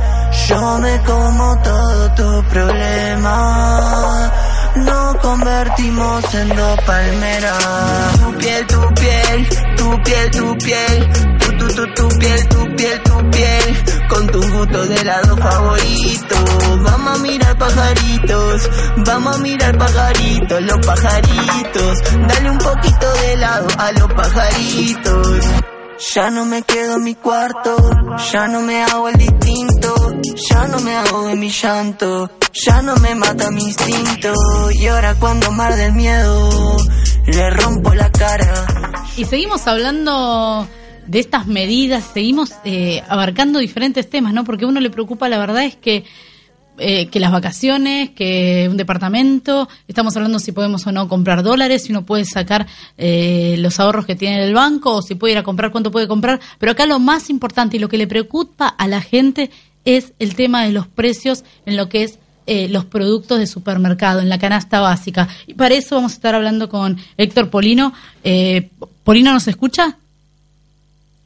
yo 0.48 0.78
me 0.80 1.04
como 1.04 1.62
todo 1.62 2.12
tu 2.16 2.50
problema. 2.50 4.32
Nos 4.78 5.16
convertimos 5.18 6.34
en 6.36 6.50
dos 6.50 6.82
palmeras. 6.86 8.20
Tu 8.20 8.38
piel, 8.38 8.68
tu 8.68 8.94
piel, 8.94 9.48
tu 9.88 10.04
piel, 10.04 10.32
tu 10.32 10.58
piel. 10.58 11.10
Tu, 11.40 11.58
tu, 11.58 11.68
tu, 11.68 11.94
tu 11.94 12.20
piel, 12.20 12.48
tu 12.50 12.76
piel, 12.76 13.02
tu 13.04 13.30
piel. 13.32 14.08
Con 14.10 14.28
tus 14.28 14.52
gustos 14.52 14.90
de 14.90 14.96
helado 14.96 15.38
favorito. 15.38 16.36
Vamos 16.84 17.20
a 17.20 17.22
mirar 17.22 17.58
pajaritos. 17.58 18.70
Vamos 19.06 19.36
a 19.36 19.40
mirar 19.40 19.78
pajaritos, 19.78 20.62
los 20.62 20.86
pajaritos. 20.86 21.98
Dale 22.28 22.52
un 22.52 22.58
poquito 22.58 23.14
de 23.14 23.34
helado 23.34 23.68
a 23.78 23.92
los 23.94 24.14
pajaritos. 24.14 25.46
Ya 26.14 26.30
no 26.30 26.46
me 26.46 26.62
quedo 26.62 26.98
en 26.98 27.04
mi 27.04 27.16
cuarto, 27.16 27.76
ya 28.32 28.48
no 28.48 28.62
me 28.62 28.84
hago 28.84 29.10
el 29.10 29.18
distinto, 29.18 29.96
ya 30.48 30.68
no 30.68 30.80
me 30.80 30.96
hago 30.96 31.28
en 31.30 31.40
mi 31.40 31.50
llanto, 31.50 32.30
ya 32.54 32.84
no 32.84 32.96
me 32.98 33.16
mata 33.16 33.50
mi 33.50 33.64
instinto. 33.64 34.32
Y 34.74 34.86
ahora 34.86 35.16
cuando 35.16 35.52
mar 35.52 35.76
del 35.76 35.94
miedo, 35.94 36.78
le 37.26 37.50
rompo 37.50 37.96
la 37.96 38.12
cara. 38.12 38.87
Y 39.18 39.26
seguimos 39.26 39.66
hablando 39.66 40.68
de 41.08 41.20
estas 41.20 41.48
medidas, 41.48 42.12
seguimos 42.14 42.52
eh, 42.64 43.02
abarcando 43.10 43.58
diferentes 43.58 44.08
temas, 44.08 44.32
¿no? 44.32 44.44
Porque 44.44 44.66
a 44.66 44.68
uno 44.68 44.80
le 44.80 44.92
preocupa, 44.92 45.28
la 45.28 45.40
verdad 45.40 45.64
es 45.64 45.76
que 45.76 46.06
eh, 46.78 47.08
que 47.08 47.20
las 47.20 47.32
vacaciones, 47.32 48.12
que 48.12 48.68
un 48.70 48.78
departamento, 48.78 49.68
estamos 49.88 50.16
hablando 50.16 50.38
si 50.38 50.52
podemos 50.52 50.86
o 50.86 50.92
no 50.92 51.10
comprar 51.10 51.42
dólares, 51.42 51.86
si 51.86 51.92
uno 51.92 52.06
puede 52.06 52.26
sacar 52.26 52.68
eh, 53.00 53.56
los 53.58 53.80
ahorros 53.80 54.06
que 54.06 54.16
tiene 54.16 54.36
en 54.36 54.44
el 54.44 54.54
banco, 54.54 54.98
o 54.98 55.02
si 55.02 55.16
puede 55.16 55.34
ir 55.34 55.40
a 55.40 55.44
comprar, 55.44 55.72
cuánto 55.72 55.90
puede 55.90 56.08
comprar, 56.08 56.40
pero 56.60 56.74
acá 56.74 56.86
lo 56.86 57.00
más 57.00 57.32
importante 57.32 57.78
y 57.78 57.80
lo 57.80 57.90
que 57.90 57.98
le 57.98 58.06
preocupa 58.06 58.68
a 58.68 58.88
la 58.88 59.02
gente 59.02 59.50
es 59.86 60.14
el 60.20 60.36
tema 60.36 60.64
de 60.64 60.74
los 60.74 60.88
precios 60.88 61.44
en 61.66 61.76
lo 61.76 61.90
que 61.90 62.04
es 62.04 62.20
eh, 62.48 62.68
los 62.70 62.86
productos 62.86 63.40
de 63.40 63.46
supermercado, 63.46 64.22
en 64.22 64.30
la 64.30 64.40
canasta 64.40 64.80
básica. 64.80 65.28
Y 65.46 65.54
para 65.54 65.76
eso 65.76 65.96
vamos 65.96 66.14
a 66.14 66.16
estar 66.16 66.34
hablando 66.34 66.70
con 66.70 66.98
Héctor 67.18 67.50
Polino. 67.50 67.94
Eh, 68.24 68.70
¿Polino 69.04 69.34
nos 69.34 69.48
escucha? 69.48 69.98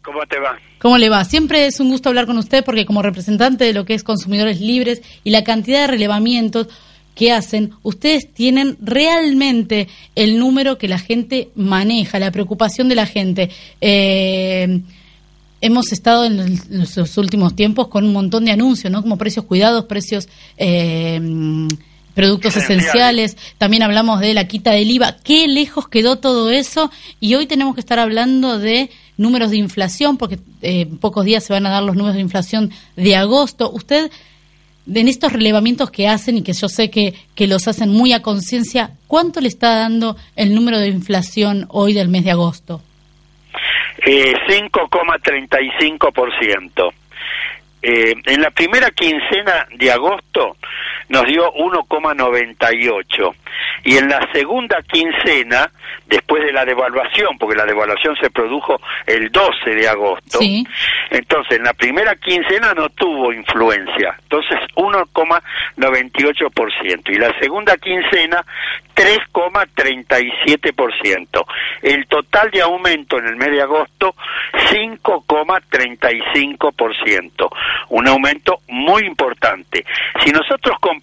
¿Cómo 0.01 0.26
te 0.26 0.39
va? 0.39 0.57
¿Cómo 0.80 0.97
le 0.97 1.09
va? 1.09 1.24
Siempre 1.24 1.67
es 1.67 1.80
un 1.80 1.89
gusto 1.89 2.09
hablar 2.09 2.26
con 2.26 2.39
usted 2.39 2.63
porque 2.65 2.88
como 2.88 3.03
representante 3.03 3.65
de 3.65 3.74
lo 3.74 3.86
que 3.86 3.93
es 3.93 4.03
consumidores 4.03 4.59
libres 4.59 5.03
y 5.24 5.30
la 5.30 5.43
cantidad 5.43 5.82
de 5.82 5.88
relevamientos 5.88 6.67
que 7.13 7.32
hacen, 7.32 7.74
ustedes 7.84 8.34
tienen 8.34 8.78
realmente 8.82 9.88
el 10.15 10.39
número 10.39 10.80
que 10.80 10.88
la 10.88 10.97
gente 10.97 11.49
maneja, 11.55 12.17
la 12.17 12.32
preocupación 12.32 12.89
de 12.89 12.95
la 12.95 13.05
gente. 13.05 13.51
Eh, 13.80 14.82
hemos 15.62 15.91
estado 15.91 16.26
en 16.26 16.59
los 16.70 17.18
últimos 17.18 17.55
tiempos 17.55 17.88
con 17.88 18.03
un 18.03 18.14
montón 18.14 18.45
de 18.45 18.51
anuncios, 18.51 18.91
¿no? 18.91 19.01
Como 19.01 19.18
precios 19.18 19.45
cuidados, 19.45 19.86
precios... 19.86 20.28
Eh, 20.57 21.68
productos 22.14 22.55
esenciales. 22.57 23.38
también 23.57 23.84
hablamos 23.84 24.20
de 24.20 24.34
la 24.34 24.47
quita 24.47 24.72
del 24.72 24.89
IVA, 24.91 25.18
qué 25.24 25.47
lejos 25.47 25.88
quedó 25.88 26.18
todo 26.18 26.51
eso 26.51 26.91
y 27.20 27.36
hoy 27.36 27.45
tenemos 27.45 27.76
que 27.76 27.82
estar 27.82 27.99
hablando 27.99 28.59
de 28.59 28.89
números 29.18 29.51
de 29.51 29.57
inflación, 29.57 30.18
porque 30.18 30.39
eh, 30.62 30.82
en 30.82 30.97
pocos 30.97 31.26
días 31.26 31.43
se 31.43 31.53
van 31.53 31.66
a 31.66 31.70
dar 31.70 31.84
los 31.84 31.95
números 31.95 32.16
de 32.16 32.22
inflación 32.22 32.72
de 32.95 33.16
agosto. 33.16 33.72
Usted, 33.72 34.12
en 34.91 35.07
estos 35.07 35.32
relevamientos 35.32 35.91
que 35.91 36.07
hacen 36.07 36.38
y 36.38 36.41
que 36.41 36.53
yo 36.53 36.68
sé 36.68 36.89
que, 36.89 37.14
que 37.36 37.47
los 37.47 37.68
hacen 37.68 37.89
muy 37.89 38.14
a 38.14 38.22
conciencia, 38.22 38.97
¿cuánto 39.07 39.39
le 39.39 39.47
está 39.47 39.76
dando 39.76 40.18
el 40.36 40.55
número 40.55 40.80
de 40.80 40.88
inflación 40.88 41.66
hoy 41.70 41.93
del 41.93 42.09
mes 42.09 42.24
de 42.24 42.32
agosto? 42.32 42.82
Eh, 43.99 44.33
5,35%. 44.47 46.93
Eh, 47.83 48.13
en 48.25 48.41
la 48.41 48.51
primera 48.51 48.91
quincena 48.91 49.67
de 49.73 49.91
agosto 49.91 50.55
nos 51.12 51.26
dio 51.26 51.53
1,98 51.53 53.36
y 53.84 53.97
en 53.97 54.07
la 54.07 54.26
segunda 54.32 54.82
quincena, 54.84 55.70
después 56.07 56.41
de 56.43 56.53
la 56.53 56.64
devaluación, 56.64 57.38
porque 57.38 57.57
la 57.57 57.66
devaluación 57.66 58.16
se 58.16 58.30
produjo 58.30 58.80
el 59.05 59.30
12 59.30 59.72
de 59.72 59.89
agosto, 59.89 60.39
entonces 61.09 61.57
en 61.57 61.64
la 61.64 61.74
primera 61.74 62.16
quincena 62.16 62.74
no 62.74 62.88
tuvo 62.89 63.34
influencia, 63.34 64.16
entonces 64.22 64.59
1,98% 64.76 67.09
y 67.09 67.18
la 67.18 67.38
segunda 67.39 67.76
quincena 67.78 68.45
3,37%. 68.95 71.45
El 71.82 72.05
total 72.07 72.51
de 72.51 72.62
aumento 72.62 73.18
en 73.18 73.26
el 73.28 73.36
mes 73.36 73.51
de 73.51 73.62
agosto 73.62 74.16
5,35%, 74.53 77.49
un 77.89 78.07
aumento 78.07 78.62
muy 78.68 79.03
importante. 79.03 79.84
Si 80.24 80.32
nosotros 80.32 80.78
comparamos 80.80 81.00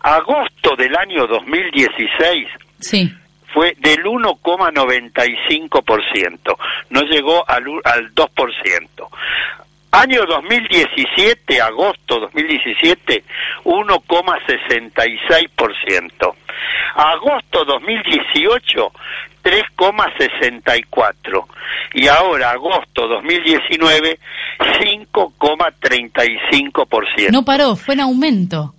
agosto 0.00 0.74
del 0.76 0.96
año 0.96 1.26
2016, 1.26 2.48
sí. 2.80 3.12
fue 3.52 3.74
del 3.78 4.02
1,95%, 4.04 6.56
no 6.90 7.00
llegó 7.02 7.44
al, 7.48 7.64
al 7.84 8.14
2%. 8.14 9.08
Año 9.92 10.26
2017, 10.26 11.60
agosto 11.62 12.18
2017, 12.20 13.24
1,66%. 13.64 16.34
Agosto 16.96 17.64
2018, 17.64 18.92
3,64. 19.42 21.46
Y 21.94 22.08
ahora, 22.08 22.50
agosto 22.50 23.08
2019, 23.08 24.18
5,35%. 24.58 27.30
No 27.30 27.42
paró, 27.44 27.76
fue 27.76 27.94
en 27.94 28.00
aumento. 28.00 28.74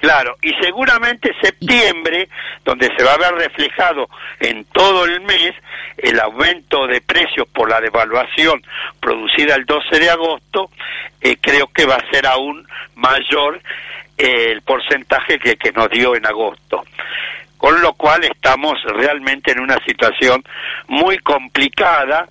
Claro, 0.00 0.36
y 0.40 0.50
seguramente 0.62 1.30
septiembre, 1.42 2.28
donde 2.64 2.88
se 2.96 3.04
va 3.04 3.12
a 3.12 3.18
ver 3.18 3.34
reflejado 3.34 4.08
en 4.40 4.64
todo 4.64 5.04
el 5.04 5.20
mes 5.20 5.52
el 5.98 6.18
aumento 6.18 6.86
de 6.86 7.02
precios 7.02 7.46
por 7.48 7.68
la 7.68 7.80
devaluación 7.80 8.62
producida 8.98 9.56
el 9.56 9.66
12 9.66 9.98
de 9.98 10.10
agosto, 10.10 10.70
eh, 11.20 11.36
creo 11.38 11.66
que 11.66 11.84
va 11.84 11.96
a 11.96 12.10
ser 12.10 12.26
aún 12.26 12.66
mayor 12.94 13.60
eh, 14.16 14.52
el 14.52 14.62
porcentaje 14.62 15.38
que, 15.38 15.56
que 15.56 15.70
nos 15.72 15.90
dio 15.90 16.16
en 16.16 16.24
agosto 16.24 16.82
con 17.60 17.82
lo 17.82 17.92
cual 17.92 18.24
estamos 18.24 18.82
realmente 18.84 19.52
en 19.52 19.60
una 19.60 19.76
situación 19.84 20.42
muy 20.88 21.18
complicada 21.18 22.26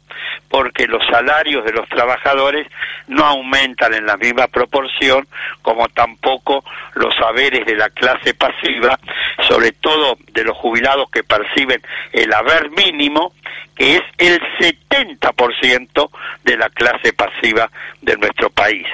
porque 0.50 0.88
los 0.88 1.06
salarios 1.06 1.64
de 1.64 1.72
los 1.72 1.88
trabajadores 1.88 2.68
no 3.08 3.24
aumentan 3.26 3.94
en 3.94 4.08
la 4.08 4.18
misma 4.18 4.48
proporción 4.48 5.28
como 5.62 5.88
tampoco 5.90 6.64
los 6.96 7.16
saberes 7.16 7.64
de 7.68 7.76
la 7.76 7.90
clase 7.90 8.34
pasiva, 8.34 9.00
sobre 9.48 9.72
todo 9.74 10.18
de 10.34 10.44
los 10.44 10.58
jubilados 10.58 11.12
que 11.12 11.24
perciben 11.24 11.80
el 12.12 12.34
haber 12.34 12.72
mínimo, 12.72 13.34
que 13.76 13.98
es 13.98 14.02
el 14.18 14.40
70% 14.60 16.10
de 16.44 16.58
la 16.58 16.70
clase 16.70 17.14
pasiva 17.14 17.70
de 18.02 18.18
nuestro 18.18 18.50
país. 18.50 18.88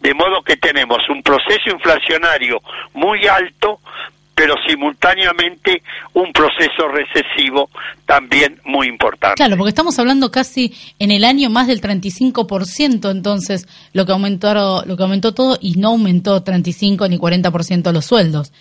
De 0.00 0.14
modo 0.14 0.42
que 0.42 0.56
tenemos 0.56 1.08
un 1.08 1.22
proceso 1.22 1.70
inflacionario 1.70 2.62
muy 2.94 3.26
alto, 3.26 3.80
pero 4.34 4.54
simultáneamente 4.66 5.82
un 6.14 6.32
proceso 6.32 6.88
recesivo 6.88 7.70
también 8.06 8.60
muy 8.64 8.88
importante. 8.88 9.36
Claro, 9.36 9.56
porque 9.56 9.70
estamos 9.70 9.98
hablando 9.98 10.30
casi 10.30 10.74
en 10.98 11.10
el 11.10 11.24
año 11.24 11.50
más 11.50 11.66
del 11.66 11.80
35%, 11.80 13.10
entonces 13.10 13.68
lo 13.92 14.06
que 14.06 14.12
aumentó 14.12 14.52
lo 14.84 14.96
que 14.96 15.02
aumentó 15.02 15.32
todo 15.32 15.58
y 15.60 15.74
no 15.74 15.88
aumentó 15.88 16.42
35 16.42 17.08
ni 17.08 17.18
40% 17.18 17.92
los 17.92 18.04
sueldos. 18.04 18.52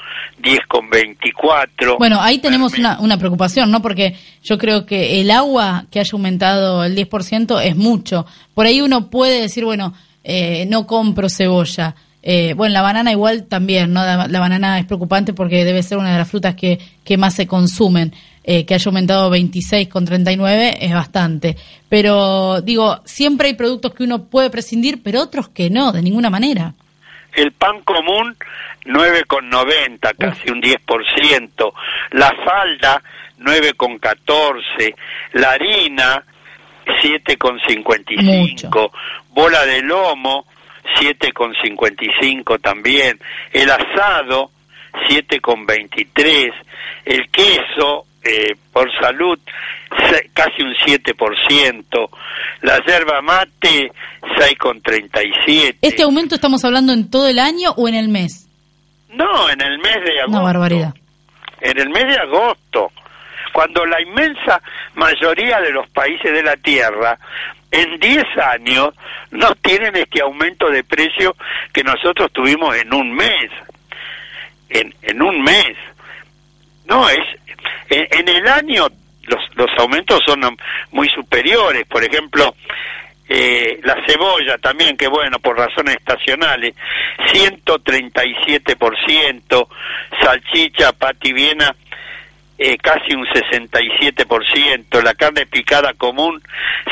10,24. 0.40 1.98
Bueno, 1.98 2.20
ahí 2.20 2.38
tenemos 2.38 2.78
una, 2.78 3.00
una 3.00 3.18
preocupación, 3.18 3.70
¿no? 3.70 3.82
Porque 3.82 4.16
yo 4.42 4.58
creo 4.58 4.86
que 4.86 5.20
el 5.20 5.30
agua 5.30 5.84
que 5.90 6.00
haya 6.00 6.10
aumentado 6.12 6.84
el 6.84 6.96
10% 6.96 7.62
es 7.62 7.76
mucho. 7.76 8.26
Por 8.54 8.66
ahí 8.66 8.80
uno 8.80 9.10
puede 9.10 9.40
decir, 9.40 9.64
bueno, 9.64 9.94
eh, 10.22 10.66
no 10.66 10.86
compro 10.86 11.28
cebolla 11.28 11.94
eh, 12.26 12.54
bueno, 12.54 12.72
la 12.72 12.80
banana 12.80 13.12
igual 13.12 13.44
también, 13.44 13.92
¿no? 13.92 14.02
La, 14.02 14.40
banana 14.40 14.78
es 14.78 14.86
preocupante 14.86 15.34
porque 15.34 15.62
debe 15.62 15.82
ser 15.82 15.98
una 15.98 16.12
de 16.12 16.18
las 16.18 16.30
frutas 16.30 16.54
que, 16.54 16.78
que 17.04 17.18
más 17.18 17.34
se 17.34 17.46
consumen. 17.46 18.14
Eh, 18.46 18.66
que 18.66 18.74
haya 18.74 18.90
aumentado 18.90 19.30
26,39 19.30 20.76
es 20.80 20.92
bastante. 20.92 21.56
Pero 21.88 22.60
digo, 22.60 23.00
siempre 23.04 23.48
hay 23.48 23.54
productos 23.54 23.94
que 23.94 24.04
uno 24.04 24.24
puede 24.24 24.50
prescindir, 24.50 25.02
pero 25.02 25.22
otros 25.22 25.48
que 25.48 25.70
no, 25.70 25.92
de 25.92 26.02
ninguna 26.02 26.28
manera. 26.28 26.74
El 27.34 27.52
pan 27.52 27.80
común 27.82 28.36
9,90, 28.84 30.16
casi 30.16 30.50
un 30.50 30.60
10%. 30.62 31.72
La 32.12 32.32
falda 32.44 33.02
9,14. 33.38 34.94
La 35.32 35.52
harina 35.52 36.22
7,55. 36.86 38.90
Bola 39.30 39.64
de 39.64 39.82
lomo 39.82 40.46
7,55 41.00 42.60
también, 42.60 43.18
el 43.52 43.70
asado 43.70 44.50
7,23, 45.08 46.52
el 47.04 47.30
queso 47.30 48.06
eh, 48.22 48.54
por 48.72 48.90
salud 49.00 49.38
casi 50.32 50.62
un 50.62 50.74
7%, 50.74 52.08
la 52.62 52.84
yerba 52.84 53.20
mate 53.22 53.92
6,37. 54.38 55.76
¿Este 55.80 56.02
aumento 56.02 56.34
estamos 56.34 56.64
hablando 56.64 56.92
en 56.92 57.10
todo 57.10 57.28
el 57.28 57.38
año 57.38 57.70
o 57.76 57.88
en 57.88 57.94
el 57.94 58.08
mes? 58.08 58.48
No, 59.10 59.48
en 59.48 59.60
el 59.60 59.78
mes 59.78 59.96
de 60.04 60.20
agosto. 60.20 60.30
Una 60.30 60.40
barbaridad. 60.40 60.94
En 61.60 61.78
el 61.78 61.88
mes 61.90 62.04
de 62.04 62.16
agosto, 62.16 62.92
cuando 63.52 63.86
la 63.86 64.00
inmensa 64.02 64.60
mayoría 64.94 65.60
de 65.60 65.70
los 65.70 65.88
países 65.90 66.32
de 66.32 66.42
la 66.42 66.56
Tierra 66.56 67.18
en 67.74 67.98
10 67.98 68.24
años 68.52 68.94
no 69.32 69.52
tienen 69.56 69.96
este 69.96 70.22
aumento 70.22 70.70
de 70.70 70.84
precio 70.84 71.34
que 71.72 71.82
nosotros 71.82 72.30
tuvimos 72.32 72.76
en 72.76 72.94
un 72.94 73.12
mes. 73.12 73.50
En, 74.68 74.94
en 75.02 75.20
un 75.20 75.42
mes. 75.42 75.76
No, 76.86 77.08
es. 77.08 77.18
En, 77.90 78.28
el 78.28 78.46
año 78.46 78.86
los, 79.24 79.56
los 79.56 79.70
aumentos 79.78 80.20
son 80.24 80.56
muy 80.92 81.08
superiores. 81.08 81.84
Por 81.86 82.04
ejemplo, 82.04 82.54
eh, 83.28 83.80
la 83.82 83.96
cebolla 84.06 84.56
también, 84.58 84.96
que 84.96 85.08
bueno, 85.08 85.40
por 85.40 85.56
razones 85.56 85.96
estacionales, 85.96 86.76
137%, 87.32 89.68
salchicha, 90.22 90.92
pativiena, 90.92 91.74
eh, 92.56 92.78
casi 92.78 93.12
un 93.14 93.26
67%, 93.26 95.02
la 95.02 95.14
carne 95.14 95.44
picada 95.46 95.92
común 95.94 96.40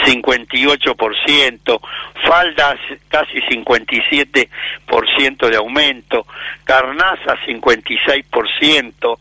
58%, 0.04 1.80
faldas 2.26 2.78
casi 3.08 3.38
57% 3.48 5.48
de 5.48 5.56
aumento, 5.56 6.26
carnaza 6.64 7.36
56%, 7.46 9.18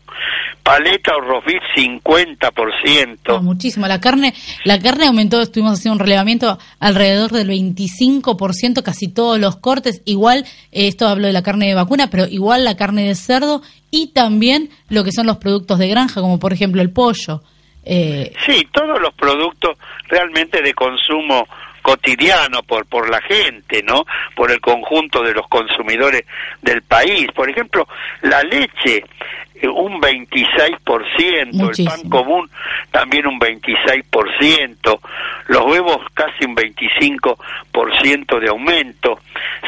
paleta 0.62 1.16
o 1.16 1.20
rofit 1.20 1.62
50%. 1.76 3.40
muchísimo, 3.40 3.86
la 3.86 4.00
carne, 4.00 4.34
la 4.64 4.80
carne 4.80 5.06
aumentó, 5.06 5.40
estuvimos 5.40 5.78
haciendo 5.78 5.94
un 5.94 6.00
relevamiento 6.00 6.58
alrededor 6.80 7.30
del 7.30 7.48
25%, 7.48 8.82
casi 8.82 9.06
todos 9.08 9.38
los 9.38 9.56
cortes, 9.56 10.02
igual, 10.06 10.44
eh, 10.72 10.88
esto 10.88 11.06
hablo 11.06 11.28
de 11.28 11.32
la 11.32 11.42
carne 11.42 11.68
de 11.68 11.74
vacuna, 11.74 12.10
pero 12.10 12.26
igual 12.26 12.64
la 12.64 12.76
carne 12.76 13.06
de 13.06 13.14
cerdo 13.14 13.62
y 13.92 14.12
también 14.12 14.70
lo 14.88 15.04
que 15.04 15.12
son 15.12 15.26
los 15.26 15.36
productos 15.36 15.78
de 15.78 15.86
granja, 15.86 16.20
como 16.20 16.40
por 16.40 16.52
ejemplo 16.52 16.82
el 16.82 16.90
pollo. 16.90 17.42
Eh... 17.84 18.32
Sí, 18.46 18.66
todos 18.72 19.00
los 19.00 19.12
productos 19.14 19.76
realmente 20.08 20.62
de 20.62 20.72
consumo 20.72 21.46
cotidiano 21.82 22.62
por 22.62 22.86
por 22.86 23.10
la 23.10 23.20
gente, 23.20 23.82
¿no? 23.82 24.04
Por 24.34 24.50
el 24.50 24.60
conjunto 24.60 25.22
de 25.22 25.34
los 25.34 25.46
consumidores 25.48 26.22
del 26.62 26.82
país. 26.82 27.26
Por 27.34 27.50
ejemplo, 27.50 27.86
la 28.22 28.42
leche 28.42 29.04
un 29.68 30.00
26%, 30.00 31.78
el 31.78 31.86
pan 31.86 32.08
común 32.08 32.50
también 32.90 33.26
un 33.26 33.38
26%, 33.38 35.00
los 35.46 35.66
huevos 35.66 35.98
casi 36.14 36.44
un 36.44 36.56
25% 36.56 38.40
de 38.40 38.48
aumento. 38.48 39.20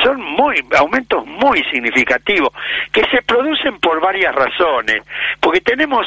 Son 0.02 0.20
muy 0.20 0.64
aumentos 0.76 1.26
muy 1.26 1.62
significativos 1.70 2.50
que 2.92 3.02
se 3.10 3.22
producen 3.22 3.78
por 3.80 4.00
varias 4.00 4.34
razones, 4.34 5.02
porque 5.40 5.60
tenemos 5.60 6.06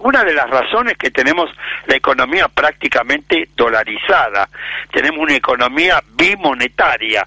una 0.00 0.22
de 0.22 0.32
las 0.32 0.48
razones 0.48 0.96
que 0.96 1.10
tenemos 1.10 1.50
la 1.86 1.96
economía 1.96 2.48
prácticamente 2.48 3.48
dolarizada, 3.56 4.48
tenemos 4.92 5.20
una 5.20 5.34
economía 5.34 6.00
bimonetaria. 6.14 7.26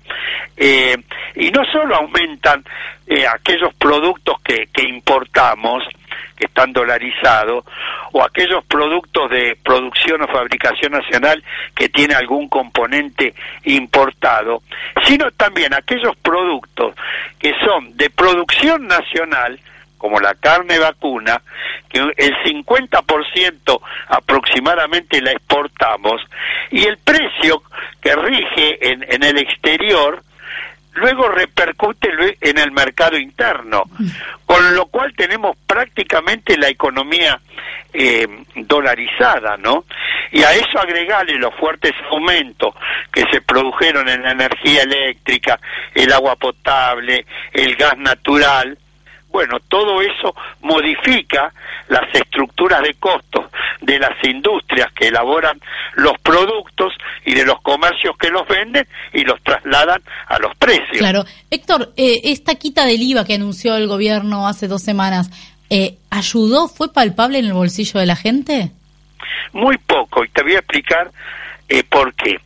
Eh, 0.56 0.96
y 1.36 1.52
no 1.52 1.64
solo 1.66 1.96
aumentan 1.96 2.64
eh, 3.08 3.26
aquellos 3.28 3.74
productos 3.76 4.42
que, 4.42 4.68
que 4.74 4.84
importamos, 4.84 5.84
que 6.42 6.48
están 6.48 6.74
dolarizados, 6.74 7.64
o 8.14 8.24
aquellos 8.24 8.66
productos 8.66 9.30
de 9.30 9.56
producción 9.64 10.24
o 10.24 10.28
fabricación 10.28 10.92
nacional 10.92 11.44
que 11.76 11.88
tiene 11.90 12.16
algún 12.16 12.50
componente 12.50 13.36
importado, 13.66 14.64
sino 15.06 15.30
también 15.32 15.72
aquellos 15.76 16.16
productos 16.18 16.96
que 17.38 17.54
son 17.64 17.96
de 17.96 18.10
producción 18.10 18.88
nacional, 18.88 19.60
como 20.00 20.20
la 20.20 20.34
carne 20.34 20.80
vacuna, 20.80 21.44
que 21.88 22.00
el 22.00 22.36
50% 22.44 23.82
aproximadamente 24.08 25.22
la 25.22 25.32
exportamos, 25.34 26.24
y 26.72 26.88
el 26.88 26.98
precio 26.98 27.62
que 28.02 28.16
rige 28.16 28.92
en, 28.92 29.06
en 29.08 29.24
el 29.24 29.38
exterior 29.38 30.24
luego 30.94 31.30
repercute 31.30 32.10
en 32.42 32.58
el 32.58 32.72
mercado 32.72 33.18
interno, 33.18 33.84
con 34.46 34.76
lo 34.76 34.86
cual 34.88 35.14
tenemos 35.16 35.58
prácticamente 35.66 36.58
la 36.58 36.70
economía 36.70 37.40
eh, 37.94 38.28
dolarizada, 38.56 39.58
¿no? 39.58 39.86
Y 40.32 40.44
a 40.44 40.54
eso 40.54 40.80
agregarle 40.80 41.36
los 41.36 41.54
fuertes 41.56 41.94
aumentos 42.10 42.74
que 43.12 43.24
se 43.32 43.42
produjeron 43.42 44.08
en 44.08 44.24
la 44.24 44.32
energía 44.32 44.84
eléctrica, 44.84 45.60
el 45.94 46.12
agua 46.14 46.36
potable, 46.36 47.26
el 47.52 47.76
gas 47.76 47.98
natural, 47.98 48.78
bueno, 49.32 49.58
todo 49.68 50.02
eso 50.02 50.36
modifica 50.62 51.54
las 51.88 52.14
estructuras 52.14 52.82
de 52.82 52.94
costos 52.96 53.46
de 53.82 54.00
las 54.00 54.12
industrias 54.24 54.92
que 54.94 55.08
elaboran 55.08 55.60
los 55.96 56.18
productos 56.20 56.94
y 57.26 57.34
de 57.34 57.46
los 57.46 57.62
comercios 57.62 58.16
que 58.18 58.30
los 58.30 58.48
venden 58.48 58.88
y 59.14 59.24
los 59.24 59.42
trasladan 59.42 60.02
a 60.28 60.40
los 60.40 60.56
precios. 60.56 60.98
Claro. 61.00 61.24
Héctor, 61.50 61.92
eh, 61.98 62.22
esta 62.26 62.56
quita 62.56 62.86
del 62.86 63.02
IVA 63.02 63.26
que 63.26 63.36
anunció 63.36 63.76
el 63.76 63.88
gobierno 63.88 64.48
hace 64.48 64.68
dos 64.68 64.82
semanas, 64.82 65.30
eh, 65.70 65.98
¿ayudó? 66.10 66.68
¿Fue 66.68 66.94
palpable 66.94 67.40
en 67.40 67.46
el 67.46 67.54
bolsillo 67.54 68.00
de 68.00 68.06
la 68.06 68.16
gente? 68.16 68.72
Muy 69.54 69.78
poco, 69.78 70.24
y 70.24 70.30
te 70.30 70.44
voy 70.44 70.54
a 70.54 70.60
explicar 70.60 71.12
eh, 71.70 71.84
por 71.84 72.14
qué. 72.14 72.40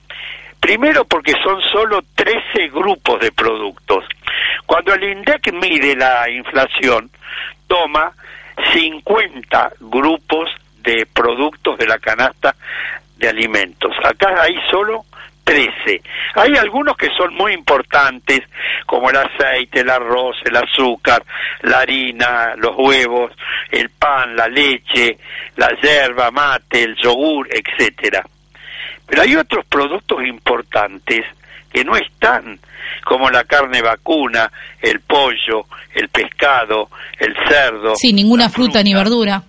Primero 0.59 1.05
porque 1.05 1.33
son 1.43 1.61
solo 1.71 2.03
13 2.15 2.69
grupos 2.69 3.19
de 3.19 3.31
productos. 3.31 4.03
Cuando 4.65 4.93
el 4.93 5.03
INDEC 5.03 5.53
mide 5.53 5.95
la 5.95 6.29
inflación, 6.29 7.09
toma 7.67 8.11
50 8.73 9.73
grupos 9.79 10.49
de 10.81 11.05
productos 11.11 11.77
de 11.77 11.87
la 11.87 11.97
canasta 11.99 12.55
de 13.17 13.29
alimentos. 13.29 13.91
Acá 14.03 14.41
hay 14.41 14.55
solo 14.69 15.05
13. 15.43 16.01
Hay 16.35 16.55
algunos 16.57 16.97
que 16.97 17.09
son 17.15 17.33
muy 17.35 17.53
importantes, 17.53 18.41
como 18.85 19.09
el 19.09 19.17
aceite, 19.17 19.81
el 19.81 19.89
arroz, 19.89 20.35
el 20.43 20.55
azúcar, 20.55 21.23
la 21.61 21.79
harina, 21.79 22.55
los 22.57 22.75
huevos, 22.75 23.31
el 23.71 23.89
pan, 23.91 24.35
la 24.35 24.47
leche, 24.47 25.17
la 25.55 25.69
yerba 25.81 26.31
mate, 26.31 26.83
el 26.83 26.95
yogur, 26.95 27.47
etcétera. 27.51 28.25
Pero 29.05 29.21
hay 29.21 29.35
otros 29.35 29.65
productos 29.67 30.25
importantes 30.25 31.25
que 31.75 31.83
no 31.83 31.97
están, 31.97 32.57
como 33.03 33.29
la 33.29 33.43
carne 33.43 33.81
vacuna, 33.81 34.49
el 34.81 35.01
pollo, 35.01 35.65
el 35.93 36.07
pescado, 36.07 36.87
el 37.19 37.35
cerdo. 37.49 37.97
Sí, 37.97 38.13
ninguna 38.13 38.49
fruta, 38.49 38.81
ni 38.81 38.93
verdura. 38.93 39.43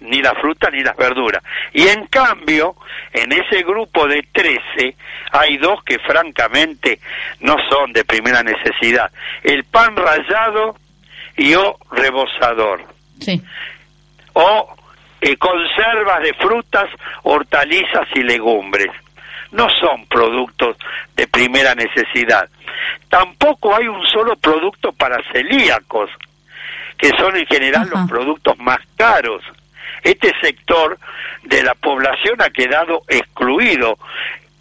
Ni 0.00 0.22
la 0.22 0.32
fruta 0.40 0.70
ni 0.70 0.82
las 0.82 0.96
verduras. 0.96 1.42
Y 1.74 1.86
en 1.86 2.06
cambio, 2.06 2.76
en 3.12 3.30
ese 3.32 3.62
grupo 3.62 4.08
de 4.08 4.26
13 4.32 4.96
hay 5.32 5.58
dos 5.58 5.84
que 5.84 5.98
francamente 5.98 6.98
no 7.40 7.56
son 7.68 7.92
de 7.92 8.06
primera 8.06 8.42
necesidad. 8.42 9.10
El 9.42 9.64
pan 9.64 9.94
rallado 9.94 10.76
y 11.36 11.52
o 11.52 11.76
rebozador. 11.90 12.86
Sí. 13.20 13.38
O 14.32 14.74
eh, 15.20 15.36
conservas 15.36 16.22
de 16.22 16.32
frutas, 16.32 16.86
hortalizas 17.24 18.08
y 18.14 18.22
legumbres. 18.22 18.90
No 19.52 19.68
son 19.80 20.06
productos 20.06 20.76
de 21.16 21.26
primera 21.26 21.74
necesidad. 21.74 22.48
Tampoco 23.08 23.74
hay 23.74 23.88
un 23.88 24.06
solo 24.06 24.36
producto 24.36 24.92
para 24.92 25.22
celíacos, 25.32 26.10
que 26.96 27.08
son 27.18 27.36
en 27.36 27.46
general 27.46 27.88
los 27.90 28.08
productos 28.08 28.58
más 28.58 28.78
caros. 28.96 29.42
Este 30.02 30.32
sector 30.40 30.98
de 31.42 31.62
la 31.62 31.74
población 31.74 32.40
ha 32.40 32.50
quedado 32.50 33.02
excluido 33.08 33.98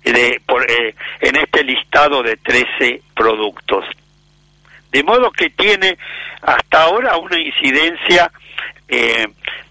de, 0.04 0.42
por, 0.46 0.70
eh, 0.70 0.96
en 1.22 1.36
este 1.36 1.64
listado 1.64 2.24
de 2.24 2.38
13 2.38 3.02
productos. 3.16 3.86
De 4.92 5.04
modo 5.04 5.32
que 5.32 5.50
tiene 5.52 5.98
hasta 6.42 6.84
ahora 6.84 7.18
una 7.18 7.38
incidencia 7.40 8.32
eh, 8.88 9.28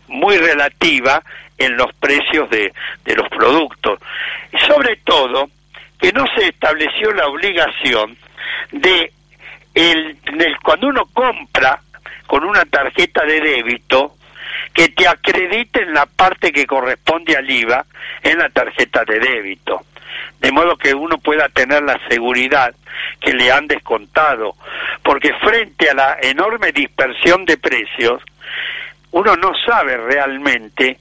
muy 0.06 0.36
relativa 0.36 1.22
en 1.58 1.76
los 1.76 1.92
precios 1.94 2.48
de, 2.50 2.72
de 3.04 3.14
los 3.14 3.28
productos. 3.28 4.00
Y 4.52 4.58
sobre 4.66 4.96
todo, 4.96 5.50
que 6.00 6.12
no 6.12 6.24
se 6.36 6.48
estableció 6.48 7.12
la 7.12 7.26
obligación 7.26 8.16
de 8.72 9.12
el, 9.74 10.16
cuando 10.62 10.88
uno 10.88 11.06
compra 11.12 11.80
con 12.26 12.44
una 12.44 12.64
tarjeta 12.64 13.24
de 13.24 13.40
débito, 13.40 14.14
que 14.72 14.88
te 14.90 15.08
acrediten 15.08 15.92
la 15.94 16.06
parte 16.06 16.52
que 16.52 16.66
corresponde 16.66 17.36
al 17.36 17.50
IVA 17.50 17.84
en 18.22 18.38
la 18.38 18.48
tarjeta 18.48 19.04
de 19.04 19.18
débito. 19.18 19.80
De 20.40 20.52
modo 20.52 20.76
que 20.76 20.94
uno 20.94 21.18
pueda 21.18 21.48
tener 21.48 21.82
la 21.82 21.98
seguridad 22.08 22.74
que 23.20 23.32
le 23.32 23.50
han 23.50 23.66
descontado. 23.66 24.54
Porque 25.02 25.32
frente 25.34 25.90
a 25.90 25.94
la 25.94 26.18
enorme 26.22 26.72
dispersión 26.72 27.44
de 27.44 27.56
precios, 27.56 28.22
uno 29.12 29.36
no 29.36 29.52
sabe 29.66 29.96
realmente 29.96 30.98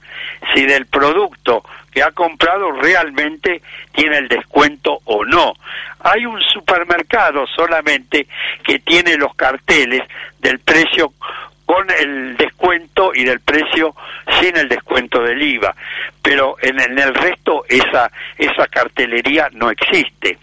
si 0.54 0.64
del 0.64 0.86
producto 0.86 1.64
que 1.90 2.02
ha 2.02 2.10
comprado 2.12 2.72
realmente 2.72 3.62
tiene 3.92 4.18
el 4.18 4.28
descuento 4.28 5.00
o 5.04 5.24
no. 5.24 5.52
Hay 6.00 6.24
un 6.26 6.40
supermercado 6.42 7.46
solamente 7.46 8.26
que 8.62 8.78
tiene 8.80 9.16
los 9.16 9.34
carteles 9.34 10.02
del 10.38 10.58
precio 10.60 11.12
con 11.66 11.86
el 11.90 12.36
descuento 12.38 13.12
y 13.14 13.24
del 13.24 13.40
precio 13.40 13.94
sin 14.40 14.56
el 14.56 14.68
descuento 14.68 15.20
del 15.22 15.42
IVA, 15.42 15.74
pero 16.22 16.56
en 16.62 16.80
el, 16.80 17.14
resto 17.14 17.64
esa 17.68 18.10
esa 18.38 18.66
cartelería 18.68 19.50
no 19.52 19.70
existe. 19.70 20.38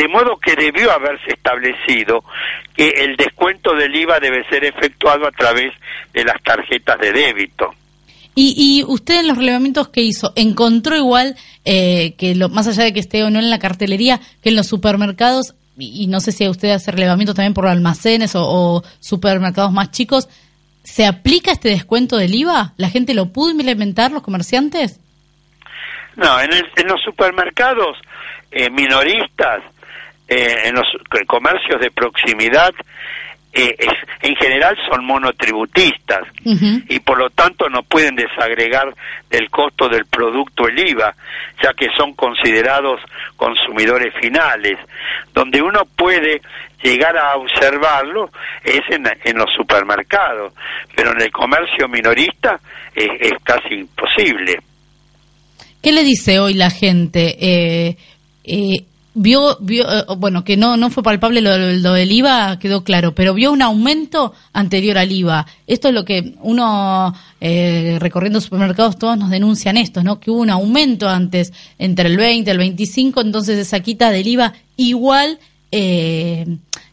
De 0.00 0.08
modo 0.08 0.38
que 0.38 0.56
debió 0.56 0.90
haberse 0.92 1.30
establecido 1.32 2.24
que 2.74 2.88
el 2.88 3.16
descuento 3.16 3.74
del 3.74 3.94
IVA 3.94 4.18
debe 4.18 4.48
ser 4.48 4.64
efectuado 4.64 5.26
a 5.26 5.30
través 5.30 5.74
de 6.14 6.24
las 6.24 6.40
tarjetas 6.42 6.98
de 7.00 7.12
débito. 7.12 7.68
Y, 8.34 8.54
y 8.56 8.84
usted 8.90 9.20
en 9.20 9.28
los 9.28 9.36
relevamientos 9.36 9.88
que 9.88 10.00
hizo, 10.00 10.32
¿encontró 10.36 10.96
igual 10.96 11.36
eh, 11.66 12.14
que 12.16 12.34
lo, 12.34 12.48
más 12.48 12.66
allá 12.66 12.84
de 12.84 12.94
que 12.94 13.00
esté 13.00 13.22
o 13.24 13.30
no 13.30 13.40
en 13.40 13.50
la 13.50 13.58
cartelería, 13.58 14.20
que 14.42 14.48
en 14.48 14.56
los 14.56 14.68
supermercados, 14.68 15.54
y, 15.76 16.02
y 16.04 16.06
no 16.06 16.20
sé 16.20 16.32
si 16.32 16.48
usted 16.48 16.70
hace 16.70 16.90
relevamientos 16.92 17.36
también 17.36 17.52
por 17.52 17.66
almacenes 17.66 18.34
o, 18.36 18.42
o 18.48 18.82
supermercados 19.00 19.70
más 19.72 19.90
chicos, 19.90 20.30
¿se 20.82 21.04
aplica 21.04 21.52
este 21.52 21.68
descuento 21.68 22.16
del 22.16 22.34
IVA? 22.34 22.72
¿La 22.78 22.88
gente 22.88 23.12
lo 23.12 23.26
pudo 23.32 23.50
implementar, 23.50 24.12
los 24.12 24.22
comerciantes? 24.22 24.98
No, 26.16 26.40
en, 26.40 26.52
el- 26.54 26.70
en 26.76 26.86
los 26.86 27.02
supermercados 27.02 27.98
eh, 28.52 28.70
minoristas, 28.70 29.62
eh, 30.30 30.62
en 30.68 30.74
los 30.76 30.86
comercios 31.26 31.80
de 31.80 31.90
proximidad, 31.90 32.70
eh, 33.52 33.74
es- 33.78 34.08
en 34.22 34.36
general 34.36 34.76
son 34.88 35.04
monotributistas 35.04 36.20
Ujú. 36.44 36.82
y 36.88 37.00
por 37.00 37.18
lo 37.18 37.30
tanto 37.30 37.68
no 37.68 37.82
pueden 37.82 38.14
desagregar 38.14 38.94
del 39.28 39.50
costo 39.50 39.88
del 39.88 40.06
producto 40.06 40.68
el 40.68 40.78
IVA, 40.88 41.12
ya 41.60 41.72
que 41.72 41.88
son 41.98 42.14
considerados 42.14 43.00
consumidores 43.36 44.14
finales. 44.20 44.78
Donde 45.34 45.60
uno 45.62 45.80
puede 45.96 46.40
llegar 46.80 47.16
a 47.18 47.34
observarlo 47.36 48.30
es 48.62 48.82
en, 48.90 49.04
en 49.24 49.36
los 49.36 49.52
supermercados, 49.56 50.52
pero 50.94 51.10
en 51.10 51.20
el 51.22 51.32
comercio 51.32 51.88
minorista 51.88 52.60
es- 52.94 53.20
es 53.20 53.32
casi 53.42 53.74
imposible. 53.74 54.60
¿Qué 55.82 55.90
le 55.92 56.04
dice 56.04 56.38
hoy 56.38 56.54
la 56.54 56.70
gente? 56.70 57.36
Eh, 57.40 57.96
eh, 58.44 58.84
vio, 59.14 59.58
vio 59.60 59.90
eh, 59.90 60.04
bueno, 60.16 60.44
que 60.44 60.56
no, 60.56 60.76
no 60.76 60.90
fue 60.90 61.02
palpable 61.02 61.40
lo, 61.40 61.56
lo 61.56 61.92
del 61.92 62.12
IVA, 62.12 62.58
quedó 62.58 62.84
claro, 62.84 63.14
pero 63.14 63.34
vio 63.34 63.52
un 63.52 63.62
aumento 63.62 64.32
anterior 64.52 64.98
al 64.98 65.12
IVA. 65.12 65.46
Esto 65.66 65.88
es 65.88 65.94
lo 65.94 66.04
que 66.04 66.34
uno, 66.42 67.14
eh, 67.40 67.96
recorriendo 68.00 68.40
supermercados, 68.40 68.98
todos 68.98 69.18
nos 69.18 69.30
denuncian 69.30 69.76
esto, 69.76 70.02
¿no? 70.02 70.20
Que 70.20 70.30
hubo 70.30 70.40
un 70.40 70.50
aumento 70.50 71.08
antes, 71.08 71.52
entre 71.78 72.08
el 72.08 72.16
20 72.16 72.50
y 72.50 72.52
el 72.52 72.58
25, 72.58 73.20
entonces 73.20 73.58
esa 73.58 73.80
quita 73.80 74.10
del 74.10 74.26
IVA 74.26 74.52
igual 74.76 75.38
eh, 75.72 76.46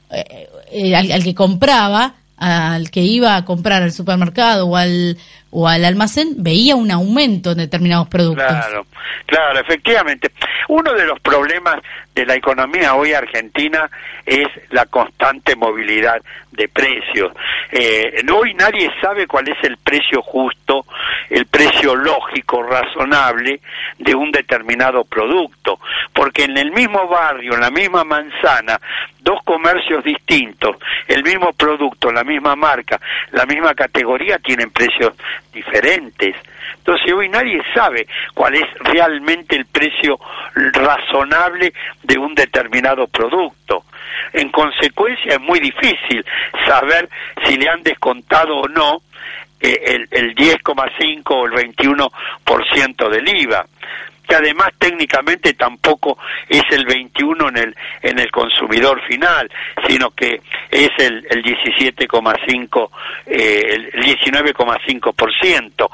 eh, 0.10 0.50
eh, 0.72 0.96
al, 0.96 1.12
al 1.12 1.24
que 1.24 1.36
compraba, 1.36 2.16
al 2.38 2.92
que 2.92 3.02
iba 3.02 3.36
a 3.36 3.46
comprar 3.46 3.84
al 3.84 3.92
supermercado 3.92 4.68
o 4.68 4.76
al, 4.78 5.18
o 5.50 5.68
al 5.68 5.84
almacén, 5.86 6.36
veía 6.38 6.76
un 6.76 6.92
aumento 6.92 7.52
en 7.52 7.58
determinados 7.58 8.08
productos. 8.08 8.46
Claro, 8.46 8.86
claro, 9.26 9.60
efectivamente. 9.60 10.32
Uno 10.70 10.94
de 10.94 11.06
los 11.06 11.20
problemas 11.20 11.82
de 12.14 12.26
la 12.26 12.36
economía 12.36 12.96
hoy 12.96 13.14
argentina 13.14 13.90
es 14.26 14.48
la 14.72 14.86
constante 14.86 15.56
movilidad 15.56 16.22
de 16.52 16.68
precios. 16.68 17.32
Eh, 17.72 18.22
hoy 18.34 18.54
nadie 18.56 18.92
sabe 19.00 19.28
cuál 19.28 19.48
es 19.48 19.58
el 19.64 19.78
precio 19.78 20.22
justo, 20.22 20.86
el 21.30 21.46
precio 21.46 21.96
lógico, 21.96 22.64
razonable 22.64 23.62
de 24.00 24.16
un 24.16 24.32
determinado 24.32 25.06
producto, 25.06 25.80
porque 26.14 26.44
en 26.44 26.58
el 26.58 26.72
mismo 26.72 27.08
barrio, 27.08 27.54
en 27.54 27.62
la 27.62 27.70
misma 27.70 28.04
manzana, 28.04 28.80
dos 29.20 29.42
comercios 29.44 30.04
distintos, 30.04 30.78
el 31.08 31.24
mismo 31.24 31.54
producto, 31.54 32.12
la 32.12 32.24
misma 32.24 32.56
marca, 32.56 33.00
la 33.32 33.46
misma 33.46 33.74
categoría, 33.74 34.38
tienen 34.40 34.72
precios 34.72 35.14
diferentes. 35.54 36.36
Entonces 36.78 37.14
hoy 37.14 37.28
nadie 37.28 37.62
sabe 37.74 38.08
cuál 38.34 38.56
es 38.56 38.66
realmente 38.80 39.58
el 39.58 39.66
precio 39.66 40.20
razonable 40.56 41.74
de 42.04 42.18
un 42.18 42.34
determinado 42.34 43.08
producto. 43.08 43.84
En 44.34 44.50
consecuencia 44.50 45.34
es 45.34 45.42
muy 45.42 45.60
difícil 45.60 46.26
saber 46.66 47.10
si 47.44 47.58
le 47.58 47.70
han 47.70 47.84
descontado 47.84 48.56
o 48.56 48.68
no 48.68 49.02
eh, 49.60 49.78
el, 49.86 50.08
el 50.12 50.36
10,5 50.36 51.24
o 51.28 51.46
el 51.46 51.74
21% 51.74 53.10
del 53.10 53.36
IVA 53.36 53.66
que 54.28 54.36
además 54.36 54.70
técnicamente 54.78 55.54
tampoco 55.54 56.18
es 56.48 56.64
el 56.72 56.86
21 56.86 57.50
en 57.50 57.58
el 57.58 57.76
en 58.02 58.20
el 58.20 58.30
consumidor 58.32 59.02
final, 59.08 59.50
sino 59.88 60.12
que 60.12 60.42
es 60.70 60.90
el, 60.98 61.26
el 61.30 61.44
17,5 61.44 62.90
eh, 63.26 63.62
el 63.68 63.92
19,5% 64.04 65.90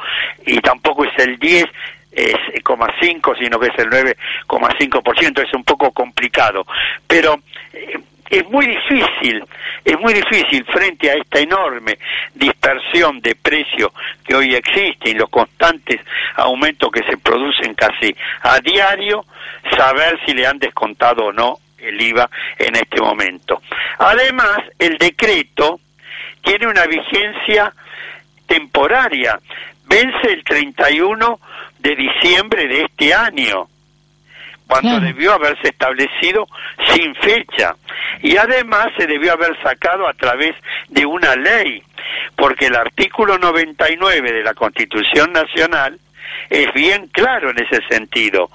y 0.46 0.60
tampoco 0.60 1.06
es 1.06 1.18
el 1.18 1.38
10 1.38 1.66
es 2.12 2.36
0,5 2.64 3.38
sino 3.40 3.60
que 3.60 3.68
es 3.68 3.78
el 3.78 3.90
9,5%, 3.90 5.46
es 5.46 5.54
un 5.54 5.64
poco 5.64 5.92
complicado, 5.92 6.66
pero 7.08 7.40
eh, 7.74 7.98
es 8.34 8.50
muy 8.50 8.66
difícil, 8.66 9.46
es 9.86 10.00
muy 10.00 10.12
difícil 10.12 10.66
frente 10.66 11.12
a 11.12 11.14
esta 11.14 11.40
enorme 11.40 12.00
dispersión 12.34 13.22
de 13.22 13.36
precios 13.36 13.92
que 14.26 14.36
hoy 14.36 14.56
existe 14.56 15.12
y 15.12 15.14
los 15.14 15.30
constantes 15.30 16.02
aumentos 16.36 16.92
que 16.92 17.04
se 17.04 17.18
producen 17.18 17.76
casi 17.76 18.16
a 18.42 18.60
diario, 18.60 19.24
saber 19.78 20.20
si 20.26 20.34
le 20.34 20.48
han 20.48 20.58
descontado 20.58 21.26
o 21.26 21.32
no 21.32 21.60
el 21.78 22.02
IVA 22.02 22.28
en 22.58 22.76
este 22.76 23.00
momento. 23.00 23.62
Además, 24.00 24.62
el 24.80 24.98
decreto 24.98 25.80
tiene 26.42 26.66
una 26.66 26.88
vigencia 26.88 27.72
temporaria, 28.48 29.40
vence 29.86 30.28
el 30.28 30.44
31 30.44 31.40
de 31.78 31.96
diciembre 31.96 32.68
de 32.68 32.82
este 32.86 33.14
año 33.14 33.68
cuando 34.74 34.90
Claro. 35.00 35.06
debió 35.06 35.34
haberse 35.34 35.68
establecido 35.68 36.48
sin 36.92 37.14
fecha. 37.16 37.76
Y 38.24 38.38
además 38.38 38.88
se 38.98 39.06
debió 39.06 39.34
haber 39.34 39.56
sacado 39.62 40.08
a 40.08 40.14
través 40.14 40.56
de 40.90 41.06
una 41.06 41.36
ley, 41.36 41.84
porque 42.36 42.66
el 42.68 42.76
artículo 42.76 43.38
99 43.38 44.32
de 44.32 44.42
la 44.44 44.56
Constitución 44.56 45.32
Nacional 45.32 46.00
es 46.50 46.74
bien 46.74 47.08
claro 47.10 47.52
en 47.52 47.60
ese 47.60 47.82
sentido. 47.88 48.50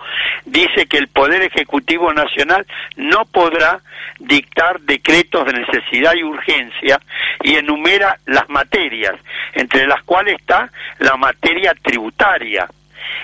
Dice 0.45 0.87
que 0.87 0.99
el 0.99 1.07
Poder 1.07 1.43
Ejecutivo 1.43 2.13
Nacional 2.13 2.67
no 2.97 3.25
podrá 3.27 3.79
dictar 4.19 4.81
decretos 4.81 5.47
de 5.47 5.53
necesidad 5.53 6.15
y 6.15 6.25
urgencia 6.25 7.01
y 7.45 7.55
enumera 7.55 8.19
las 8.27 8.49
materias, 8.49 9.15
entre 9.53 9.87
las 9.87 10.03
cuales 10.03 10.35
está 10.41 10.69
la 10.99 11.17
materia 11.17 11.73
tributaria. 11.81 12.67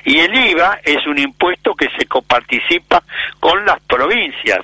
Y 0.05 0.19
el 0.19 0.35
IVA 0.35 0.81
es 0.85 1.07
un 1.07 1.19
impuesto 1.19 1.75
que 1.75 1.89
se 1.97 2.07
coparticipa 2.07 3.03
con 3.41 3.65
las 3.65 3.81
provincias, 3.83 4.61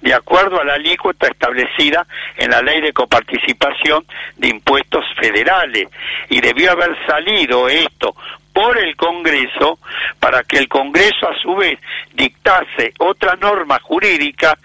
de 0.00 0.14
acuerdo 0.14 0.60
a 0.60 0.64
la 0.64 0.74
alícuota 0.74 1.26
establecida 1.26 2.06
en 2.36 2.50
la 2.50 2.62
ley 2.62 2.80
de 2.80 2.92
coparticipación 2.92 4.04
de 4.36 4.48
impuestos 4.48 5.04
federales. 5.20 5.88
Y 6.30 6.40
debió 6.40 6.72
haber 6.72 6.96
salido 7.06 7.68
esto 7.68 8.14
por 8.54 8.78
el 8.78 8.96
Congreso 8.96 9.80
para 10.20 10.44
que 10.44 10.58
el 10.58 10.68
Congreso 10.68 11.28
a 11.28 11.36
su 11.42 11.54
vez 11.56 11.78
dictase 12.14 12.94
otra 13.00 13.34
norma 13.34 13.80
jurídica 13.80 14.56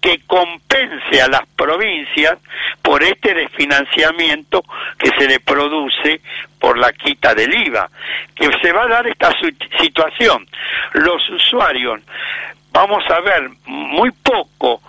que 0.00 0.20
compense 0.26 1.22
a 1.22 1.28
las 1.28 1.46
provincias 1.56 2.38
por 2.82 3.02
este 3.02 3.34
desfinanciamiento 3.34 4.62
que 4.98 5.10
se 5.18 5.26
le 5.26 5.40
produce 5.40 6.20
por 6.60 6.76
la 6.78 6.92
quita 6.92 7.34
del 7.34 7.54
IVA, 7.66 7.88
que 8.34 8.50
se 8.60 8.72
va 8.72 8.82
a 8.82 8.88
dar 8.88 9.06
esta 9.06 9.32
situación. 9.80 10.46
Los 10.92 11.28
usuarios 11.30 12.00
vamos 12.70 13.02
a 13.10 13.20
ver 13.20 13.50
muy 13.64 14.10
poco 14.22 14.82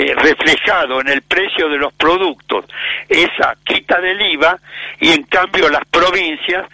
eh, 0.00 0.14
reflejado 0.14 1.00
en 1.00 1.08
el 1.08 1.22
precio 1.22 1.68
de 1.68 1.76
los 1.78 1.92
productos 1.92 2.64
esa 3.08 3.54
quita 3.64 4.00
del 4.00 4.20
IVA 4.32 4.58
y 5.00 5.10
en 5.10 5.24
cambio 5.24 5.68
las 5.68 5.84
provincias 5.90 6.66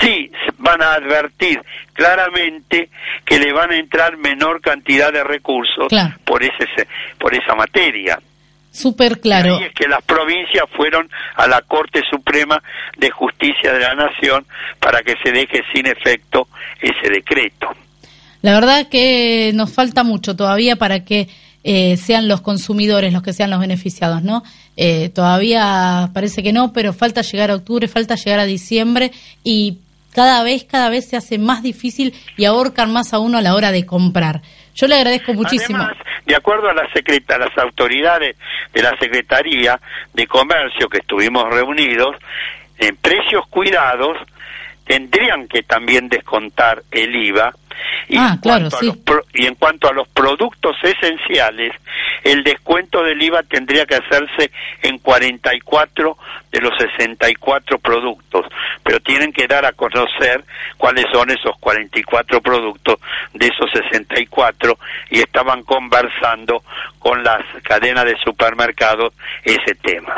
sí 0.00 0.30
van 0.58 0.82
a 0.82 0.94
advertir 0.94 1.60
claramente 1.94 2.90
que 3.24 3.38
le 3.38 3.52
van 3.52 3.70
a 3.72 3.76
entrar 3.76 4.16
menor 4.16 4.60
cantidad 4.60 5.12
de 5.12 5.24
recursos 5.24 5.88
Claro. 5.88 6.14
por 6.24 6.42
ese 6.42 6.66
se- 6.76 6.88
por 7.18 7.34
esa 7.34 7.54
materia. 7.54 8.18
Súper 8.70 9.20
claro. 9.20 9.58
Y 9.60 9.64
es 9.64 9.72
que 9.72 9.86
las 9.88 10.02
provincias 10.02 10.64
fueron 10.76 11.08
a 11.36 11.46
la 11.46 11.62
Corte 11.62 12.00
Suprema 12.10 12.60
de 12.98 13.08
Justicia 13.10 13.72
de 13.72 13.78
la 13.80 13.94
Nación 13.94 14.44
para 14.80 15.00
que 15.02 15.14
se 15.22 15.30
deje 15.30 15.62
sin 15.72 15.86
efecto 15.86 16.48
ese 16.80 17.08
decreto. 17.08 17.68
La 18.42 18.52
verdad 18.54 18.88
que 18.90 19.52
nos 19.54 19.72
falta 19.72 20.02
mucho 20.02 20.34
todavía 20.36 20.74
para 20.76 21.04
que 21.04 21.28
eh, 21.64 21.96
sean 21.96 22.28
los 22.28 22.42
consumidores 22.42 23.12
los 23.12 23.22
que 23.22 23.32
sean 23.32 23.50
los 23.50 23.58
beneficiados, 23.58 24.22
¿no? 24.22 24.42
Eh, 24.76 25.08
todavía 25.08 26.10
parece 26.12 26.42
que 26.42 26.52
no, 26.52 26.72
pero 26.72 26.92
falta 26.92 27.22
llegar 27.22 27.50
a 27.50 27.56
octubre, 27.56 27.88
falta 27.88 28.16
llegar 28.16 28.38
a 28.38 28.44
diciembre 28.44 29.12
y 29.42 29.78
cada 30.14 30.42
vez, 30.44 30.64
cada 30.64 30.90
vez 30.90 31.08
se 31.08 31.16
hace 31.16 31.38
más 31.38 31.62
difícil 31.62 32.14
y 32.36 32.44
ahorcan 32.44 32.92
más 32.92 33.14
a 33.14 33.18
uno 33.18 33.38
a 33.38 33.42
la 33.42 33.54
hora 33.54 33.72
de 33.72 33.84
comprar. 33.86 34.42
Yo 34.74 34.86
le 34.86 34.96
agradezco 34.96 35.32
muchísimo. 35.34 35.78
Además, 35.78 35.96
de 36.26 36.36
acuerdo 36.36 36.68
a 36.68 36.74
la 36.74 36.86
secreta, 36.92 37.38
las 37.38 37.56
autoridades 37.58 38.36
de 38.72 38.82
la 38.82 38.96
Secretaría 38.98 39.80
de 40.12 40.26
Comercio 40.26 40.88
que 40.88 40.98
estuvimos 40.98 41.44
reunidos, 41.50 42.16
en 42.78 42.96
precios 42.96 43.46
cuidados 43.48 44.18
tendrían 44.84 45.48
que 45.48 45.62
también 45.62 46.08
descontar 46.08 46.82
el 46.90 47.14
IVA 47.14 47.54
Y, 48.08 48.16
Ah, 48.16 48.32
en 48.34 48.38
claro, 48.38 48.70
sí. 48.70 48.86
los 48.86 49.24
y 49.34 49.46
en 49.46 49.54
cuanto 49.54 49.88
a 49.88 49.92
los 49.92 50.06
productos 50.08 50.76
esenciales, 50.82 51.72
el 52.22 52.42
descuento 52.44 53.02
del 53.02 53.22
IVA 53.22 53.42
tendría 53.42 53.86
que 53.86 53.96
hacerse 53.96 54.50
en 54.82 54.98
44 54.98 56.16
de 56.52 56.60
los 56.60 56.72
64 56.78 57.78
productos, 57.78 58.46
pero 58.82 59.00
tienen 59.00 59.32
que 59.32 59.46
dar 59.46 59.64
a 59.64 59.72
conocer 59.72 60.44
cuáles 60.76 61.06
son 61.12 61.30
esos 61.30 61.56
44 61.58 62.40
productos 62.40 62.98
de 63.32 63.46
esos 63.46 63.70
64 63.72 64.78
y 65.10 65.18
estaban 65.20 65.62
conversando 65.62 66.62
con 66.98 67.22
las 67.24 67.42
cadenas 67.62 68.04
de 68.04 68.16
supermercados 68.18 69.12
ese 69.44 69.74
tema. 69.74 70.14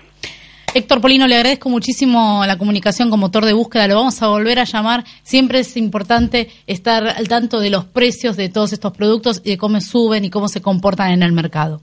Héctor 0.76 1.00
Polino, 1.00 1.26
le 1.26 1.36
agradezco 1.36 1.70
muchísimo 1.70 2.44
la 2.46 2.58
comunicación 2.58 3.08
con 3.08 3.18
motor 3.18 3.46
de 3.46 3.54
búsqueda. 3.54 3.88
Lo 3.88 3.94
vamos 3.94 4.20
a 4.20 4.26
volver 4.28 4.58
a 4.58 4.64
llamar. 4.64 5.04
Siempre 5.22 5.60
es 5.60 5.74
importante 5.78 6.50
estar 6.66 7.06
al 7.08 7.28
tanto 7.28 7.60
de 7.60 7.70
los 7.70 7.86
precios 7.86 8.36
de 8.36 8.50
todos 8.50 8.74
estos 8.74 8.92
productos 8.94 9.40
y 9.42 9.50
de 9.52 9.56
cómo 9.56 9.80
suben 9.80 10.26
y 10.26 10.28
cómo 10.30 10.48
se 10.48 10.60
comportan 10.60 11.12
en 11.12 11.22
el 11.22 11.32
mercado. 11.32 11.80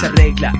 se 0.00 0.06
arregla 0.06 0.52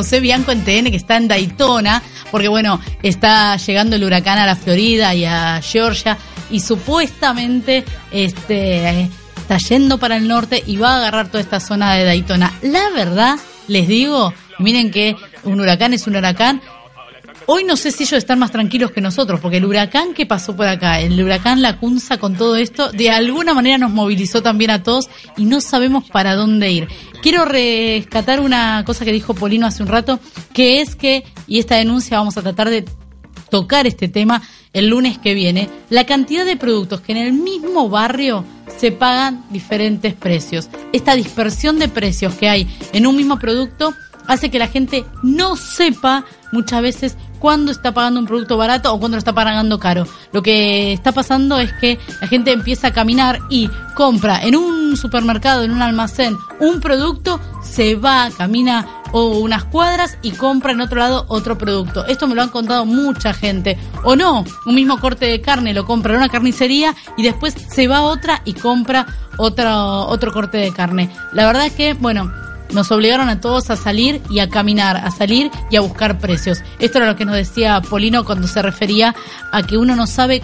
José 0.00 0.20
Bianco 0.20 0.50
en 0.50 0.64
TN 0.64 0.90
que 0.90 0.96
está 0.96 1.18
en 1.18 1.28
Daytona, 1.28 2.02
porque 2.30 2.48
bueno, 2.48 2.80
está 3.02 3.58
llegando 3.58 3.96
el 3.96 4.04
huracán 4.04 4.38
a 4.38 4.46
la 4.46 4.56
Florida 4.56 5.14
y 5.14 5.26
a 5.26 5.60
Georgia 5.60 6.16
y 6.50 6.60
supuestamente 6.60 7.84
este 8.10 9.10
está 9.36 9.58
yendo 9.58 9.98
para 9.98 10.16
el 10.16 10.26
norte 10.26 10.64
y 10.66 10.78
va 10.78 10.94
a 10.94 10.96
agarrar 10.96 11.28
toda 11.28 11.42
esta 11.42 11.60
zona 11.60 11.92
de 11.96 12.04
Daytona. 12.04 12.50
La 12.62 12.88
verdad, 12.94 13.36
les 13.68 13.88
digo, 13.88 14.32
miren 14.58 14.90
que 14.90 15.16
un 15.44 15.60
huracán 15.60 15.92
es 15.92 16.06
un 16.06 16.16
huracán, 16.16 16.62
Hoy 17.52 17.64
no 17.64 17.76
sé 17.76 17.90
si 17.90 18.04
ellos 18.04 18.18
están 18.18 18.38
más 18.38 18.52
tranquilos 18.52 18.92
que 18.92 19.00
nosotros, 19.00 19.40
porque 19.40 19.56
el 19.56 19.64
huracán 19.64 20.14
que 20.14 20.24
pasó 20.24 20.54
por 20.54 20.68
acá, 20.68 21.00
el 21.00 21.20
huracán 21.20 21.62
Lacunza 21.62 22.16
con 22.18 22.36
todo 22.36 22.54
esto, 22.54 22.92
de 22.92 23.10
alguna 23.10 23.54
manera 23.54 23.76
nos 23.76 23.90
movilizó 23.90 24.40
también 24.40 24.70
a 24.70 24.84
todos 24.84 25.10
y 25.36 25.46
no 25.46 25.60
sabemos 25.60 26.08
para 26.08 26.36
dónde 26.36 26.70
ir. 26.70 26.86
Quiero 27.22 27.44
rescatar 27.44 28.38
una 28.38 28.84
cosa 28.86 29.04
que 29.04 29.10
dijo 29.10 29.34
Polino 29.34 29.66
hace 29.66 29.82
un 29.82 29.88
rato, 29.88 30.20
que 30.52 30.80
es 30.80 30.94
que, 30.94 31.24
y 31.48 31.58
esta 31.58 31.74
denuncia 31.74 32.18
vamos 32.18 32.36
a 32.36 32.42
tratar 32.42 32.70
de 32.70 32.84
tocar 33.50 33.88
este 33.88 34.06
tema 34.06 34.42
el 34.72 34.86
lunes 34.86 35.18
que 35.18 35.34
viene, 35.34 35.68
la 35.88 36.06
cantidad 36.06 36.44
de 36.44 36.56
productos 36.56 37.00
que 37.00 37.10
en 37.10 37.18
el 37.18 37.32
mismo 37.32 37.88
barrio 37.88 38.44
se 38.78 38.92
pagan 38.92 39.44
diferentes 39.50 40.14
precios. 40.14 40.68
Esta 40.92 41.16
dispersión 41.16 41.80
de 41.80 41.88
precios 41.88 42.32
que 42.34 42.48
hay 42.48 42.68
en 42.92 43.08
un 43.08 43.16
mismo 43.16 43.40
producto 43.40 43.92
hace 44.30 44.48
que 44.50 44.60
la 44.60 44.68
gente 44.68 45.04
no 45.22 45.56
sepa 45.56 46.24
muchas 46.52 46.82
veces 46.82 47.16
cuándo 47.40 47.72
está 47.72 47.92
pagando 47.92 48.20
un 48.20 48.26
producto 48.26 48.56
barato 48.56 48.92
o 48.92 49.00
cuándo 49.00 49.16
lo 49.16 49.18
está 49.18 49.32
pagando 49.32 49.80
caro. 49.80 50.06
Lo 50.32 50.40
que 50.42 50.92
está 50.92 51.10
pasando 51.10 51.58
es 51.58 51.72
que 51.80 51.98
la 52.20 52.28
gente 52.28 52.52
empieza 52.52 52.88
a 52.88 52.92
caminar 52.92 53.40
y 53.48 53.68
compra 53.96 54.42
en 54.42 54.54
un 54.54 54.96
supermercado, 54.96 55.64
en 55.64 55.72
un 55.72 55.82
almacén, 55.82 56.36
un 56.60 56.80
producto, 56.80 57.40
se 57.62 57.96
va, 57.96 58.30
camina 58.36 58.86
o 59.12 59.38
unas 59.40 59.64
cuadras 59.64 60.16
y 60.22 60.30
compra 60.30 60.70
en 60.70 60.80
otro 60.80 61.00
lado 61.00 61.24
otro 61.26 61.58
producto. 61.58 62.06
Esto 62.06 62.28
me 62.28 62.36
lo 62.36 62.42
han 62.42 62.50
contado 62.50 62.84
mucha 62.86 63.32
gente. 63.32 63.76
O 64.04 64.14
no, 64.14 64.44
un 64.64 64.74
mismo 64.76 65.00
corte 65.00 65.26
de 65.26 65.40
carne 65.40 65.74
lo 65.74 65.86
compra 65.86 66.12
en 66.12 66.18
una 66.18 66.28
carnicería 66.28 66.94
y 67.16 67.24
después 67.24 67.54
se 67.54 67.88
va 67.88 67.98
a 67.98 68.02
otra 68.02 68.42
y 68.44 68.52
compra 68.52 69.06
otro, 69.38 70.06
otro 70.06 70.32
corte 70.32 70.58
de 70.58 70.72
carne. 70.72 71.10
La 71.32 71.46
verdad 71.46 71.66
es 71.66 71.72
que, 71.72 71.94
bueno, 71.94 72.30
nos 72.72 72.90
obligaron 72.90 73.28
a 73.28 73.40
todos 73.40 73.70
a 73.70 73.76
salir 73.76 74.20
y 74.30 74.40
a 74.40 74.48
caminar, 74.48 74.96
a 74.96 75.10
salir 75.10 75.50
y 75.70 75.76
a 75.76 75.80
buscar 75.80 76.18
precios. 76.18 76.62
Esto 76.78 76.98
era 76.98 77.06
lo 77.06 77.16
que 77.16 77.24
nos 77.24 77.36
decía 77.36 77.80
Polino 77.80 78.24
cuando 78.24 78.46
se 78.48 78.62
refería 78.62 79.14
a 79.52 79.62
que 79.62 79.76
uno 79.76 79.96
no 79.96 80.06
sabe 80.06 80.42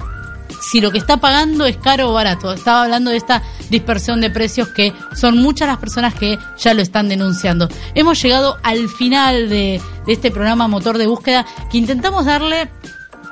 si 0.60 0.80
lo 0.80 0.90
que 0.90 0.98
está 0.98 1.18
pagando 1.18 1.66
es 1.66 1.76
caro 1.76 2.10
o 2.10 2.12
barato. 2.12 2.52
Estaba 2.52 2.84
hablando 2.84 3.10
de 3.10 3.16
esta 3.16 3.42
dispersión 3.70 4.20
de 4.20 4.30
precios 4.30 4.68
que 4.68 4.92
son 5.14 5.38
muchas 5.38 5.68
las 5.68 5.78
personas 5.78 6.14
que 6.14 6.38
ya 6.58 6.74
lo 6.74 6.82
están 6.82 7.08
denunciando. 7.08 7.68
Hemos 7.94 8.20
llegado 8.22 8.58
al 8.62 8.88
final 8.88 9.48
de, 9.48 9.80
de 10.06 10.12
este 10.12 10.30
programa 10.30 10.68
Motor 10.68 10.98
de 10.98 11.06
Búsqueda 11.06 11.46
que 11.70 11.78
intentamos 11.78 12.24
darle 12.24 12.70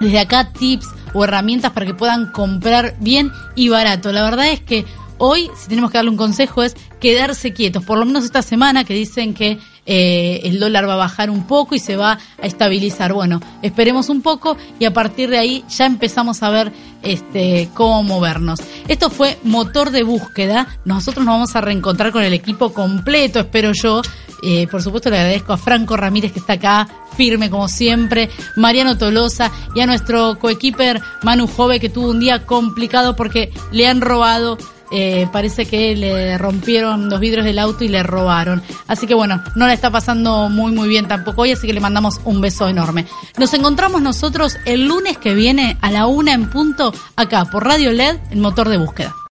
desde 0.00 0.18
acá 0.18 0.50
tips 0.52 0.88
o 1.12 1.24
herramientas 1.24 1.72
para 1.72 1.86
que 1.86 1.94
puedan 1.94 2.30
comprar 2.32 2.94
bien 2.98 3.30
y 3.54 3.68
barato. 3.68 4.12
La 4.12 4.22
verdad 4.22 4.48
es 4.48 4.60
que 4.60 4.84
Hoy, 5.18 5.50
si 5.56 5.68
tenemos 5.68 5.90
que 5.90 5.98
darle 5.98 6.10
un 6.10 6.16
consejo, 6.16 6.62
es 6.62 6.76
quedarse 7.00 7.52
quietos, 7.52 7.84
por 7.84 7.98
lo 7.98 8.06
menos 8.06 8.24
esta 8.24 8.42
semana 8.42 8.84
que 8.84 8.94
dicen 8.94 9.34
que 9.34 9.58
eh, 9.86 10.40
el 10.44 10.58
dólar 10.58 10.88
va 10.88 10.94
a 10.94 10.96
bajar 10.96 11.30
un 11.30 11.46
poco 11.46 11.74
y 11.74 11.78
se 11.78 11.96
va 11.96 12.18
a 12.42 12.46
estabilizar. 12.46 13.12
Bueno, 13.12 13.40
esperemos 13.62 14.08
un 14.08 14.22
poco 14.22 14.56
y 14.78 14.86
a 14.86 14.92
partir 14.92 15.30
de 15.30 15.38
ahí 15.38 15.64
ya 15.68 15.86
empezamos 15.86 16.42
a 16.42 16.50
ver 16.50 16.72
este, 17.02 17.68
cómo 17.74 18.02
movernos. 18.02 18.60
Esto 18.88 19.10
fue 19.10 19.38
motor 19.44 19.90
de 19.90 20.02
búsqueda. 20.02 20.66
Nosotros 20.84 21.24
nos 21.24 21.34
vamos 21.34 21.56
a 21.56 21.60
reencontrar 21.60 22.12
con 22.12 22.22
el 22.22 22.32
equipo 22.32 22.72
completo, 22.72 23.40
espero 23.40 23.72
yo. 23.72 24.02
Eh, 24.42 24.66
por 24.70 24.82
supuesto, 24.82 25.10
le 25.10 25.18
agradezco 25.18 25.52
a 25.52 25.56
Franco 25.56 25.96
Ramírez 25.96 26.32
que 26.32 26.38
está 26.38 26.54
acá, 26.54 26.88
firme 27.16 27.48
como 27.48 27.68
siempre, 27.68 28.28
Mariano 28.56 28.98
Tolosa 28.98 29.50
y 29.74 29.80
a 29.80 29.86
nuestro 29.86 30.38
coequiper 30.38 31.00
Manu 31.22 31.46
Jove 31.46 31.80
que 31.80 31.88
tuvo 31.88 32.10
un 32.10 32.20
día 32.20 32.44
complicado 32.44 33.16
porque 33.16 33.52
le 33.72 33.86
han 33.86 34.00
robado 34.00 34.58
eh, 34.96 35.28
parece 35.32 35.66
que 35.66 35.96
le 35.96 36.38
rompieron 36.38 37.10
los 37.10 37.18
vidrios 37.18 37.44
del 37.44 37.58
auto 37.58 37.82
y 37.82 37.88
le 37.88 38.04
robaron. 38.04 38.62
Así 38.86 39.08
que 39.08 39.14
bueno, 39.14 39.42
no 39.56 39.66
la 39.66 39.72
está 39.72 39.90
pasando 39.90 40.48
muy 40.48 40.70
muy 40.70 40.88
bien 40.88 41.08
tampoco 41.08 41.42
hoy, 41.42 41.50
así 41.50 41.66
que 41.66 41.72
le 41.72 41.80
mandamos 41.80 42.20
un 42.24 42.40
beso 42.40 42.68
enorme. 42.68 43.04
Nos 43.36 43.52
encontramos 43.54 44.02
nosotros 44.02 44.56
el 44.66 44.86
lunes 44.86 45.18
que 45.18 45.34
viene 45.34 45.76
a 45.80 45.90
la 45.90 46.06
una 46.06 46.32
en 46.32 46.48
punto 46.48 46.94
acá 47.16 47.44
por 47.46 47.64
Radio 47.64 47.90
LED, 47.90 48.18
el 48.30 48.38
motor 48.38 48.68
de 48.68 48.76
búsqueda. 48.76 49.14